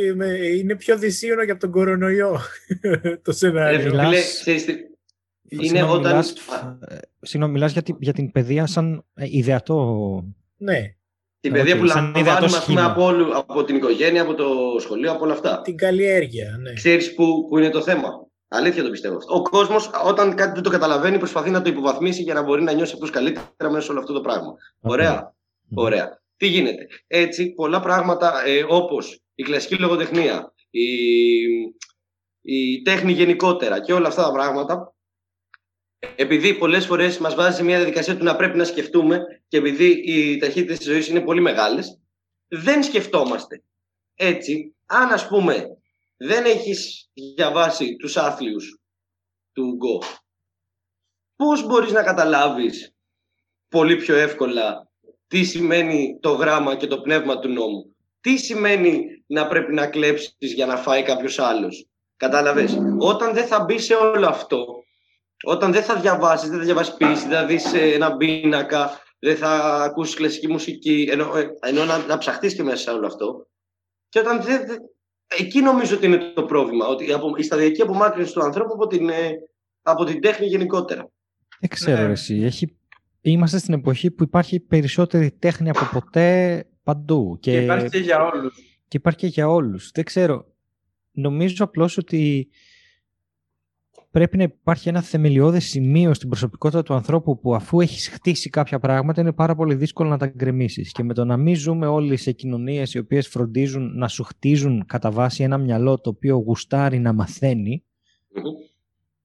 [0.60, 2.40] είναι πιο δυσίωνο για τον κορονοϊό
[3.24, 4.00] το σενάριο.
[4.00, 4.20] Ε,
[5.50, 6.12] είναι όταν...
[6.12, 6.34] Μιλάς,
[7.22, 10.24] συγγνώμη, μιλάς για, την, για την παιδεία σαν ε, ιδεατό...
[10.58, 10.96] Ναι.
[11.40, 14.46] Την παιδεία που λαμβάνουμε από, από την οικογένεια, από το
[14.80, 15.62] σχολείο, από όλα αυτά.
[15.62, 16.74] Την καλλιέργεια, ναι.
[16.74, 18.27] Ξέρεις που, που είναι το θέμα.
[18.48, 19.36] Αλήθεια το πιστεύω αυτό.
[19.36, 22.72] Ο κόσμος, όταν κάτι δεν το καταλαβαίνει, προσπαθεί να το υποβαθμίσει για να μπορεί να
[22.72, 24.56] νιώσει απλώς καλύτερα μέσα σε όλο αυτό το πράγμα.
[24.82, 25.36] Ωραία.
[25.76, 26.22] Ωραία.
[26.38, 26.88] Τι γίνεται.
[27.08, 30.88] Έτσι, πολλά πράγματα ε, όπως η κλασική λογοτεχνία, η,
[32.42, 34.96] η τέχνη γενικότερα και όλα αυτά τα πράγματα
[36.16, 39.86] επειδή πολλές φορές μας βάζει σε μια διαδικασία του να πρέπει να σκεφτούμε και επειδή
[39.86, 42.00] οι ταχύτητες της ζωής είναι πολύ μεγάλες,
[42.48, 43.64] δεν σκεφτόμαστε.
[44.16, 45.78] Έτσι, αν ας πούμε
[46.18, 48.80] δεν έχεις διαβάσει τους άθλιους
[49.54, 50.06] του Go,
[51.36, 52.96] πώς μπορείς να καταλάβεις
[53.68, 54.92] πολύ πιο εύκολα
[55.28, 60.36] τι σημαίνει το γράμμα και το πνεύμα του νόμου; Τι σημαίνει να πρέπει να κλέψεις
[60.40, 64.66] για να φάει κάποιος άλλος; Κατάλαβες; Όταν δεν θα μπει σε όλο αυτό,
[65.44, 69.38] όταν δεν θα διαβάσεις, δεν θα διαβάσεις ποιήση, δεν θα δεις ε, ένα πίνακα, δεν
[69.38, 69.50] θα
[69.84, 73.48] ακούσεις κλασική μουσική, ενώ, ε, ενώ να, να ψαχτείς και μέσα σε όλο αυτό.
[74.10, 74.66] Και όταν δεν,
[75.28, 77.06] εκεί νομίζω ότι είναι το πρόβλημα, ότι
[77.38, 79.32] η σταδιακή απομάκρυνση του ανθρώπου από την, ε,
[79.82, 81.12] από την τέχνη γενικότερα.
[81.60, 82.12] Δεν ξέρω ναι.
[82.12, 82.78] εσύ, έχει...
[83.22, 87.38] είμαστε στην εποχή που υπάρχει περισσότερη τέχνη από ποτέ παντού.
[87.40, 88.56] Και, και υπάρχει και για όλους.
[88.88, 89.92] Και υπάρχει και για όλους.
[89.94, 90.46] Δεν ξέρω.
[91.12, 92.48] Νομίζω απλώς ότι
[94.12, 98.80] πρέπει να υπάρχει ένα θεμελιώδες σημείο στην προσωπικότητα του ανθρώπου που αφού έχεις χτίσει κάποια
[98.80, 100.92] πράγματα είναι πάρα πολύ δύσκολο να τα γκρεμίσεις.
[100.92, 104.86] Και με το να μην ζούμε όλοι σε κοινωνίες οι οποίες φροντίζουν να σου χτίζουν
[104.86, 107.84] κατά βάση ένα μυαλό το οποίο γουστάρει να μαθαίνει.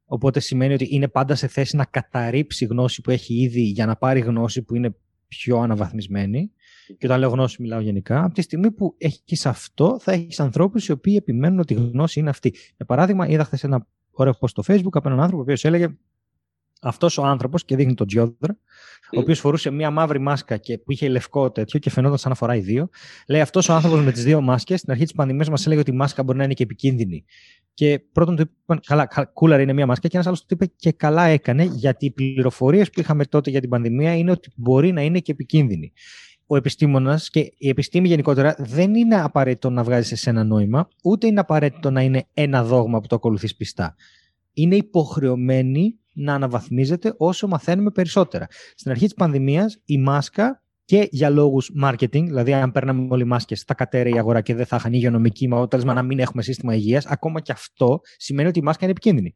[0.04, 3.96] Οπότε σημαίνει ότι είναι πάντα σε θέση να καταρρύψει γνώση που έχει ήδη για να
[3.96, 4.94] πάρει γνώση που είναι
[5.28, 6.50] πιο αναβαθμισμένη.
[6.98, 8.24] Και όταν λέω γνώση, μιλάω γενικά.
[8.24, 12.20] Από τη στιγμή που έχεις αυτό, θα έχεις ανθρώπους οι οποίοι επιμένουν ότι η γνώση
[12.20, 12.54] είναι αυτή.
[12.76, 15.88] Για παράδειγμα, είδα χθες ένα ωραίο post στο Facebook από έναν άνθρωπο ο οποίος έλεγε
[16.82, 18.58] αυτός ο άνθρωπος και δείχνει τον Τζιόδρα,
[19.16, 22.36] ο οποίος φορούσε μία μαύρη μάσκα και που είχε λευκό τέτοιο και φαινόταν σαν να
[22.36, 22.88] φοράει δύο.
[23.28, 25.90] Λέει αυτός ο άνθρωπος με τις δύο μάσκες στην αρχή της πανδημίας μας έλεγε ότι
[25.90, 27.24] η μάσκα μπορεί να είναι και επικίνδυνη.
[27.74, 30.92] Και πρώτον του είπαν, καλά, κούλαρ είναι μία μάσκα, και ένας άλλος του είπε και
[30.92, 35.02] καλά έκανε, γιατί οι πληροφορίες που είχαμε τότε για την πανδημία είναι ότι μπορεί να
[35.02, 35.92] είναι και επικίνδυνη.
[36.52, 41.26] Ο επιστήμονας και η επιστήμη γενικότερα δεν είναι απαραίτητο να βγάζει σε ένα νόημα, ούτε
[41.26, 43.94] είναι απαραίτητο να είναι ένα δόγμα που το ακολουθείς πιστά.
[44.52, 48.46] Είναι υποχρεωμένη να αναβαθμίζεται όσο μαθαίνουμε περισσότερα.
[48.74, 53.62] Στην αρχή της πανδημίας, η μάσκα και για λόγους marketing, δηλαδή αν παίρναμε όλοι μάσκες,
[53.62, 56.74] θα κατέρεε η αγορά και δεν θα είχαν υγειονομική, με αποτέλεσμα να μην έχουμε σύστημα
[56.74, 59.34] υγείας, ακόμα και αυτό σημαίνει ότι η μάσκα είναι επικίνδυνη.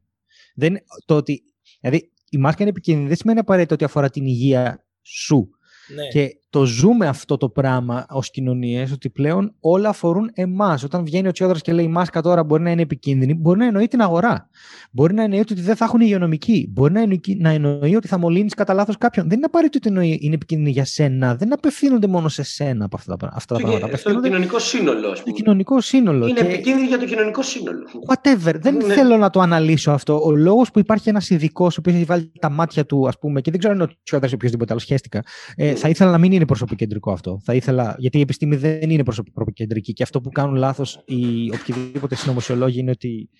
[0.54, 1.42] Δεν, το ότι,
[1.80, 5.50] δηλαδή, η μάσκα είναι επικίνδυνη δεν σημαίνει απαραίτητο ότι αφορά την υγεία σου.
[5.94, 6.08] Ναι.
[6.08, 10.82] Και το ζούμε αυτό το πράγμα ως κοινωνίες, ότι πλέον όλα αφορούν εμάς.
[10.82, 13.66] Όταν βγαίνει ο Τσιόδρας και λέει η μάσκα τώρα μπορεί να είναι επικίνδυνη, μπορεί να
[13.66, 14.48] εννοεί την αγορά.
[14.90, 16.68] Μπορεί να εννοεί ότι δεν θα έχουν υγειονομική.
[16.72, 19.28] Μπορεί να εννοεί, να εννοεί ότι θα μολύνεις κατά λάθος κάποιον.
[19.28, 21.34] Δεν είναι απαραίτητο ότι είναι επικίνδυνη για σένα.
[21.36, 23.98] Δεν απευθύνονται μόνο σε σένα από αυτά τα, αυτά τα πράγματα.
[24.02, 25.12] Το κοινωνικό σύνολο.
[25.24, 26.26] Το κοινωνικό σύνολο.
[26.26, 26.46] Είναι και...
[26.46, 27.84] επικίνδυνη για το κοινωνικό σύνολο.
[28.08, 28.54] Whatever.
[28.60, 28.94] Δεν ναι.
[28.94, 30.20] θέλω να το αναλύσω αυτό.
[30.24, 33.40] Ο λόγος που υπάρχει ένας ειδικός ο οποίος έχει βάλει τα μάτια του, ας πούμε,
[33.40, 35.22] και δεν ξέρω αν είναι ο Τσιόδρας ή οποιοδήποτε άλλο, σχέστηκα.
[35.56, 37.40] Ε, θα ήθελα να μην είναι προσωπικεντρικό αυτό.
[37.44, 42.14] Θα ήθελα, γιατί η επιστήμη δεν είναι προσωπικεντρική και αυτό που κάνουν λάθος οι οποιοδήποτε
[42.14, 43.30] συνωμοσιολόγοι είναι ότι.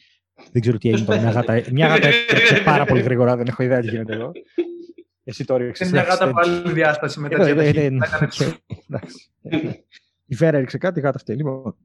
[0.52, 3.80] Δεν ξέρω τι έγινε Μια γάτα, μια γάτα έτρεξε πάρα πολύ γρήγορα, δεν έχω ιδέα
[3.80, 4.32] τι γίνεται εδώ.
[5.24, 7.54] Εσύ τώρα Είναι μια γάτα πάλι διάσταση με τέτοια
[10.26, 11.34] Η Βέρα έριξε κάτι, η γάτα αυτή.
[11.34, 11.76] Λοιπόν,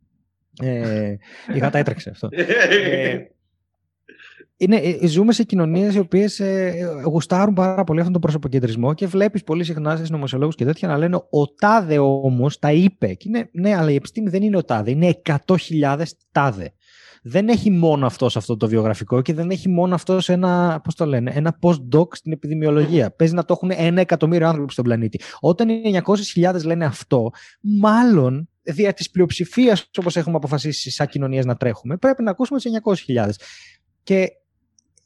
[0.61, 1.15] ε,
[1.53, 2.29] η γάτα έτρεξε αυτό.
[4.61, 6.73] Ε, είναι, ε, ζούμε σε κοινωνίες οι οποίες ε,
[7.05, 10.97] γουστάρουν πάρα πολύ αυτόν τον προσωποκεντρισμό και βλέπεις πολύ συχνά σε νομοσιολόγου και τέτοια να
[10.97, 13.13] λένε Ο τάδε όμως τα είπε.
[13.13, 16.01] Και είναι, ναι, αλλά η επιστήμη δεν είναι ο τάδε, είναι 100.000
[16.31, 16.73] τάδε.
[17.23, 20.81] Δεν έχει μόνο αυτός σε αυτό το βιογραφικό και δεν έχει μόνο αυτός σε ένα,
[20.83, 23.11] πώς το λένε, ένα post-doc στην επιδημιολογία.
[23.11, 25.19] Παίζει να το έχουν ένα εκατομμύριο άνθρωποι στον πλανήτη.
[25.39, 26.01] Όταν οι
[26.35, 27.29] 900.000 λένε αυτό,
[27.61, 32.71] μάλλον δια της πλειοψηφίας, όπως έχουμε αποφασίσει σαν κοινωνίες να τρέχουμε, πρέπει να ακούσουμε τις
[33.07, 33.29] 900.000.
[34.03, 34.27] Και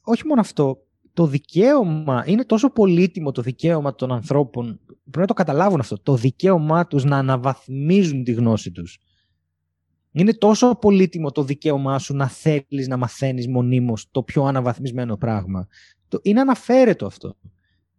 [0.08, 0.78] όχι μόνο αυτό,
[1.12, 6.14] το δικαίωμα, είναι τόσο πολύτιμο το δικαίωμα των ανθρώπων, πρέπει να το καταλάβουν αυτό, το
[6.14, 8.98] δικαίωμά τους να αναβαθμίζουν τη γνώση τους.
[10.12, 15.66] Είναι τόσο πολύτιμο το δικαίωμά σου να θέλεις να μαθαίνεις μονίμως το πιο αναβαθμισμένο πράγμα.
[16.22, 17.36] Είναι αναφέρετο αυτό.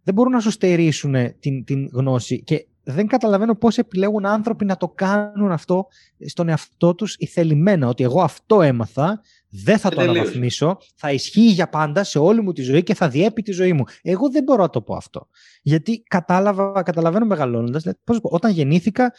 [0.02, 4.76] Δεν μπορούν να σου στερήσουν την, την γνώση και δεν καταλαβαίνω πώς επιλέγουν άνθρωποι να
[4.76, 5.86] το κάνουν αυτό
[6.26, 9.20] στον εαυτό τους ηθελημένα, ότι εγώ αυτό έμαθα
[9.50, 13.08] δεν θα το αναβαθμίσω, θα ισχύει για πάντα σε όλη μου τη ζωή και θα
[13.08, 13.84] διέπει τη ζωή μου.
[14.02, 15.28] Εγώ δεν μπορώ να το πω αυτό.
[15.62, 17.84] Γιατί κατάλαβα, καταλαβαίνω μεγαλώνοντας,
[18.22, 19.12] όταν γεννήθηκα,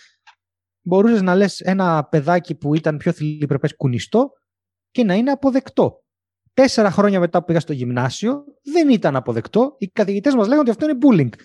[0.81, 4.29] μπορούσες να λες ένα παιδάκι που ήταν πιο θηλυπρεπέ κουνιστό
[4.91, 6.03] και να είναι αποδεκτό.
[6.53, 9.75] Τέσσερα χρόνια μετά που πήγα στο γυμνάσιο, δεν ήταν αποδεκτό.
[9.77, 11.41] Οι καθηγητές μας λέγανε ότι αυτό είναι bullying.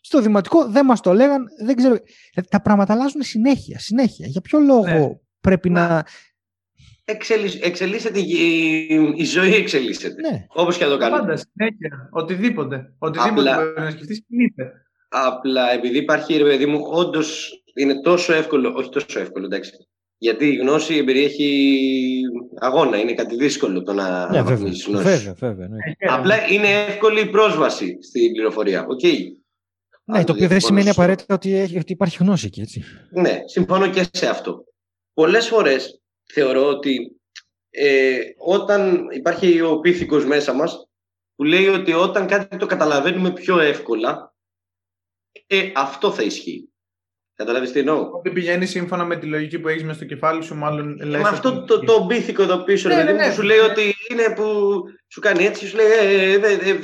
[0.00, 1.94] Στο δημοτικό δεν μας το λέγαν, δεν ξέρω.
[2.32, 3.78] Δηλαδή, τα πράγματα αλλάζουν συνέχεια.
[3.78, 4.26] συνέχεια.
[4.26, 5.08] Για ποιο λόγο ναι.
[5.40, 6.04] πρέπει να
[7.60, 8.84] εξελίσσεται η,
[9.16, 10.30] η ζωή, εξελίσσεται.
[10.30, 10.46] Ναι.
[10.48, 11.20] Όπως και να το κάνουμε.
[11.20, 12.08] Πάντα συνέχεια.
[12.12, 12.94] Οτιδήποτε.
[12.98, 13.64] Οτιδήποτε Απλά...
[13.64, 14.72] μπορεί να σκεφτείς, κινείται.
[15.08, 19.72] Απλά επειδή υπάρχει, ρε παιδί μου, όντως είναι τόσο εύκολο, όχι τόσο εύκολο, εντάξει.
[20.18, 22.20] Γιατί η γνώση περιέχει
[22.58, 24.90] αγώνα, είναι κάτι δύσκολο το να ναι, γνώση.
[24.90, 25.76] Βέβαια, βέβαια, ναι.
[25.98, 28.86] Ε, Απλά είναι εύκολη η πρόσβαση στην πληροφορία.
[28.86, 29.18] Okay.
[30.04, 32.84] Ναι, το οποίο δεν σημαίνει απαραίτητα ότι, ότι υπάρχει γνώση εκεί, έτσι.
[33.10, 34.64] Ναι, συμφωνώ και σε αυτό.
[35.14, 36.02] Πολλές φορές
[36.32, 37.20] θεωρώ ότι
[37.70, 40.88] ε, όταν υπάρχει ο πίθηκος μέσα μας
[41.34, 44.34] που λέει ότι όταν κάτι το καταλαβαίνουμε πιο εύκολα
[45.46, 46.68] ε, αυτό θα ισχύει.
[47.36, 50.54] Καταλάβεις τι εννοώ; Ότι πηγαίνει σύμφωνα με τη λογική που έχεις μέσα στο κεφάλι σου,
[50.54, 51.22] μάλλον λες.
[51.22, 53.94] Με αυτό το, το, το πίθηκο εδώ πίσω, ναι, ναι, ναι, που σου λέει ότι
[54.10, 54.44] είναι που
[55.08, 56.32] σου κάνει έτσι, σου λέει ε,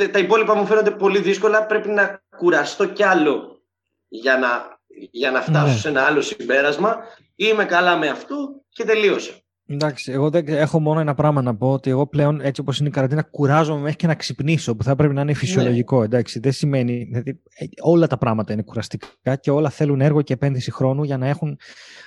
[0.03, 3.63] ε, τα υπόλοιπα μου φαίνονται πολύ δύσκολα, πρέπει να κουραστώ κι άλλο
[4.09, 4.81] για να,
[5.11, 5.79] για να φτάσω ναι.
[5.79, 6.97] σε ένα άλλο συμπέρασμα.
[7.43, 8.37] Είμαι καλά με αυτό
[8.69, 9.33] και τελείωσα.
[9.67, 12.89] Εντάξει, εγώ δεν έχω μόνο ένα πράγμα να πω ότι εγώ πλέον έτσι όπως είναι
[12.89, 15.99] η καραντίνα κουράζομαι μέχρι και να ξυπνήσω που θα πρέπει να είναι φυσιολογικό.
[15.99, 16.05] Ναι.
[16.05, 17.05] Εντάξει, δεν σημαίνει.
[17.05, 17.43] Δηλαδή,
[17.81, 21.59] όλα τα πράγματα είναι κουραστικά και όλα θέλουν έργο και επένδυση χρόνου για να έχουν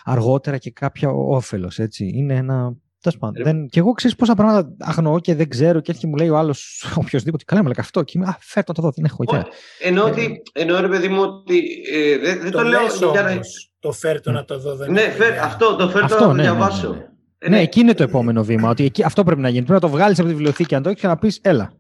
[0.04, 1.80] αργότερα και κάποια όφελος.
[1.98, 3.44] Είναι ένα Τέλος πάντων.
[3.44, 3.68] Δεν...
[3.68, 6.38] Και εγώ ξέρω πόσα πράγματα αγνοώ και δεν ξέρω και έρχεται και μου λέει ο
[6.38, 7.44] άλλος οποιοδήποτε.
[7.48, 8.04] Καλά, με λέει αυτό.
[8.04, 9.46] Και είμαι, Α, φέρτο το δω, δεν έχω ιδέα.
[9.80, 11.64] Ενώ, ότι, ενώ ρε παιδί μου ότι.
[11.94, 13.32] Ε, δεν, δεν το, Το λέω λες για να.
[13.32, 15.44] όμως, το φέρτο να το δω δεν Ναι, έχω φέρ, ιδέα.
[15.44, 16.90] αυτό το φέρ Αυτό, το να ναι, ναι, ναι, διαβάσω.
[16.90, 17.06] ναι.
[17.38, 18.70] Ε, Ναι, εκεί είναι το επόμενο βήμα.
[18.70, 19.66] Ότι εκεί, αυτό πρέπει να γίνει.
[19.66, 21.74] Πρέπει να το βγάλεις από τη βιβλιοθήκη αν το έχεις και να πεις, έλα.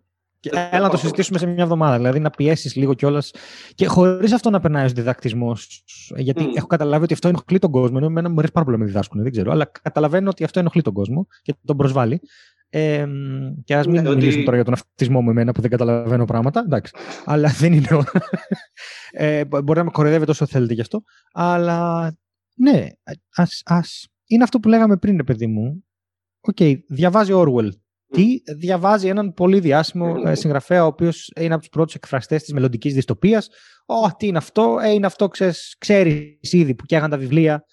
[0.44, 1.98] Και Ε, έλα να το συζητήσουμε σε μια εβδομάδα.
[1.98, 3.32] Δηλαδή να πιέσεις λίγο κιόλας.
[3.76, 5.84] Και χωρίς αυτό να περνάει ω διδακτισμός.
[6.18, 6.52] Γιατί Μμ.
[6.56, 7.96] έχω καταλάβει ότι αυτό ενοχλεί τον κόσμο.
[7.98, 9.52] Ενώ εμένα μου αρέσει πάρα πολύ να με διδάσκουν, δεν ξέρω.
[9.52, 12.20] Αλλά καταλαβαίνω ότι αυτό ενοχλεί τον κόσμο και τον προσβάλλει.
[12.70, 13.06] Ε,
[13.64, 16.26] και ας μην Ναι, ότι- μιλήσουμε τώρα για τον αυτισμό μου εμένα που δεν καταλαβαίνω
[16.26, 16.60] πράγματα.
[16.60, 16.94] Εντάξει.
[17.26, 17.88] Αλλά δεν είναι.
[17.92, 18.04] ο-
[19.12, 21.04] ε, μπο- μπορεί να με κοροϊδεύετε όσο θέλετε γι' αυτό.
[21.34, 22.12] Αλλά
[22.56, 22.88] ναι,
[23.36, 25.84] ας, ας, είναι αυτό που λέγαμε πριν, ρε παιδί μου.
[26.42, 27.70] Οκ, διαβάζει Orwell.
[28.14, 32.54] Τι διαβάζει έναν πολύ διάσημο ε, συγγραφέα, ο οποίος είναι από τους πρώτους εκφραστές της
[32.54, 33.50] μελλοντικής δυστοπίας.
[33.86, 35.28] Ω, τι είναι αυτό, ε, είναι αυτό,
[35.78, 37.66] ξέρεις ήδη που καίγαν τα βιβλία,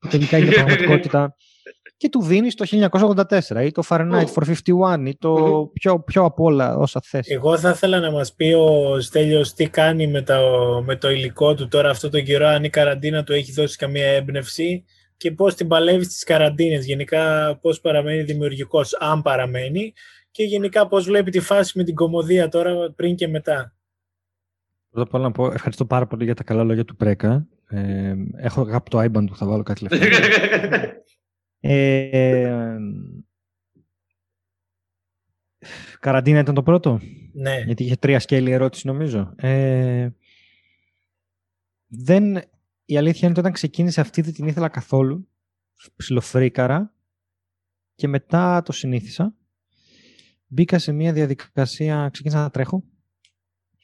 [0.00, 1.36] που τελικά είναι πραγματικότητα.
[1.96, 5.72] και του δίνει το 1984 ή το Fahrenheit 451 ή το Μμμ.
[5.72, 7.28] πιο, πιο απ' όλα όσα θες.
[7.28, 10.34] Εγώ θα ήθελα να μας πει ο Στέλιος τι κάνει με το,
[10.86, 14.06] με το υλικό του τώρα αυτό τον καιρό, αν η καραντίνα του έχει δώσει καμία
[14.06, 14.84] έμπνευση
[15.22, 19.92] και πώς την παλεύεις στις καραντίνες, γενικά πώς παραμένει δημιουργικός, αν παραμένει
[20.30, 23.74] και γενικά πώς βλέπει τη φάση με την κομμωδία τώρα πριν και μετά.
[24.90, 27.46] Πρώτα απ' όλα να πω ευχαριστώ πάρα πολύ για τα καλά λόγια του Πρέκα.
[27.68, 30.06] Ε, έχω αγάπη το IBAN του, θα βάλω κάτι λεφτά.
[31.70, 32.76] ε,
[36.00, 37.00] καραντίνα ήταν το πρώτο,
[37.32, 39.32] Ναι, γιατί είχε τρία σκέλη ερώτηση νομίζω.
[39.36, 40.08] Ε,
[41.86, 42.42] δεν,
[42.92, 45.28] η αλήθεια είναι ότι όταν ξεκίνησε αυτή δεν την ήθελα καθόλου.
[45.96, 46.94] Ψιλοφρίκαρα
[47.94, 49.34] και μετά το συνήθισα.
[50.46, 52.84] Μπήκα σε μια διαδικασία, ξεκίνησα να τρέχω.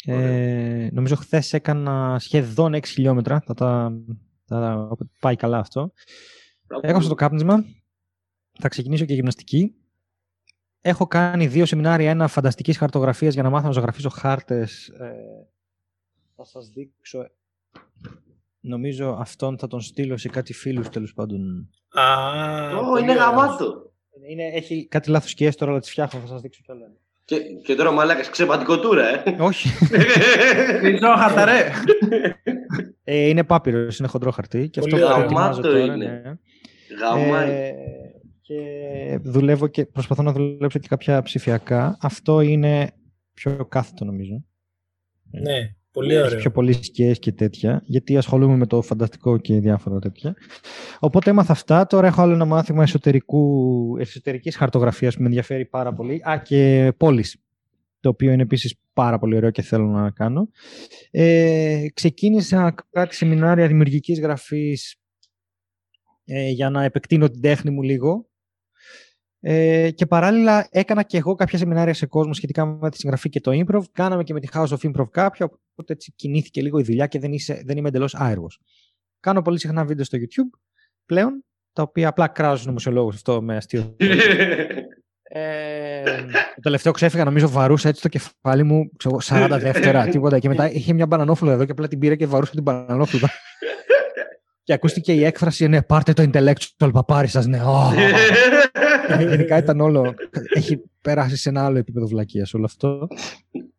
[0.04, 3.40] Ε, νομίζω χθες έκανα σχεδόν 6 χιλιόμετρα.
[3.40, 3.92] Θα τα,
[4.44, 5.92] θα τα- πάει καλά αυτό.
[6.80, 7.64] Έκανα το κάπνισμα.
[8.58, 9.74] Θα ξεκινήσω και γυμναστική.
[10.80, 14.88] Έχω κάνει δύο σεμινάρια, ένα φανταστικής χαρτογραφίας για να μάθω να ζωγραφίζω χάρτες.
[14.88, 15.48] Ε,
[16.36, 17.30] θα σας δείξω.
[18.68, 21.68] Νομίζω αυτόν θα τον στείλω σε κάτι φίλους τέλος πάντων.
[21.92, 22.02] Α,
[22.78, 23.24] Ω, πολύ είναι ωραίο.
[23.24, 23.92] γαμάτο.
[24.30, 26.86] Είναι, έχει κάτι λάθος σκιές τώρα, αλλά τις φτιάχνω, θα σας δείξω κι άλλα.
[27.24, 29.36] Και, και τώρα μαλάκας ξεπαντικοτούρα, ε.
[29.40, 29.68] Όχι.
[30.82, 31.70] Ριζό χαρταρέ.
[33.04, 34.68] Ε, είναι πάπυρος, είναι χοντρό χαρτί.
[34.68, 35.24] Και Πολύ αυτό που ωραίο.
[35.24, 35.96] ετοιμάζω Γαμάτο τώρα, είναι.
[36.06, 36.22] ναι.
[37.00, 37.50] Γαμάει.
[37.50, 37.72] Ε,
[38.40, 41.96] και δουλεύω και προσπαθώ να δουλέψω και κάποια ψηφιακά.
[42.00, 42.90] Αυτό είναι
[43.34, 44.44] πιο κάθετο νομίζω.
[45.30, 46.38] Ναι, πολύ Έχεις ωραίο.
[46.38, 50.34] πιο πολλές σκιές και τέτοια, γιατί ασχολούμαι με το φανταστικό και διάφορα τέτοια.
[50.98, 51.86] Οπότε έμαθα αυτά.
[51.86, 56.22] Τώρα έχω άλλο ένα μάθημα εσωτερικού, εσωτερικής χαρτογραφίας που με ενδιαφέρει πάρα πολύ.
[56.28, 57.36] Α, και πόλης,
[58.00, 60.48] το οποίο είναι επίσης πάρα πολύ ωραίο και θέλω να κάνω.
[61.10, 64.96] Ε, ξεκίνησα κάτι σεμινάρια δημιουργικής γραφής
[66.24, 68.27] ε, για να επεκτείνω την τέχνη μου λίγο.
[69.40, 73.40] Ε, και παράλληλα έκανα και εγώ κάποια σεμινάρια σε κόσμο σχετικά με τη συγγραφή και
[73.40, 73.82] το improv.
[73.92, 77.18] Κάναμε και με τη House of Improv κάποια, οπότε έτσι κινήθηκε λίγο η δουλειά και
[77.18, 78.60] δεν, είσαι, δεν είμαι εντελώς άεργος.
[79.20, 80.58] Κάνω πολύ συχνά βίντεο στο YouTube
[81.06, 83.96] πλέον, τα οποία απλά κράζω νομοσιολόγους αυτό με αστείο.
[85.30, 86.02] Ε,
[86.54, 90.38] το τελευταίο ξέφυγα, νομίζω βαρούσα έτσι το κεφάλι μου ξέρω, 40 δεύτερα, τίποτα.
[90.38, 93.30] Και μετά είχε μια μπανανόφλουδα εδώ και απλά την πήρα και βαρούσα την μπανανόφλουδα.
[94.68, 97.60] Και ακούστηκε η έκφραση, ναι, πάρτε το intellectual παπάρι σας, ναι.
[97.60, 97.92] ω».
[99.28, 100.14] Γενικά ήταν όλο.
[100.54, 103.08] Έχει περάσει σε ένα άλλο επίπεδο βλακεία όλο αυτό.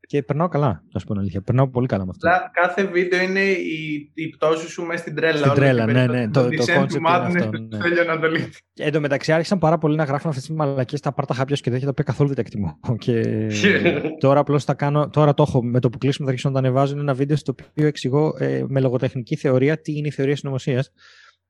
[0.09, 1.41] Και περνάω καλά, να σου πω την αλήθεια.
[1.41, 2.29] Περνάω πολύ καλά με αυτό.
[2.29, 5.37] Απλά κάθε βίντεο είναι η, η πτώση σου μέσα στην τρέλα.
[5.37, 6.47] Στην όλο τρέλα, και ναι, περισσότερο.
[6.47, 7.79] ναι, το- το descent concept του είναι Madness αυτό, του ναι.
[7.79, 8.49] Στέλιο Ανατολίτη.
[8.73, 11.55] Και εν τω μεταξύ άρχισαν πάρα πολύ να γράφουν αυτές τις μαλακίε στα πάρτα χάπια
[11.55, 12.79] και τέτοια τα οποία καθόλου δεν τα εκτιμώ.
[13.05, 13.47] Και
[14.23, 15.09] τώρα απλώς τα κάνω.
[15.09, 16.91] Τώρα το έχω με το που κλείσουμε θα αρχίσω να τα ανεβάζω.
[16.93, 20.91] Είναι ένα βίντεο στο οποίο εξηγώ ε, με λογοτεχνική θεωρία τι είναι η θεωρία συνωμοσίας.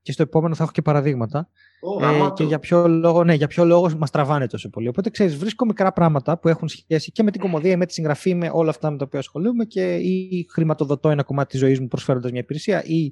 [0.02, 1.50] Και στο επόμενο θα έχω και παραδείγματα.
[1.82, 2.34] Ω, Ε, γαμάτο.
[2.34, 4.88] και για ποιο λόγο, ναι, για ποιο λόγο μας τραβάνε τόσο πολύ.
[4.88, 8.36] Οπότε ξέρεις, βρίσκω μικρά πράγματα που έχουν σχέση και με την κομμωδία, με τη συγγραφή,
[8.36, 11.88] με όλα αυτά με τα οποία ασχολούμαι και ή χρηματοδοτώ ένα κομμάτι της ζωής μου
[11.88, 13.12] προσφέροντας μια υπηρεσία ή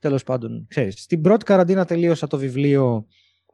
[0.00, 1.00] τέλος πάντων, ξέρεις.
[1.02, 3.06] Στην πρώτη καραντίνα τελείωσα το βιβλίο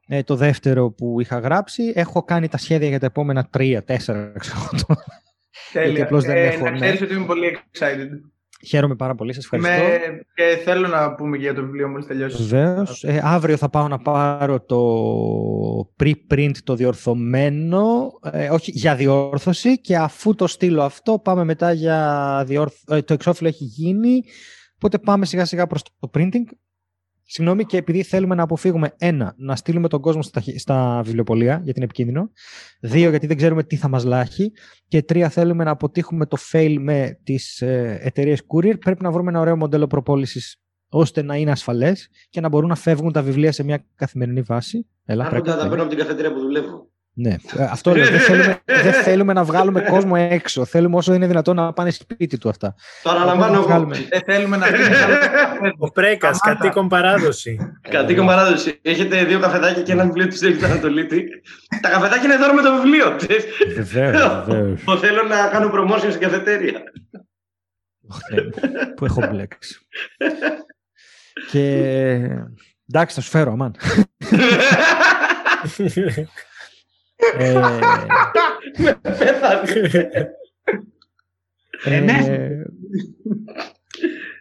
[0.08, 1.92] ε, το δεύτερο που είχα γράψει.
[1.94, 5.00] Έχω κάνει τα σχέδια για τα επόμενα τρία, τέσσερα, ξέρω εγώ.
[5.72, 6.02] Τέλεια.
[6.04, 6.78] απλώς δεν Ε, έχω, να ναι.
[6.78, 8.08] ξέρεις ότι είμαι πολύ excited.
[8.64, 9.72] Χαίρομαι πάρα πολύ, σας ευχαριστώ.
[9.72, 10.26] Με...
[10.34, 12.42] Και θέλω να πούμε και για το βιβλίο μόλις τελειώσει.
[12.42, 13.04] Βεβαίως.
[13.04, 14.80] Ε, αύριο θα πάω να πάρω το
[16.00, 22.42] pre-print το διορθωμένο, ε, όχι για διόρθωση και αφού το στείλω αυτό πάμε μετά για
[22.46, 22.74] διόρθ...
[22.90, 24.22] ε, το εξώφυλλο έχει γίνει,
[24.76, 26.44] οπότε πάμε σιγά σιγά προς το printing.
[27.28, 31.54] Συγγνώμη και επειδή θέλουμε να αποφύγουμε ένα, να στείλουμε τον κόσμο στα, χει- στα βιβλιοπολία
[31.54, 32.30] γιατί είναι επικίνδυνο.
[32.80, 34.52] Δύο, γιατί δεν ξέρουμε τι θα μας λάχει.
[34.88, 38.80] Και τρία, θέλουμε να αποτύχουμε το fail με τις ε, εταιρείες courier.
[38.80, 42.74] Πρέπει να βρούμε ένα ωραίο μοντέλο προπόλησης ώστε να είναι ασφαλές και να μπορούν να
[42.74, 44.86] φεύγουν τα βιβλία σε μια καθημερινή βάση.
[45.04, 45.68] Έλα, Άρχοντα, πρέπει, τα ναι.
[45.68, 46.85] παίρνω από την καφετέρια που δουλεύω.
[47.18, 48.08] Ναι, Ε, αυτό λέω.
[48.10, 50.64] δεν, θέλουμε, δεν θέλουμε να βγάλουμε κόσμο έξω.
[50.64, 52.74] Θέλουμε όσο είναι δυνατόν να πάνε σπίτι του αυτά.
[53.02, 53.66] Το αναλαμβάνω να εγώ.
[53.66, 53.96] βγάλουμε.
[54.08, 54.88] Δεν θέλουμε να φύγει
[55.78, 56.60] Ο Πρέκας, Σταμάτα.
[56.60, 57.58] κατοίκον παράδοση.
[57.90, 58.78] Κατοίκον παράδοση.
[58.82, 61.24] Έχετε δύο καφεδάκια και ένα βιβλίο του Στέλιου Ανατολίτη.
[61.80, 63.16] Τα καφεδάκια είναι δώρο με το βιβλίο.
[63.16, 63.44] ξέρεις.
[63.74, 64.80] Βεβαίως, βεβαίως.
[64.88, 66.82] Εγώ Θέλω να κάνω promotion στην καφετέρια.
[68.96, 69.78] Που έχω μπλέξει.
[71.50, 71.62] και
[72.90, 73.74] εντάξει, θα σου φέρω, αμάν.
[77.38, 77.52] ε,
[79.02, 80.20] Πέθανε.
[81.84, 82.12] Ε, ναι.
[82.28, 82.64] Ε,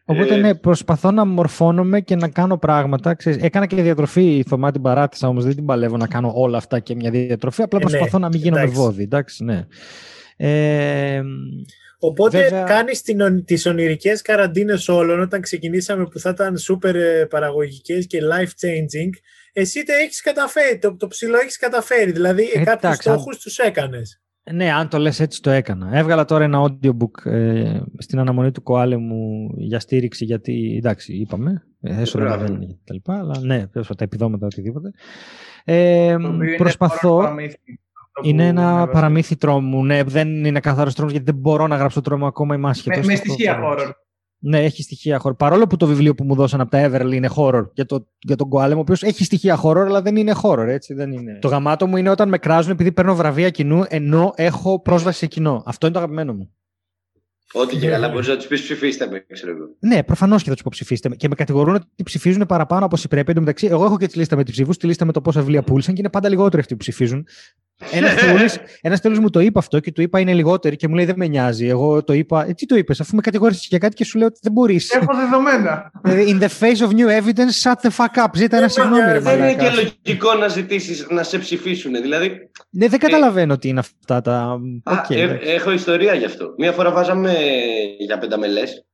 [0.07, 3.13] Οπότε ναι, προσπαθώ να μορφώνομαι και να κάνω πράγματα.
[3.13, 6.80] Ξέρεις, έκανα και διατροφή Θωμά την παράτησα, όμως δεν την παλεύω να κάνω όλα αυτά
[6.80, 7.61] και μια διατροφή.
[7.61, 8.80] Απλά Ε, ναι, προσπαθώ να μην γίνω με εντάξει.
[8.82, 9.03] βόδι.
[9.03, 9.65] Εντάξει, ναι.
[10.38, 11.21] Ε,
[11.99, 16.93] Οπότε Βέβαια- κάνεις την, ον- τις ονειρικές καραντίνες όλων όταν ξεκινήσαμε που θα ήταν super
[16.95, 19.09] ε, παραγωγικές και life changing
[19.58, 23.16] εσύ τα έχεις καταφέρει, το, το ψηλό έχεις καταφέρει δηλαδή Ε, ε, κάποιους εντάξει, αν-
[23.16, 24.20] στόχους τους έκανες
[24.51, 25.89] ναι, αν το λες έτσι το έκανα.
[25.97, 31.64] Έβγαλα τώρα ένα audiobook ε, στην αναμονή του Κοάλε μου για στήριξη γιατί, εντάξει, είπαμε,
[31.82, 32.43] ε, έσοδα Μπράβο.
[32.43, 34.91] δεν είναι και τα λοιπά, αλλά ναι, τέλος πάντων, τα επιδόματα, οτιδήποτε.
[35.64, 37.18] Ε, Το οποίο είναι προσπαθώ...
[37.18, 37.58] horror παραμύθι.
[38.08, 38.91] Αυτό που Είναι ένα έβαζε.
[38.91, 39.86] παραμύθι τρόμου.
[39.86, 42.56] Ναι, δεν είναι καθαρός τρόμος γιατί δεν μπορώ να γράψω τρόμο ακόμα.
[42.56, 42.99] Είμαι άσχετος.
[43.06, 43.89] Με, με στοιχεία horror.
[44.48, 45.38] Ναι, έχει στοιχεία horror.
[45.38, 48.36] Παρόλο που το βιβλίο που μου δώσαν από τα Everly είναι horror για, το, για
[48.36, 50.66] τον Koalem, ο οποίος έχει στοιχεία horror, αλλά δεν είναι horror.
[50.68, 51.38] Έτσι, δεν είναι.
[51.41, 55.26] Το γαμάτο μου είναι όταν με κράζουν επειδή παίρνω βραβεία κοινού, ενώ έχω πρόσβαση σε
[55.26, 55.64] κοινό.
[55.66, 56.50] Αυτό είναι το αγαπημένο μου.
[57.54, 59.66] Ό,τι και καλά μπορείς να τους πεις ψηφίστε με, ξέρω εγώ.
[59.80, 61.10] Ναι, προφανώς και θα τους πω ψηφίστε.
[61.10, 61.16] με.
[61.16, 63.30] Και με κατηγορούν ότι ψηφίζουν παραπάνω από όσοι πρέπει.
[63.30, 65.22] Εν τω μεταξύ, εγώ έχω και τη λίστα με τους ψήφους, τη λίστα με το
[65.22, 67.28] πόσα βιβλία πούλησαν και είναι πάντα λιγότεροι αυτοί που ψηφίζουν.
[67.91, 68.49] Ένας τέλο
[68.82, 71.15] ένας τέλος μου το είπε αυτό και του είπα είναι λιγότεροι και μου λέει δεν
[71.17, 71.67] με νοιάζει.
[71.67, 74.28] Εγώ το είπα, ε, τι το είπες, αφού με κατηγόρησε για κάτι και σου λέω
[74.28, 74.89] ότι δεν μπορείς.
[74.91, 75.91] Έχω δεδομένα.
[76.05, 78.28] In the face of new evidence, shut the fuck up.
[78.36, 79.69] Ζήτα ένα Δεν με συγγνώμη, ρε νοιάζει, Δεν είναι μαλάκα.
[79.69, 81.93] και λογικό να ζητήσεις να σε ψηφίσουν.
[82.01, 84.34] Δηλαδή, Ναι, δεν καταλαβαίνω τι είναι αυτά τα.
[84.84, 85.49] Α, Οκ, ε- εντάξει.
[85.49, 86.53] έχω ιστορία γι' αυτό.
[86.57, 87.34] Μία φορά βάζαμε
[87.99, 88.86] για πενταμελές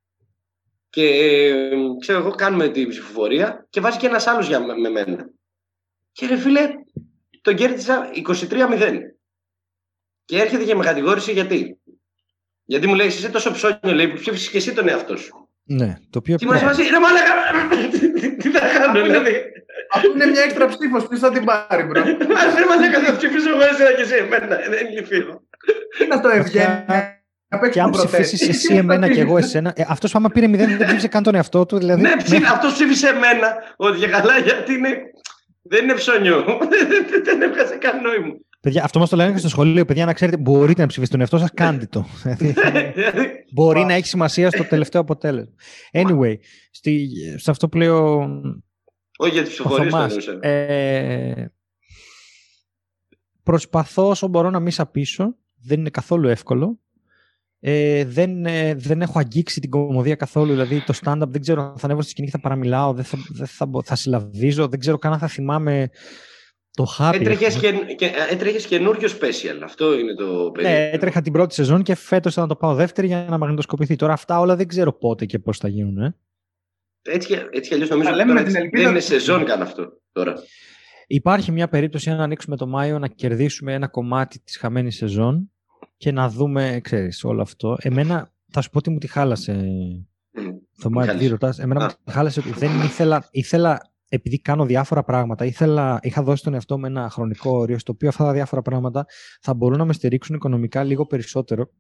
[0.90, 1.70] και ε,
[2.00, 5.30] ξέρω εγώ κάνουμε την ψηφοφορία και βάζει και ένας άλλος για με, με μένα.
[6.12, 6.62] Και ρε φίλε,
[7.42, 8.10] τον κέρδισα
[8.50, 8.92] 23-0.
[10.26, 11.80] Και έρχεται και με κατηγόρησε γιατί.
[12.64, 15.50] Γιατί μου λέει, είσαι τόσο ψώνιο, λέει, που ψήφισες και εσύ τον εαυτό σου.
[15.64, 16.36] Ναι, το οποίο.
[16.36, 17.34] Τι μας βάζει, ρε μαλάκα,
[18.38, 19.36] τι θα κάνω, δηλαδή.
[19.94, 21.08] Αυτό είναι μια έξτρα ψήφος.
[21.08, 24.48] Ποιος θα την πάρει, μπρο; Ας ρε μαλάκα, θα ψηφίσω εγώ εσένα και εσύ εμένα.
[24.48, 25.44] Δεν είναι λυφείο.
[25.98, 26.86] Τι να το ευγένει.
[27.72, 29.74] Και αν ψηφίσεις εσύ εμένα και εγώ εσένα.
[29.76, 31.78] Ε, Αυτός που άμα πήρε 0 δεν ψήφισε καν τον εαυτό του.
[31.78, 34.98] Δηλαδή, Ναι, ψήφι, αυτός ψήφισε εμένα, ότι για καλά, γιατί είναι...
[35.62, 36.44] Δεν είναι ψώνιο.
[37.26, 38.34] Δεν έβγαζε καν νόημα.
[38.62, 39.86] Παιδιά, αυτό μας το λένε και στο σχολείο.
[39.86, 42.06] Παιδιά, να ξέρετε, μπορείτε να ψηφίσετε τον εαυτό σας, κάντε το.
[42.24, 45.54] Δηλαδή, Δηλαδή, Μπορεί να έχει σημασία στο τελευταίο αποτέλεσμα.
[45.92, 46.34] Anyway,
[46.72, 48.30] στη, σε αυτό που λέει ο,
[49.18, 50.48] Όχι για τις ο ψηφοφορίες το Θωμάς, εννοούσα.
[50.48, 51.54] ε,
[53.44, 55.36] προσπαθώ όσο μπορώ να μην σαπίσω.
[55.64, 56.80] Δεν είναι καθόλου εύκολο.
[57.64, 60.52] Ε, δεν, ε, δεν έχω αγγίξει την κομμωδία καθόλου.
[60.52, 63.18] Δηλαδή το stand-up δεν ξέρω αν θα ανέβω στη σκηνή και θα παραμιλάω, δεν θα,
[63.30, 65.90] δεν θα, μπο- θα συλλαβίζω, δεν ξέρω καν αν θα θυμάμαι
[66.72, 67.12] το happy.
[67.14, 69.60] Έτρεχες, και, και, έτρεχες καινούριο special.
[69.64, 70.96] Αυτό είναι το Ναι, περίεργο.
[70.96, 73.96] έτρεχα την πρώτη σεζόν και φέτος θα το πάω δεύτερη για να μαγνητοσκοπηθεί.
[73.96, 75.98] Τώρα αυτά όλα δεν ξέρω πότε και πώς θα γίνουν.
[75.98, 76.16] Ε.
[77.02, 78.96] Έτσι, και- έτσι κι αλλιώς νομίζω Τα ότι λέμε τώρα με την έτσι ελπίδα δεν
[78.96, 80.34] είναι ότι- σεζόν καν αυτό τώρα.
[81.08, 85.51] Υπάρχει μια περίπτωση αν ανοίξουμε το Μάιο να κερδίσουμε ένα κομμάτι της χαμένης σεζόν
[85.98, 87.78] και να δούμε, ξέρεις, όλο αυτό.
[87.82, 90.50] Εμένα, θα σου πω ότι μου τη χάλασε, Μμ.
[90.72, 91.24] Θωμά, Χάλασε.
[91.24, 91.60] τι ρωτάς.
[91.60, 91.84] Εμένα Α.
[91.84, 96.54] μου τη χάλασε ότι δεν ήθελα, ήθελα, επειδή κάνω διάφορα πράγματα, ήθελα, είχα δώσει τον
[96.54, 99.06] εαυτό μου ένα χρονικό όριο, στο οποίο αυτά τα διάφορα πράγματα
[99.42, 101.72] θα μπορούν να με στηρίξουν οικονομικά λίγο περισσότερο,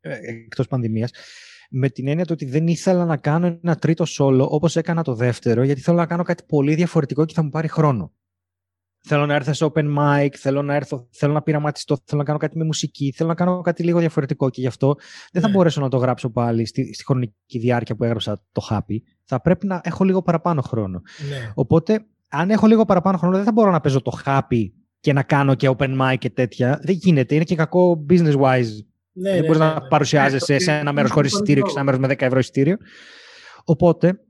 [0.00, 1.10] ε, εκτός πανδημίας,
[1.70, 5.14] με την έννοια του ότι δεν ήθελα να κάνω ένα τρίτο solo όπως έκανα το
[5.14, 8.12] δεύτερο, γιατί θέλω να κάνω κάτι πολύ διαφορετικό και θα μου πάρει χρόνο.
[9.00, 12.38] Θέλω να έρθω σε open mic, θέλω να, έρθω, θέλω να πειραματιστώ, θέλω να κάνω
[12.38, 14.94] κάτι με μουσική, θέλω να κάνω κάτι λίγο διαφορετικό και γι' αυτό
[15.32, 15.54] δεν θα Ναι.
[15.54, 18.96] μπορέσω να το γράψω πάλι στη, στη χρονική διάρκεια που έγραψα το Happy.
[19.24, 21.02] Θα πρέπει να έχω λίγο παραπάνω χρόνο.
[21.28, 21.52] Ναι.
[21.54, 24.66] Οπότε, αν έχω λίγο παραπάνω χρόνο, δεν θα μπορώ να παίζω το Happy
[25.00, 26.80] και να κάνω και open mic και τέτοια.
[26.82, 27.34] Δεν γίνεται.
[27.34, 28.66] Είναι και κακό business wise
[29.12, 29.88] Ναι, δεν ναι, μπορείς ναι, να ναι.
[29.88, 32.06] παρουσιάζεσαι Ναι, σε το- ένα είναι μέρος χωρίς πολύ εισιτήριο και σε ένα μέρος με
[32.14, 32.76] 10 ευρώ εισιτήριο.
[33.64, 34.20] Οπότε,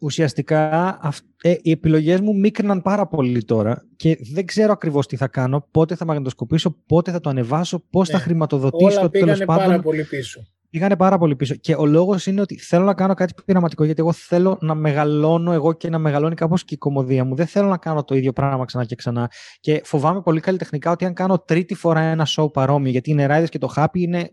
[0.00, 5.16] ουσιαστικά αυ- ε, οι επιλογές μου μίκριναν πάρα πολύ τώρα και δεν ξέρω ακριβώς τι
[5.16, 8.14] θα κάνω, πότε θα μαγνητοσκοπήσω, πότε θα το ανεβάσω, πώς Ναι.
[8.14, 9.82] θα χρηματοδοτήσω Όλα τέλος πήγανε πάρα πάντων.
[9.82, 10.40] πολύ πίσω.
[10.70, 11.54] Πήγανε πάρα πολύ πίσω.
[11.54, 15.52] Και ο λόγος είναι ότι θέλω να κάνω κάτι πειραματικό, γιατί εγώ θέλω να μεγαλώνω
[15.52, 17.34] εγώ και να μεγαλώνει κάπως και η κομμωδία μου.
[17.34, 19.30] Δεν θέλω να κάνω το ίδιο πράγμα ξανά και ξανά.
[19.60, 23.48] Και φοβάμαι πολύ καλλιτεχνικά ότι αν κάνω τρίτη φορά ένα show παρόμοιο, γιατί οι νεράιδες
[23.48, 24.30] και το happy είναι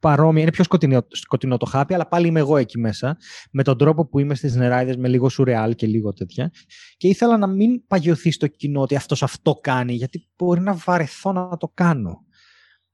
[0.00, 3.16] παρόμοια, είναι πιο σκοτεινό, σκοτεινό το χάπι, αλλά πάλι είμαι εγώ εκεί μέσα,
[3.50, 6.50] με τον τρόπο που είμαι στις νεράιδες, με λίγο σουρεάλ και λίγο τέτοια.
[6.96, 11.32] Και ήθελα να μην παγιωθεί στο κοινό ότι αυτός αυτό κάνει, γιατί μπορεί να βαρεθώ
[11.32, 12.24] να το κάνω.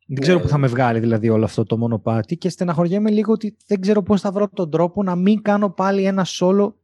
[0.08, 3.56] Δεν ξέρω πού θα με βγάλει δηλαδή όλο αυτό το μονοπάτι και στεναχωριέμαι λίγο ότι
[3.66, 6.80] δεν ξέρω πώς θα βρω τον τρόπο να μην κάνω πάλι ένα σόλο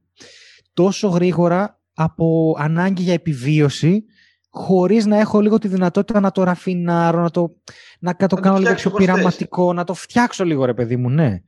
[0.72, 4.04] τόσο γρήγορα από ανάγκη για επιβίωση
[4.54, 7.56] χωρίς να έχω λίγο τη δυνατότητα να το ραφινάρω, να το,
[7.98, 11.40] να το κάνω λίγο πιο πειραματικό, να το φτιάξω λίγο ρε παιδί μου, ναι.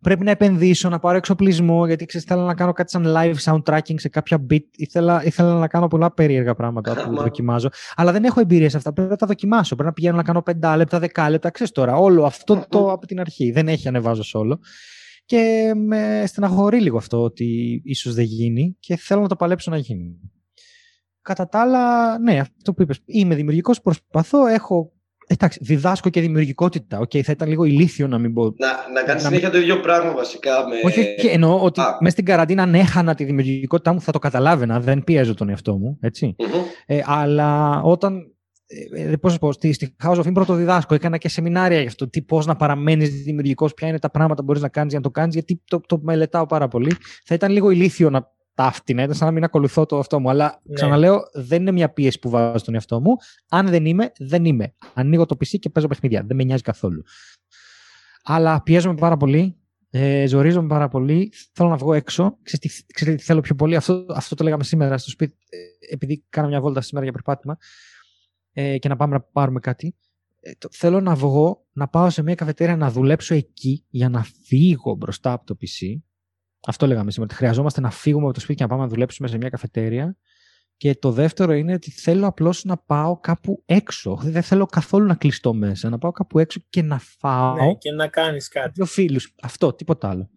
[0.00, 3.94] Πρέπει να επενδύσω, να πάρω εξοπλισμό, γιατί ξέρεις, ήθελα να κάνω κάτι σαν live soundtracking
[3.94, 4.64] σε κάποια beat.
[4.76, 7.68] Ήθελα, ήθελα να κάνω πολλά περίεργα πράγματα που δοκιμάζω.
[7.94, 8.92] Αλλά δεν έχω εμπειρία σε αυτά.
[8.92, 9.74] Πρέπει να τα δοκιμάσω.
[9.74, 11.50] Πρέπει να πηγαίνω να κάνω 5 λεπτά, 10 λεπτά.
[11.50, 13.50] Ξέρεις τώρα, όλο αυτό το από την αρχή.
[13.50, 14.58] Δεν έχει ανεβάζω solo.
[15.24, 19.76] Και με στεναχωρεί λίγο αυτό ότι ίσως δεν γίνει και θέλω να το παλέψω να
[19.76, 20.18] γίνει.
[21.28, 24.92] Κατά τα άλλα, ναι, αυτό που είπες, είμαι δημιουργικός, προσπαθώ, έχω
[25.30, 27.00] Εντάξει, διδάσκω και δημιουργικότητα.
[27.00, 28.42] Okay, θα ήταν λίγο ηλίθιο να μην πω.
[28.42, 30.50] Να, να κάνεις συνέχεια το ίδιο πράγμα βασικά.
[30.68, 30.74] Με...
[30.84, 34.80] Όχι, όχι, εννοώ ότι μέσα στην καραντίνα αν έχανα τη δημιουργικότητά μου θα το καταλάβαινα.
[34.80, 35.98] Δεν πιέζω τον εαυτό μου.
[36.00, 36.36] ετσι
[36.86, 38.22] Ε, αλλά όταν
[38.94, 40.94] ε, πώς πω, στη, στη House of Impro το διδάσκω.
[40.94, 42.08] Έκανα και σεμινάρια για αυτό.
[42.08, 45.04] Τι, πώς να παραμένεις δημιουργικός, ποια είναι τα πράγματα που μπορείς να κάνεις για να
[45.04, 46.90] το κάνεις, γιατί το, το μελετάω πάρα πολύ.
[47.24, 50.30] Θα ήταν λίγο ηλίθιο να ταύτινα, ήταν σαν να μην ακολουθώ το αυτό μου.
[50.30, 50.74] Αλλά ναι.
[50.74, 53.16] ξαναλέω, δεν είναι μια πίεση που βάζω στον εαυτό μου.
[53.48, 54.74] Αν δεν είμαι, δεν είμαι.
[54.94, 56.22] Ανοίγω το PC και παίζω παιχνίδια.
[56.26, 57.02] Δεν με νοιάζει καθόλου.
[58.22, 59.56] Αλλά πιέζομαι πάρα πολύ.
[59.90, 61.32] Ε, ζορίζομαι πάρα πολύ.
[61.52, 62.38] Θέλω να βγω έξω.
[62.42, 66.48] Ξέρετε τι θέλω πιο πολύ; Αυτό, αυτό το λέγαμε σήμερα στο σπίτι, ε, επειδή κάνω
[66.48, 67.56] μια βόλτα σήμερα για περπάτημα
[68.52, 69.96] ε, και να πάμε να πάρουμε κάτι.
[70.40, 74.22] Ε, το, θέλω να βγω, να πάω σε μια καφετέρια να δουλέψω εκεί για να
[74.44, 75.98] φύγω μπροστά από το PC.
[76.66, 79.28] Αυτό λέγαμε σήμερα, ότι χρειαζόμαστε να φύγουμε από το σπίτι και να πάμε να δουλέψουμε
[79.28, 80.16] σε μια καφετέρια.
[80.76, 84.18] Και το δεύτερο είναι ότι θέλω απλώς να πάω κάπου έξω.
[84.22, 85.88] Δεν θέλω καθόλου να κλειστώ μέσα.
[85.88, 87.54] Να πάω κάπου έξω και να φάω.
[87.54, 88.70] Ναι, και να κάνεις κάτι.
[88.74, 89.34] Δύο φίλους.
[89.42, 90.30] Αυτό, τίποτα άλλο.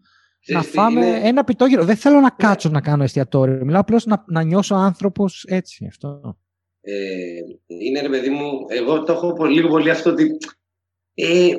[0.48, 1.28] να φάμε είναι...
[1.28, 1.84] ένα πιτόγυρο.
[1.84, 2.30] Δεν θέλω να ναι.
[2.38, 3.66] κάτσω να κάνω εστιατόριο.
[3.66, 5.86] Μιλάω απλώς να, να νιώσω άνθρωπος έτσι.
[5.86, 6.38] Αυτό.
[6.82, 6.96] Ε,
[7.86, 10.38] είναι ρε παιδί μου, εγώ το έχω λίγο πολύ αυτό ότι
[11.14, 11.50] ε,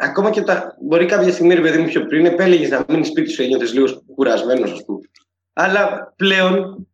[0.00, 3.30] ακόμα και τα, μπορεί κάποια στιγμή ρε παιδί μου πιο πριν επέλεγες να μείνεις σπίτι
[3.30, 5.00] σου ένιωθες λίγος κουρασμένος, ας πούμε.
[5.52, 6.86] Αλλά πλέον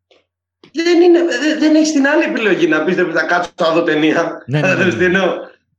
[0.73, 3.83] δεν, είναι, δεν, δεν έχεις την άλλη επιλογή να πεις δεν θα κάτσω να δω
[3.83, 4.43] ταινία.
[4.47, 5.19] Ναι, ναι, ναι, ναι.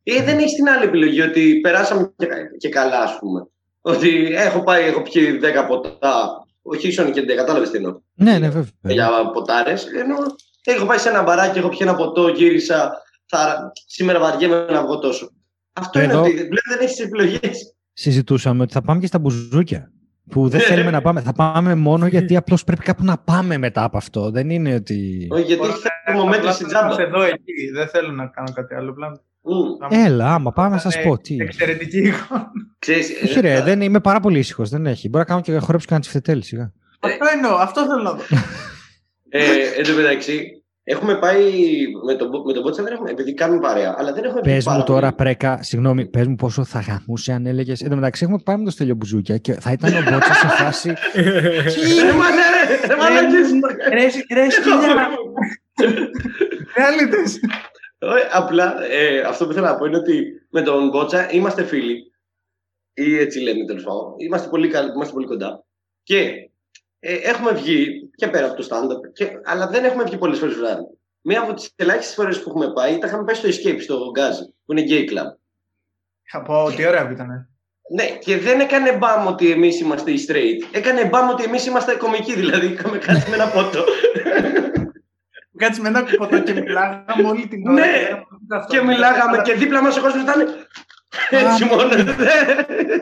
[0.03, 2.27] Ε, δεν έχεις την άλλη επιλογή ότι περάσαμε και,
[2.59, 3.47] και καλά, ας πούμε.
[3.81, 6.47] Ότι έχω πάει, έχω πιει 10 ποτά.
[6.63, 8.01] Όχι ίσον και δεν κατάλαβες τι εννοώ.
[8.15, 8.71] Ναι, ναι, βέβαια.
[8.83, 9.87] Για ποτάρες.
[9.87, 10.17] Ενώ
[10.71, 13.03] Έχω πάει σε ένα μπαράκι, έχω πιει ένα ποτό, γύρισα.
[13.27, 13.73] Θα...
[13.87, 15.33] Σήμερα βαριέμαι να βγω τόσο.
[15.79, 16.19] Αυτό Εδώ...
[16.19, 17.75] είναι ότι πλέον δεν έχεις επιλογές.
[17.93, 19.93] Συζητούσαμε ότι θα πάμε και στα μπουζούκια.
[20.31, 21.21] Που δεν θέλουμε να πάμε.
[21.21, 24.31] Θα πάμε μόνο γιατί απλώς πρέπει κάπου να πάμε μετά από αυτό.
[24.31, 25.27] Δεν είναι ότι.
[25.31, 25.67] Όχι, γιατί
[26.05, 27.03] θέλουμε μέτρηση τζάμπα.
[27.03, 27.71] εδώ, εκεί.
[27.75, 28.93] Δεν θέλω να κάνω κάτι άλλο.
[28.93, 29.21] Πλάν.
[29.89, 31.19] Έλα, άμα πάμε να σα πω.
[31.19, 31.37] Τι.
[31.41, 32.51] Εξαιρετική εικόνα.
[33.25, 34.71] Όχι, ρε, δεν είμαι πάρα πολύ ήσυχος.
[34.71, 35.09] Δεν έχει.
[35.09, 36.73] Μπορεί να κάνω και χορέψω και να τσιφτετέλει σιγά.
[37.01, 37.55] Αυτό εννοώ.
[37.57, 38.23] Αυτό θέλω να δω.
[39.31, 39.41] Ε,
[39.77, 40.58] εν τω μεταξύ,
[40.91, 41.43] Έχουμε πάει
[42.07, 43.95] με τον, με τον Μπότσα, δεν έχουμε, επειδή κάνουμε παρέα.
[43.99, 47.73] Αλλά δεν έχουμε πες μου τώρα, Πρέκα, συγγνώμη, πες μου πόσο θα γαμούσε αν έλεγε.
[47.81, 50.47] Εν τω μεταξύ, έχουμε πάει με το στέλιο Μπουζούκια και θα ήταν ο Μπότσα σε
[50.47, 50.89] φάση.
[51.89, 52.13] Είναι
[56.77, 57.23] Ρεαλίτε.
[58.33, 62.13] Απλά ε, αυτό που θέλω να πω είναι ότι με τον Μπότσα είμαστε φίλοι.
[62.95, 64.15] Ή έτσι λέμε τέλος πάντων.
[64.17, 65.65] Είμαστε πολύ, είμαστε πολύ κοντά.
[66.03, 66.51] Και
[67.01, 70.55] ε, έχουμε βγει και πέρα από το stand-up, και, αλλά δεν έχουμε βγει πολλές φορές
[70.55, 70.83] βράδυ.
[71.21, 74.55] Μία από τις ελάχιστες φορές που έχουμε πάει, τα είχαμε πάει στο Escape, στο Γκάζι,
[74.65, 75.37] που είναι gay club.
[76.27, 77.49] Είχα πω, τι ωραία που ήταν.
[77.95, 80.77] Ναι, και δεν έκανε μπαμ ότι εμείς είμαστε οι straight.
[80.77, 83.85] Έκανε μπαμ ότι εμείς είμαστε κομικοί, δηλαδή είχαμε κάτσει με ένα ποτό.
[85.57, 87.75] Κάτσει με ένα ποτό και μιλάγαμε όλη την ώρα.
[87.75, 88.23] Ναι,
[88.69, 90.47] και μιλάγαμε και δίπλα μας ο κόσμος ήταν.
[91.31, 91.89] Έτσι μόνο.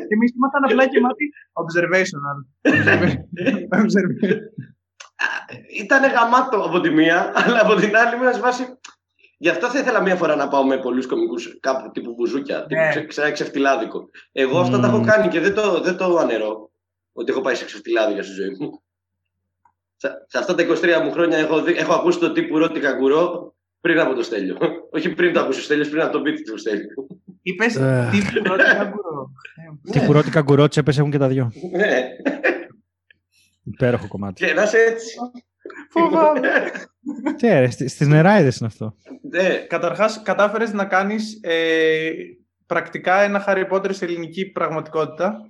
[0.06, 2.38] Και εμείς ήμασταν απλά και μάτι observational.
[5.80, 8.78] Ήταν γαμάτο από τη μία, αλλά από την άλλη μιας βάση.
[9.38, 12.80] Γι' αυτό θα ήθελα μία φορά να πάω με πολλούς κομικούς κάπου τύπου μπουζούκια, τύπου
[12.94, 13.04] ναι.
[13.04, 14.08] ξε, ξεφτιλάδικο.
[14.32, 16.70] Εγώ αυτά τα έχω κάνει και δεν το, δεν το ανερώ.
[17.12, 18.82] Ότι έχω πάει σε ξεφτιλάδικο στη ζωή μου.
[19.96, 24.14] Σε, αυτά τα 23 μου χρόνια έχω, έχω ακούσει το τύπου ρώτη καγκουρό πριν από
[24.14, 24.58] το στέλιο.
[24.90, 27.06] Όχι πριν το ακούσει ο στέλιος, πριν από το πίτι του στέλιο.
[27.46, 27.72] Είπες
[28.10, 29.30] τι πουρώτη καγκουρό.
[29.90, 31.52] Τι πουρώτη καγκουρό, τσέπε έχουν και τα δυο.
[31.72, 32.08] Ναι.
[33.62, 34.44] Υπέροχο κομμάτι.
[34.46, 35.14] Και να είσαι έτσι.
[35.90, 36.48] Φοβάμαι.
[37.36, 38.96] Τι έρε, στις νεράιδες είναι αυτό.
[39.30, 39.54] Ναι.
[39.54, 42.10] Καταρχάς, κατάφερες να κάνεις ε,
[42.66, 45.40] πρακτικά ένα Harry Potter σε ελληνική πραγματικότητα.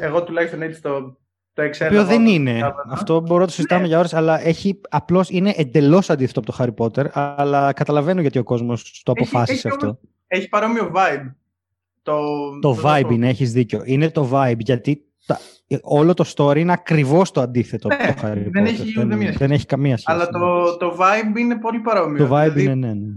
[0.00, 1.18] Εγώ τουλάχιστον έτσι το,
[1.52, 1.96] το εξέλαβα.
[1.96, 2.74] Το δεν είναι.
[2.90, 3.88] Αυτό μπορώ να το συζητάμε ναι.
[3.88, 8.38] για ώρες, αλλά έχει, απλώς είναι εντελώς αντίθετο από το Harry Potter, αλλά καταλαβαίνω γιατί
[8.38, 9.98] ο κόσμος το αποφάσισε έχει, αυτό.
[10.26, 11.32] Έχει παρόμοιο vibe.
[12.02, 12.18] Το,
[12.60, 13.82] Το vibe είναι, έχεις δίκιο.
[13.84, 15.38] Είναι το vibe, γιατί τα-
[15.82, 18.66] όλο το story είναι ακριβώς το αντίθετο Ναι, από το Harry δεν Potter.
[18.66, 20.16] έχει δεν, ούτε μία δεν έχει καμία σχέση.
[20.18, 22.26] Αλλά το, το vibe είναι πολύ παρόμοιο.
[22.26, 23.14] το vibe Δηλαδή, είναι, ναι, ναι.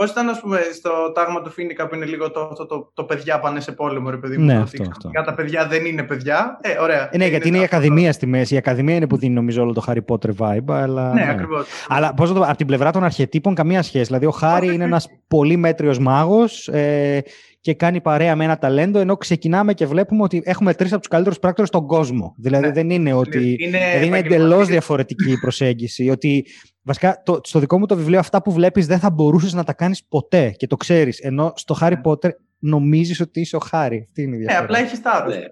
[0.00, 3.04] Πώς ήταν, ας πούμε, στο τάγμα του Φίνικα που είναι λίγο το, το, το, το
[3.04, 4.44] παιδιά πάνε σε πόλεμο, ρε παιδί μου.
[4.44, 5.08] Ναι, το αυτό, ότι αυτό.
[5.08, 6.58] ξαφνικά Τα παιδιά δεν είναι παιδιά.
[6.60, 7.08] Ε, ωραία.
[7.12, 7.76] Ε, ναι, γιατί είναι η αυτό.
[7.76, 8.54] Ακαδημία στη μέση.
[8.54, 10.74] Η Ακαδημία είναι που δίνει νομίζω όλο το Harry Potter vibe.
[10.74, 11.66] Αλλά, Ναι, ακριβώς.
[11.88, 14.04] Αλλά πώς να το πω, από την πλευρά των αρχετύπων καμία σχέση.
[14.04, 14.92] Δηλαδή, ο Χάρη Όχι, είναι όχι.
[14.92, 17.22] ένας πολύ μέτριος μάγος ε,
[17.60, 21.08] και κάνει παρέα με ένα ταλέντο, ενώ ξεκινάμε και βλέπουμε ότι έχουμε τρεις από τους
[21.10, 22.34] καλύτερους πράκτορες στον κόσμο.
[22.38, 22.72] Δηλαδή, Ναι.
[22.72, 23.56] δεν είναι ότι...
[23.60, 24.66] Είναι, Δηλαδή είναι εντελώς επαγγελματίες.
[24.68, 26.08] διαφορετική η προσέγγιση.
[26.10, 26.46] Ότι
[26.82, 29.72] βασικά το, στο δικό μου το βιβλίο, αυτά που βλέπεις δεν θα μπορούσες να τα
[29.72, 31.18] κάνεις ποτέ και το ξέρεις.
[31.18, 32.00] Ενώ στο Harry Ναι.
[32.04, 34.02] Potter νομίζεις ότι είσαι ο Χάρη.
[34.08, 34.64] Αυτή είναι η Ναι, διαφορά.
[34.64, 35.28] απλά έχεις θάρρο.
[35.28, 35.36] Ναι.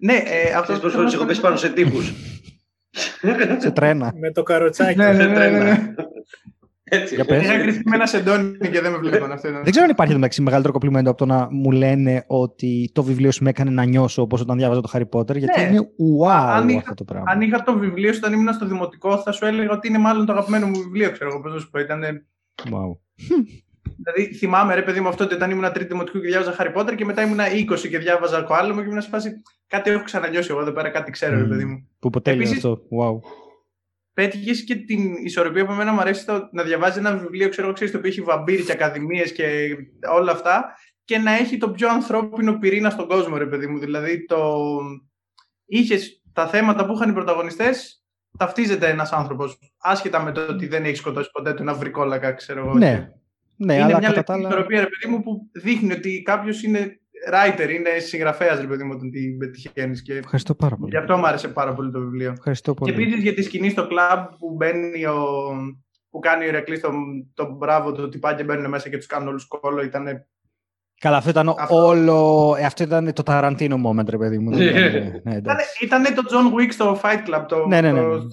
[0.00, 2.12] Ναι, ε, αυτό Ξέρεις πόσες φορές έχω πέσει πάνω σε τύπους.
[3.58, 4.12] Σε τρένα.
[4.18, 4.98] Με το καροτσάκι.
[4.98, 5.64] Ναι, ναι, Σε ναι, ναι, ναι.
[5.64, 5.94] τρένα.
[6.88, 7.14] Έτσι.
[7.14, 7.42] Για πες.
[7.42, 9.48] Είχα κρυφτεί με ένα σεντόνι και δεν με βλέπαν αυτό.
[9.48, 9.62] ήταν.
[9.62, 13.30] Δεν ξέρω αν υπάρχει μεταξύ μεγαλύτερο κομπλιμέντο από το να μου λένε ότι το βιβλίο
[13.30, 15.36] σου με έκανε να νιώσω όπως όταν διάβαζα το Harry Potter.
[15.36, 15.66] Γιατί Ναι.
[15.66, 15.80] είναι
[16.20, 17.30] wow Αν είχα- αυτό το πράγμα.
[17.30, 20.26] Αν είχα το βιβλίο σου όταν ήμουν στο δημοτικό, θα σου έλεγα ότι είναι μάλλον
[20.26, 21.78] το αγαπημένο μου βιβλίο, ξέρω εγώ πώς να σου πω.
[21.78, 22.02] Ήταν,
[22.64, 22.96] Wow.
[23.96, 26.94] δηλαδή, θυμάμαι, ρε παιδί μου, αυτό ότι όταν ήμουν τρίτη δημοτικού και διάβαζα Harry Potter
[26.96, 29.30] και μετά ήμουν 20 και διάβαζα το άλλο μου και ήμουν σε φάση.
[29.66, 31.48] Κάτι έχω ξανανιώσει εγώ εδώ πέρα, κάτι ξέρω, ρε Μμμ.
[31.48, 31.88] παιδί μου.
[31.98, 32.80] Που ποτέ είναι Επίσης- αυτό.
[32.98, 33.20] Wow.
[34.18, 37.74] Πέτυχες και την ισορροπία που εμένα μου αρέσει το, να διαβάζει ένα βιβλίο, ξέρω εγώ,
[37.74, 39.76] ξέρεις, το οποίο έχει βαμπύρι και ακαδημίες και
[40.12, 43.78] όλα αυτά και να έχει το πιο ανθρώπινο πυρήνα στον κόσμο, ρε παιδί μου.
[43.78, 44.66] Δηλαδή, το...
[45.66, 48.04] είχες τα θέματα που είχαν οι πρωταγωνιστές,
[48.38, 49.58] ταυτίζεται ένας άνθρωπος.
[49.78, 52.74] Άσχετα με το ότι δεν έχει σκοτώσει ποτέ τον αυρικόλακα, ξέρω εγώ.
[52.74, 53.12] Ναι.
[53.56, 54.48] Ναι, είναι αλλά μια κατά τα λεπτή άλλα.
[54.48, 57.00] ισορροπία, ρε παιδί μου, που δείχνει ότι κάποιος είναι
[57.32, 60.02] writer, είναι συγγραφέας, ρε παιδί μου, όταν την πετυχαίνεις.
[60.02, 60.90] Και Ευχαριστώ πάρα πολύ.
[60.90, 62.30] γι' αυτό μου άρεσε πάρα πολύ το βιβλίο.
[62.30, 62.92] Ευχαριστώ Και πολύ.
[62.92, 65.16] επίσης για τη σκηνή στο κλαμπ που μπαίνει ο.
[66.10, 66.94] που κάνει ο Ηρακλής τον,
[67.34, 69.82] τον μπράβο του ότι πάνε και μπαίνουν μέσα και τους κάνουν όλους κόλλο.
[69.82, 70.26] Ήταν.
[71.00, 72.54] Καλά, αυτό ήταν Αυτό- όλο.
[72.58, 74.50] ε, Αυτό ήταν το Ταραντίνο moment, ρε παιδί μου.
[74.56, 75.84] Δεν ήταν- ναι, εντάξει.
[75.84, 78.14] Ήτανε το John Wick στο Fight Club, το, Ναι, ναι, ναι, το, ναι.
[78.18, 78.28] το,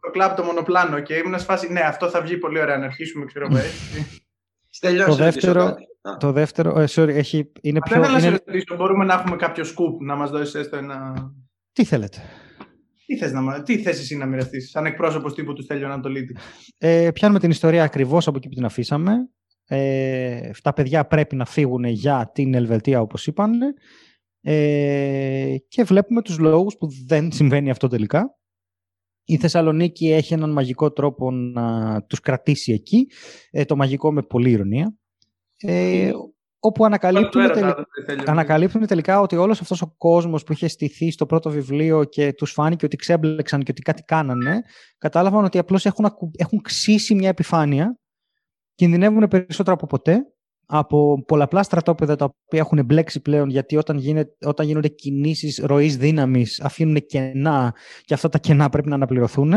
[0.00, 1.00] το κλαμπ το μονοπλάνο.
[1.00, 3.48] Και ήμουν σε φάση, ναι, αυτό θα βγει πολύ ωραία να αρχίσουμε, ξέρω
[4.86, 4.96] εγώ.
[4.96, 4.98] έτσι.
[4.98, 5.82] Στέλιο, να Το σε ρωτήσω δεύτερο- κάτι.
[6.02, 6.80] Α, Το δεύτερο.
[6.80, 8.00] ε, sorry, έχει, είναι Αυτό πιο.
[8.02, 8.38] ήθελα να σε Είναι...
[8.46, 11.12] ρωτήσω, μπορούμε να έχουμε κάποιο σκουπ να μας δώσεις έστω ένα.
[11.72, 12.18] Τι θέλετε.
[13.06, 16.36] Τι θες, να, μα- τι θες εσύ να μοιραστείς, σαν εκπρόσωπος τύπου του Στέλιου Ανατολίτη;
[16.78, 19.12] Ε, πιάνουμε την ιστορία ακριβώς από εκεί που την αφήσαμε.
[19.70, 23.52] Ε, τα παιδιά πρέπει να φύγουν για την Ελβετία, όπως είπαν.
[24.40, 28.36] Ε, και βλέπουμε τους λόγους που δεν συμβαίνει αυτό τελικά.
[29.30, 33.06] Η Θεσσαλονίκη έχει έναν μαγικό τρόπο να τους κρατήσει εκεί.
[33.50, 34.94] Ε, το μαγικό με πολλή ηρωνία.
[35.56, 36.10] Ε,
[36.58, 38.24] όπου ανακαλύπτουν, Τώρα το τελικά- έρωτα, Στέλιο.
[38.26, 42.52] ανακαλύπτουν τελικά ότι όλος αυτός ο κόσμος που είχε στηθεί στο πρώτο βιβλίο και τους
[42.52, 44.62] φάνηκε ότι ξέμπλεξαν και ότι κάτι κάνανε,
[44.98, 47.98] κατάλαβαν ότι απλώς έχουν, ακου- έχουν ξύσει μια επιφάνεια,
[48.74, 50.18] κινδυνεύουν περισσότερο από ποτέ,
[50.70, 55.96] από πολλαπλά στρατόπεδα τα οποία έχουν μπλέξει πλέον γιατί όταν, γίνεται, όταν γίνονται κινήσεις ροής
[55.96, 57.74] δύναμης αφήνουν κενά
[58.04, 59.52] και αυτά τα κενά πρέπει να αναπληρωθούν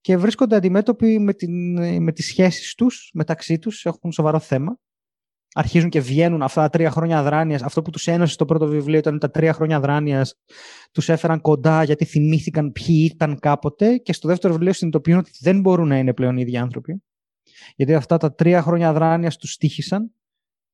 [0.00, 1.52] και βρίσκονται αντιμέτωποι με, την,
[2.02, 4.78] με τις σχέσεις τους μεταξύ τους, έχουν σοβαρό θέμα
[5.54, 7.62] αρχίζουν και βγαίνουν αυτά τα τρία χρόνια αδράνειας.
[7.62, 10.34] Αυτό που τους ένωσε στο πρώτο βιβλίο ήταν τα τρία χρόνια αδράνειας.
[10.92, 15.60] Τους έφεραν κοντά γιατί θυμήθηκαν ποιοι ήταν κάποτε και στο δεύτερο βιβλίο συνειδητοποιούν ότι δεν
[15.60, 17.02] μπορούν να είναι πλέον οι ίδιοι άνθρωποι.
[17.76, 20.12] Γιατί αυτά τα τρία χρόνια αδράνειας τους στήχησαν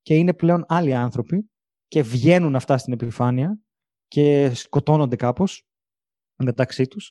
[0.05, 1.51] και είναι πλέον άλλοι άνθρωποι
[1.89, 3.59] και βγαίνουν αυτά στην επιφάνεια
[4.09, 5.67] και σκοτώνονται κάπως
[6.37, 7.11] μεταξύ τους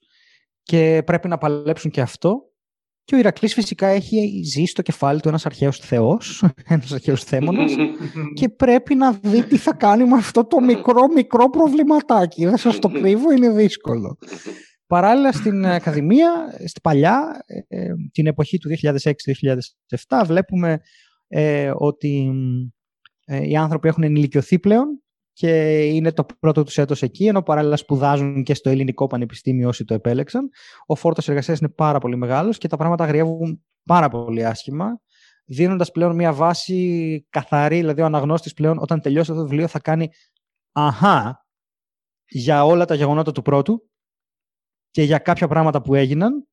[0.63, 2.53] και πρέπει να παλέψουν και αυτό
[3.05, 7.71] και ο Ηρακλής φυσικά έχει ζήσει στο κεφάλι του ένας αρχαίος θεός, ένας αρχαίος θέμονας
[8.39, 12.45] και πρέπει να δει τι θα κάνει με αυτό το μικρό μικρό προβληματάκι.
[12.45, 14.17] Δεν σας το κρύβω, είναι δύσκολο.
[14.87, 16.31] Παράλληλα στην Ακαδημία,
[16.65, 18.69] στην παλιά, ε, την εποχή του
[20.07, 20.79] 2006-2007, βλέπουμε
[21.27, 22.82] ε, ότι ε,
[23.25, 28.43] οι άνθρωποι έχουν ενηλικιωθεί πλέον και είναι το πρώτο τους έτος εκεί, ενώ παράλληλα σπουδάζουν
[28.43, 30.49] και στο ελληνικό πανεπιστήμιο όσοι το επέλεξαν.
[30.85, 35.01] Ο φόρτος εργασίας είναι πάρα πολύ μεγάλος και τα πράγματα αγριεύουν πάρα πολύ άσχημα,
[35.45, 39.79] δίνοντας πλέον μια βάση καθαρή, δηλαδή ο αναγνώστης πλέον όταν τελειώσει αυτό το βιβλίο θα
[39.79, 40.09] κάνει
[40.71, 41.45] αχά
[42.25, 43.89] για όλα τα γεγονότα του πρώτου
[44.89, 46.47] και για κάποια πράγματα που έγιναν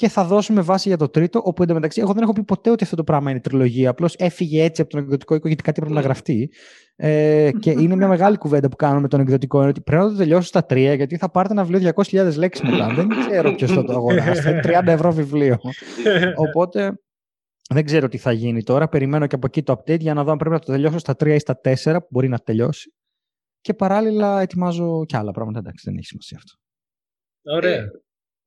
[0.00, 2.84] και θα δώσουμε βάση για το τρίτο, όπου εντωμεταξύ εγώ δεν έχω πει ποτέ ότι
[2.84, 3.90] αυτό το πράγμα είναι τριλογία.
[3.90, 6.50] Απλώς έφυγε έτσι από τον εκδοτικό οίκο γιατί κάτι πρέπει να γραφτεί.
[6.96, 10.10] Ε, και είναι μια μεγάλη κουβέντα που κάνουμε με τον εκδοτικό είναι ότι πρέπει να
[10.10, 12.94] το τελειώσω στα τρία, γιατί θα πάρετε ένα βιβλίο 200.000 λέξεις μετά.
[12.94, 14.42] δεν ξέρω ποιος θα το αγοράσει.
[14.42, 15.58] Θα είναι 30 ευρώ βιβλίο.
[16.46, 16.98] Οπότε
[17.70, 18.88] δεν ξέρω τι θα γίνει τώρα.
[18.88, 21.12] Περιμένω και από εκεί το update για να δω αν πρέπει να το τελειώσω στα
[21.12, 22.94] 3 ή στα 4 που μπορεί να τελειώσει.
[23.60, 25.58] Και παράλληλα ετοιμάζω και άλλα πράγματα.
[25.58, 26.52] Εντάξει, δεν έχει σημασία αυτό.
[27.56, 27.90] Ωραία.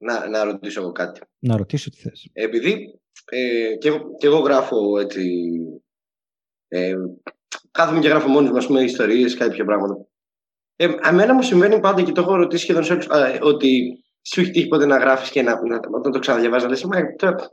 [0.04, 1.22] Να, να ρωτήσω εγώ κάτι.
[1.40, 2.30] Να ρωτήσω τι θες.
[2.34, 3.00] Επειδή
[3.30, 5.32] ε, και, εγώ, και εγώ γράφω έτσι,
[6.68, 6.94] ε,
[7.72, 10.08] κάθομαι και γράφω μόνος μου ιστορίες, κάποια πράγματα.
[10.76, 13.08] Ε, εμένα μου συμβαίνει πάντα και το έχω ρωτήσει σχεδόν σε όλους
[13.42, 17.50] ότι σου έχει τύχει ποτέ να γράφεις και να, να, να, το ξαναδιαβάζεις, να λες,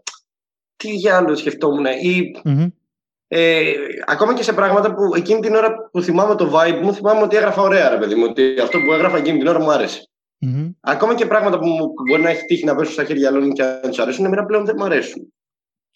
[0.77, 1.85] τι διάλογο σκεφτόμουν.
[1.85, 2.73] Ή, mm-hmm.
[3.29, 3.73] ε,
[4.07, 7.37] ακόμα και σε πράγματα που εκείνη την ώρα που θυμάμαι το vibe μου, θυμάμαι ότι
[7.37, 8.27] έγραφα ωραία, ρε παιδί μου.
[8.29, 10.10] Ότι αυτό που έγραφα εκείνη την ώρα μου άρεσε.
[10.47, 10.71] Mm-hmm.
[10.81, 11.67] Ακόμα και πράγματα που
[12.09, 14.65] μπορεί να έχει τύχει να πέσουν στα χέρια άλλων και αν του αρέσουν, εμένα πλέον
[14.65, 15.33] δεν μου αρέσουν.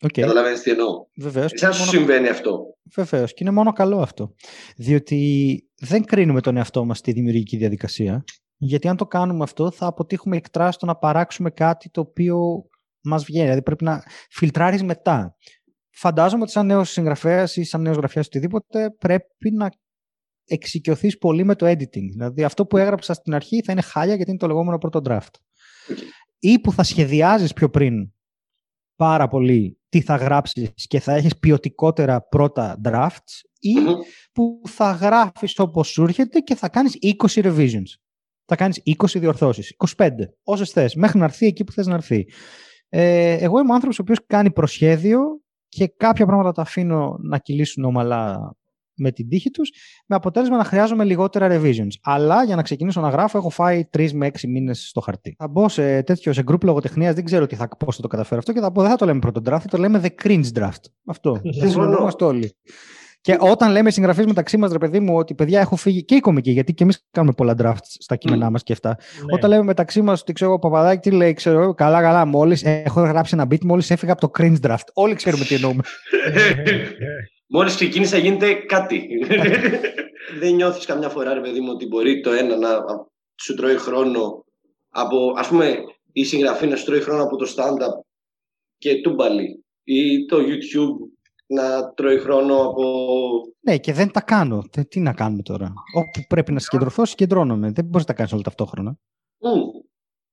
[0.00, 0.20] Okay.
[0.20, 1.06] Καταλαβαίνεις τι εννοώ.
[1.16, 1.52] Βεβαίως.
[1.52, 1.90] Εσάς σου μόνο...
[1.90, 2.60] συμβαίνει αυτό.
[2.94, 3.32] Βεβαίως.
[3.32, 4.34] Και είναι μόνο καλό αυτό.
[4.76, 8.24] Διότι δεν κρίνουμε τον εαυτό μας στη δημιουργική διαδικασία.
[8.56, 12.38] Γιατί αν το κάνουμε αυτό θα αποτύχουμε εκτρά στο να παράξουμε κάτι το οποίο
[13.02, 13.44] μας βγαίνει.
[13.44, 15.36] Δηλαδή πρέπει να φιλτράρεις μετά.
[15.96, 19.70] Φαντάζομαι ότι σαν νέος συγγραφέας ή σαν νέος γραφέας οτιδήποτε πρέπει να
[20.46, 22.08] εξοικειωθείς πολύ με το editing.
[22.10, 25.34] Δηλαδή αυτό που έγραψα στην αρχή θα είναι χάλια γιατί είναι το λεγόμενο πρώτο draft.
[26.38, 28.12] Ή που θα σχεδιάζεις πιο πριν
[28.96, 33.74] πάρα πολύ τι θα γράψεις και θα έχεις ποιοτικότερα πρώτα drafts ή
[34.32, 37.98] που θα γράφεις όπως σου έρχεται και θα κάνεις 20 revisions.
[38.44, 40.10] Θα κάνεις 20 διορθώσεις, 25,
[40.42, 42.26] όσες θες, μέχρι να έρθει εκεί που θες να έρθει.
[42.88, 45.20] Ε, εγώ είμαι άνθρωπος ο οποίος κάνει προσχέδιο
[45.68, 48.54] και κάποια πράγματα τα αφήνω να κυλήσουν ομαλά
[48.96, 49.70] με την τύχη τους,
[50.06, 51.92] με αποτέλεσμα να χρειάζομαι λιγότερα revisions.
[52.02, 55.34] Αλλά για να ξεκινήσω να γράφω έχω φάει 3 με 6 μήνες στο χαρτί.
[55.38, 58.38] Θα μπω σε τέτοιο, σε group λογοτεχνίας, δεν ξέρω τι θα, πώς θα το καταφέρω
[58.38, 60.82] αυτό και θα πω δεν θα το λέμε πρώτο draft, το λέμε the cringe draft.
[61.06, 61.40] Αυτό.
[61.50, 62.52] Συμφωνούμαστε όλοι.
[63.24, 66.20] Και όταν λέμε συγγραφείς μεταξύ μας, ρε παιδί μου, ότι παιδιά έχω φύγει και η
[66.20, 68.88] κομική, γιατί και εμείς κάνουμε πολλά drafts στα κείμενά μας και αυτά.
[68.88, 69.34] Ναι.
[69.34, 73.00] Όταν λέμε μεταξύ μας ότι ξέρω, ο Παπαδάκη τι λέει, ξέρω, καλά, καλά, μόλις έχω
[73.00, 74.86] γράψει ένα beat, μόλις έφυγα από το cringe draft.
[74.94, 75.82] Όλοι ξέρουμε τι εννοούμε.
[77.46, 79.08] Μόλις ξεκίνησε, γίνεται κάτι.
[80.40, 82.84] Δεν νιώθεις καμιά φορά, ρε παιδί μου, ότι μπορεί το ένα να
[83.42, 84.44] σου τρώει χρόνο
[84.88, 85.76] από, ας πούμε,
[86.12, 88.04] η συγγραφή να σου τρώει χρόνο από το stand-up
[88.78, 91.14] και τούμπαλι ή το YouTube
[91.46, 92.84] να τρώει χρόνο από.
[93.60, 94.64] Ναι, και δεν τα κάνω.
[94.88, 97.70] Τι να κάνουμε τώρα; Όπου πρέπει να συγκεντρωθώ, συγκεντρώνομαι.
[97.70, 98.98] Δεν μπορείς να τα κάνεις όλα ταυτόχρονα.
[99.38, 99.86] Mm.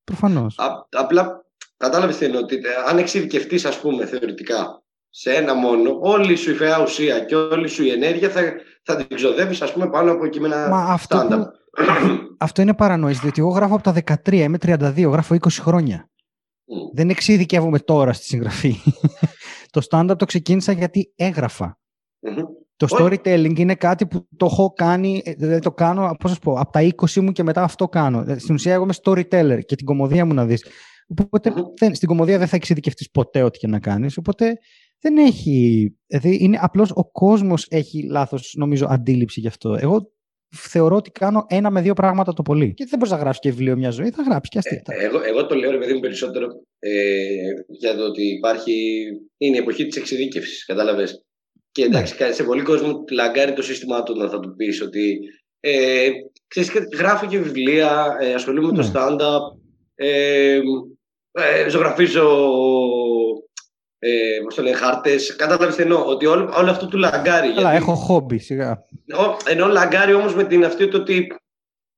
[0.04, 0.56] Προφανώς.
[0.90, 1.46] Απλά
[1.78, 2.42] κατάλαβες τι εννοώ.
[2.42, 4.84] Ότι ε, αν εξειδικευτείς, ας πούμε, θεωρητικά
[5.14, 8.42] σε ένα μόνο, όλη σου η φαιά ουσία και όλη σου η ενέργεια θα,
[8.84, 11.46] θα την ξοδεύεις, ας πούμε, πάνω από κείμενα Μα αυτό, που...
[12.40, 16.10] αυτό είναι παρανόηση, διότι εγώ γράφω από τα 13, είμαι 32, γράφω 20 χρόνια.
[16.72, 16.96] Mm.
[16.96, 18.76] Δεν εξειδικεύομαι τώρα στη συγγραφή.
[19.72, 21.14] το stand-up το ξεκίνησα γιατί
[22.76, 26.72] Το storytelling είναι κάτι που το έχω κάνει, ε, δεν το κάνω, πώς πω, από
[26.72, 28.24] τα 20 μου και μετά αυτό κάνω.
[28.28, 30.66] Ε, στην ουσία εγώ είμαι storyteller και την κομμωδία μου να δεις.
[31.08, 34.18] Οπότε δεν, στην κομμωδία δεν θα εξειδικευτείς ποτέ ό,τι και να κάνεις.
[34.18, 34.58] Οπότε
[35.02, 35.90] δεν έχει.
[36.08, 39.78] Δηλαδή είναι απλώς ο κόσμος έχει λάθος, νομίζω, αντίληψη γι' αυτό.
[39.80, 40.12] Εγώ
[40.56, 42.74] θεωρώ ότι κάνω ένα με δύο πράγματα το πολύ.
[42.74, 44.82] Και δεν μπορείς να γράψεις και βιβλίο μια ζωή, θα γράψεις και αστεία.
[44.86, 46.48] Ε, εγώ, εγώ το λέω, ρε παιδί μου, περισσότερο
[46.80, 47.14] ε,
[47.68, 49.04] για το ότι υπάρχει.
[49.38, 51.24] είναι η εποχή της εξειδίκευσης, κατάλαβες.
[51.72, 52.32] Και εντάξει, ναι.
[52.32, 55.20] σε πολλοί κόσμο λαγκάρει το σύστημά του να θα του πεις ότι.
[55.60, 56.10] Ε,
[56.48, 58.92] ξέρεις, γράφω και βιβλία, ε, ασχολούμαι με το ναι.
[58.94, 59.60] stand-up,
[59.96, 60.60] ε,
[61.32, 62.48] ε, ζωγραφίζω
[64.04, 65.36] ε, πώς το λένε, χάρτες.
[65.36, 67.48] Κατάλαβες τι εννοώ, ότι όλο, όλο αυτό του λαγκάρει.
[67.48, 67.76] Αλλά γιατί...
[67.76, 68.86] έχω χόμπι, σιγά.
[69.46, 71.28] Ενώ λαγκάρει όμως με την αυτή το ότι...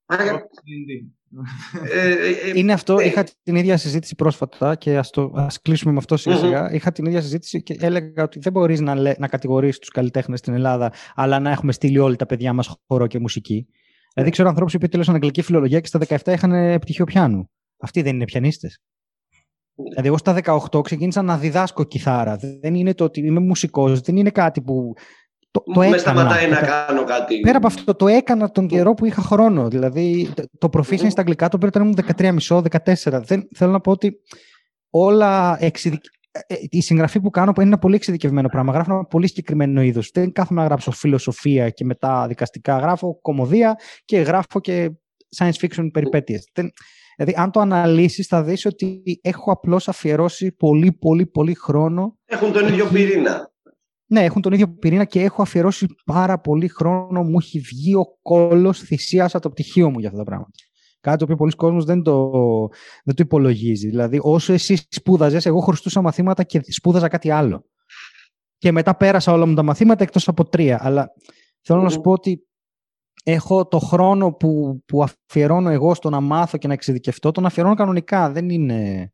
[0.05, 5.91] Ε, ε, ε, είναι αυτό, είχα την ίδια συζήτηση πρόσφατα και ας, το, ας κλείσουμε
[5.91, 6.71] με αυτό σιγά σιγά.
[6.71, 10.53] Είχα την ίδια συζήτηση και έλεγα ότι δεν μπορείς να, να κατηγορήσεις τους καλλιτέχνες στην
[10.53, 13.67] Ελλάδα αλλά να έχουμε στείλει όλοι τα παιδιά μας χορό και μουσική.
[14.13, 17.49] Δηλαδή ξέρω ανθρώπους που τέλος αγγλική φιλολογία και στα 17 είχαν πτυχίο πιάνου.
[17.77, 18.81] Αυτοί δεν είναι πιανίστες.
[19.75, 20.37] Δηλαδή, εγώ στα
[20.71, 22.37] 18 ξεκίνησα να διδάσκω κιθάρα.
[22.61, 24.93] Δεν είναι το ότι είμαι μουσικός, δεν είναι κάτι που.
[25.51, 25.97] Το, το έκανα.
[25.97, 27.39] σταματάει να κάνω κάτι.
[27.39, 29.67] Πέρα από αυτό, το έκανα τον καιρό που είχα χρόνο.
[29.67, 33.21] Δηλαδή, το proficiency στα αγγλικά το πήρα όταν ήμουν 13,5-14.
[33.23, 34.19] Δεν, θέλω να πω ότι
[34.89, 36.03] όλα εξειδικ...
[36.31, 38.73] Ε, ε, η συγγραφή που κάνω είναι ένα πολύ εξειδικευμένο πράγμα.
[38.73, 40.09] Γράφω ένα πολύ συγκεκριμένο είδος.
[40.13, 42.77] Δεν κάθομαι να γράψω φιλοσοφία και μετά δικαστικά.
[42.77, 43.75] Γράφω κομμωδία
[44.05, 44.91] και γράφω και
[45.37, 46.47] science fiction περιπέτειες.
[47.15, 52.17] Δηλαδή, αν το αναλύσεις, θα δεις ότι έχω απλώς αφιερώσει πολύ, πολύ, πολύ χρόνο.
[52.25, 53.51] Έχουν τον ίδιο πυρήνα.
[54.05, 57.23] Ναι, έχουν τον ίδιο πυρήνα και έχω αφιερώσει πάρα πολύ χρόνο.
[57.23, 60.51] Μου έχει βγει ο κόλος θυσία από το πτυχίο μου για αυτά τα πράγματα.
[60.99, 62.31] Κάτι το οποίο πολλοί κόσμοι δεν το,
[63.03, 63.89] δεν το υπολογίζει.
[63.89, 67.65] Δηλαδή, όσο εσύ σπούδαζες, εγώ χρωστούσα μαθήματα και σπούδαζα κάτι άλλο.
[68.57, 70.79] Και μετά πέρασα όλα μου τα μαθήματα εκτός από τρία.
[70.81, 71.13] Αλλά
[71.61, 72.47] θέλω να σου πω ότι
[73.23, 77.75] έχω το χρόνο που, που αφιερώνω εγώ στο να μάθω και να εξειδικευτώ, τον αφιερώνω
[77.75, 78.31] κανονικά.
[78.31, 79.11] Δεν είναι.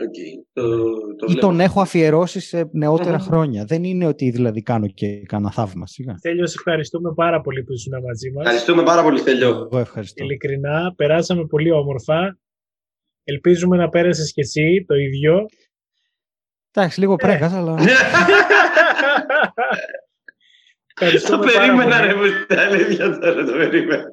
[0.00, 0.44] Okay.
[0.52, 0.62] Το,
[1.16, 3.64] το ή τον έχω αφιερώσει σε νεοτερα χρόνια.
[3.64, 5.86] Δεν είναι ότι δηλαδή κάνω και κάνα θαύμα.
[5.86, 6.16] Σιγά.
[6.16, 8.44] Στέλιο, ευχαριστούμε πάρα πολύ που ήσουν μαζί μας.
[8.44, 9.48] Ευχαριστούμε πάρα πολύ, Στέλιο.
[9.48, 10.24] Εγώ ευχαριστώ.
[10.24, 12.38] Ειλικρινά, περάσαμε πολύ όμορφα.
[13.24, 15.46] Ελπίζουμε να πέρασες και εσύ το ίδιο.
[16.72, 17.16] Εντάξει, λίγο ε.
[17.16, 17.76] πρέκα, αλλά.
[21.28, 24.04] Το περίμενα ρε που τα αλήθεια τώρα, το περίμενα.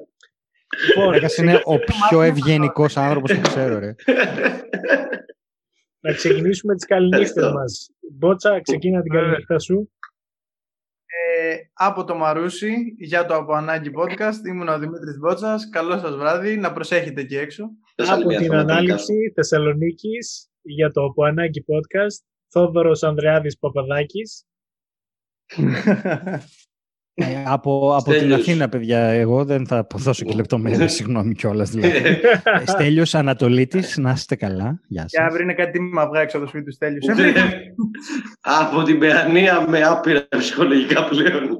[0.86, 3.94] Λοιπόν, είναι ο πιο ευγενικός άνθρωπος που ξέρω, ρε.
[6.00, 7.90] Να ξεκινήσουμε τις καληνύχτες μας.
[8.12, 9.92] Μπότσα, ξεκίνα την καληνύχτα σου.
[11.06, 15.68] Ε, από το Μαρούσι, για το Από Ανάγκη Podcast, ήμουν ο Δημήτρης Μπότσας.
[15.68, 17.64] Καλό σας βράδυ, να προσέχετε εκεί έξω.
[17.96, 24.44] Από την Ανάλυση Θεσσαλονίκης, για το Από Ανάγκη Podcast, Θόδωρος Ανδρεάδης Παπαδάκης.
[27.20, 31.70] Ε, από, από την Αθήνα, παιδιά, εγώ δεν θα δώσω και λεπτομέρειες, συγγνώμη κιόλας.
[31.70, 31.96] Δηλαδή.
[31.96, 34.80] Ε, Στέλιος Ανατολίτης, να είστε καλά.
[34.88, 35.10] Γεια σας.
[35.10, 36.98] Και αύριο είναι κάτι μαυγά έξω από το σπίτι του Στέλιου.
[38.40, 41.58] από την Παιανία με άπειρα ψυχολογικά πλέον.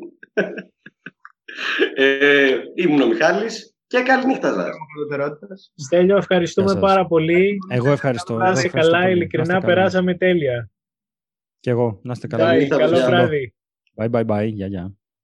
[1.94, 5.72] ε, ήμουν ο Μιχάλης και καλή νύχτα σας.
[5.74, 7.58] Στέλιο, ευχαριστούμε πάρα πολύ.
[7.68, 8.36] Εγώ ευχαριστώ.
[8.36, 10.70] Να είστε καλά, ειλικρινά περάσαμε τέλεια.
[11.60, 12.52] Και εγώ, να είστε καλά.
[12.52, 13.54] Bye, καλό βράδυ.
[13.96, 14.48] Bye, bye, bye.
[14.52, 14.97] Γεια, γεια.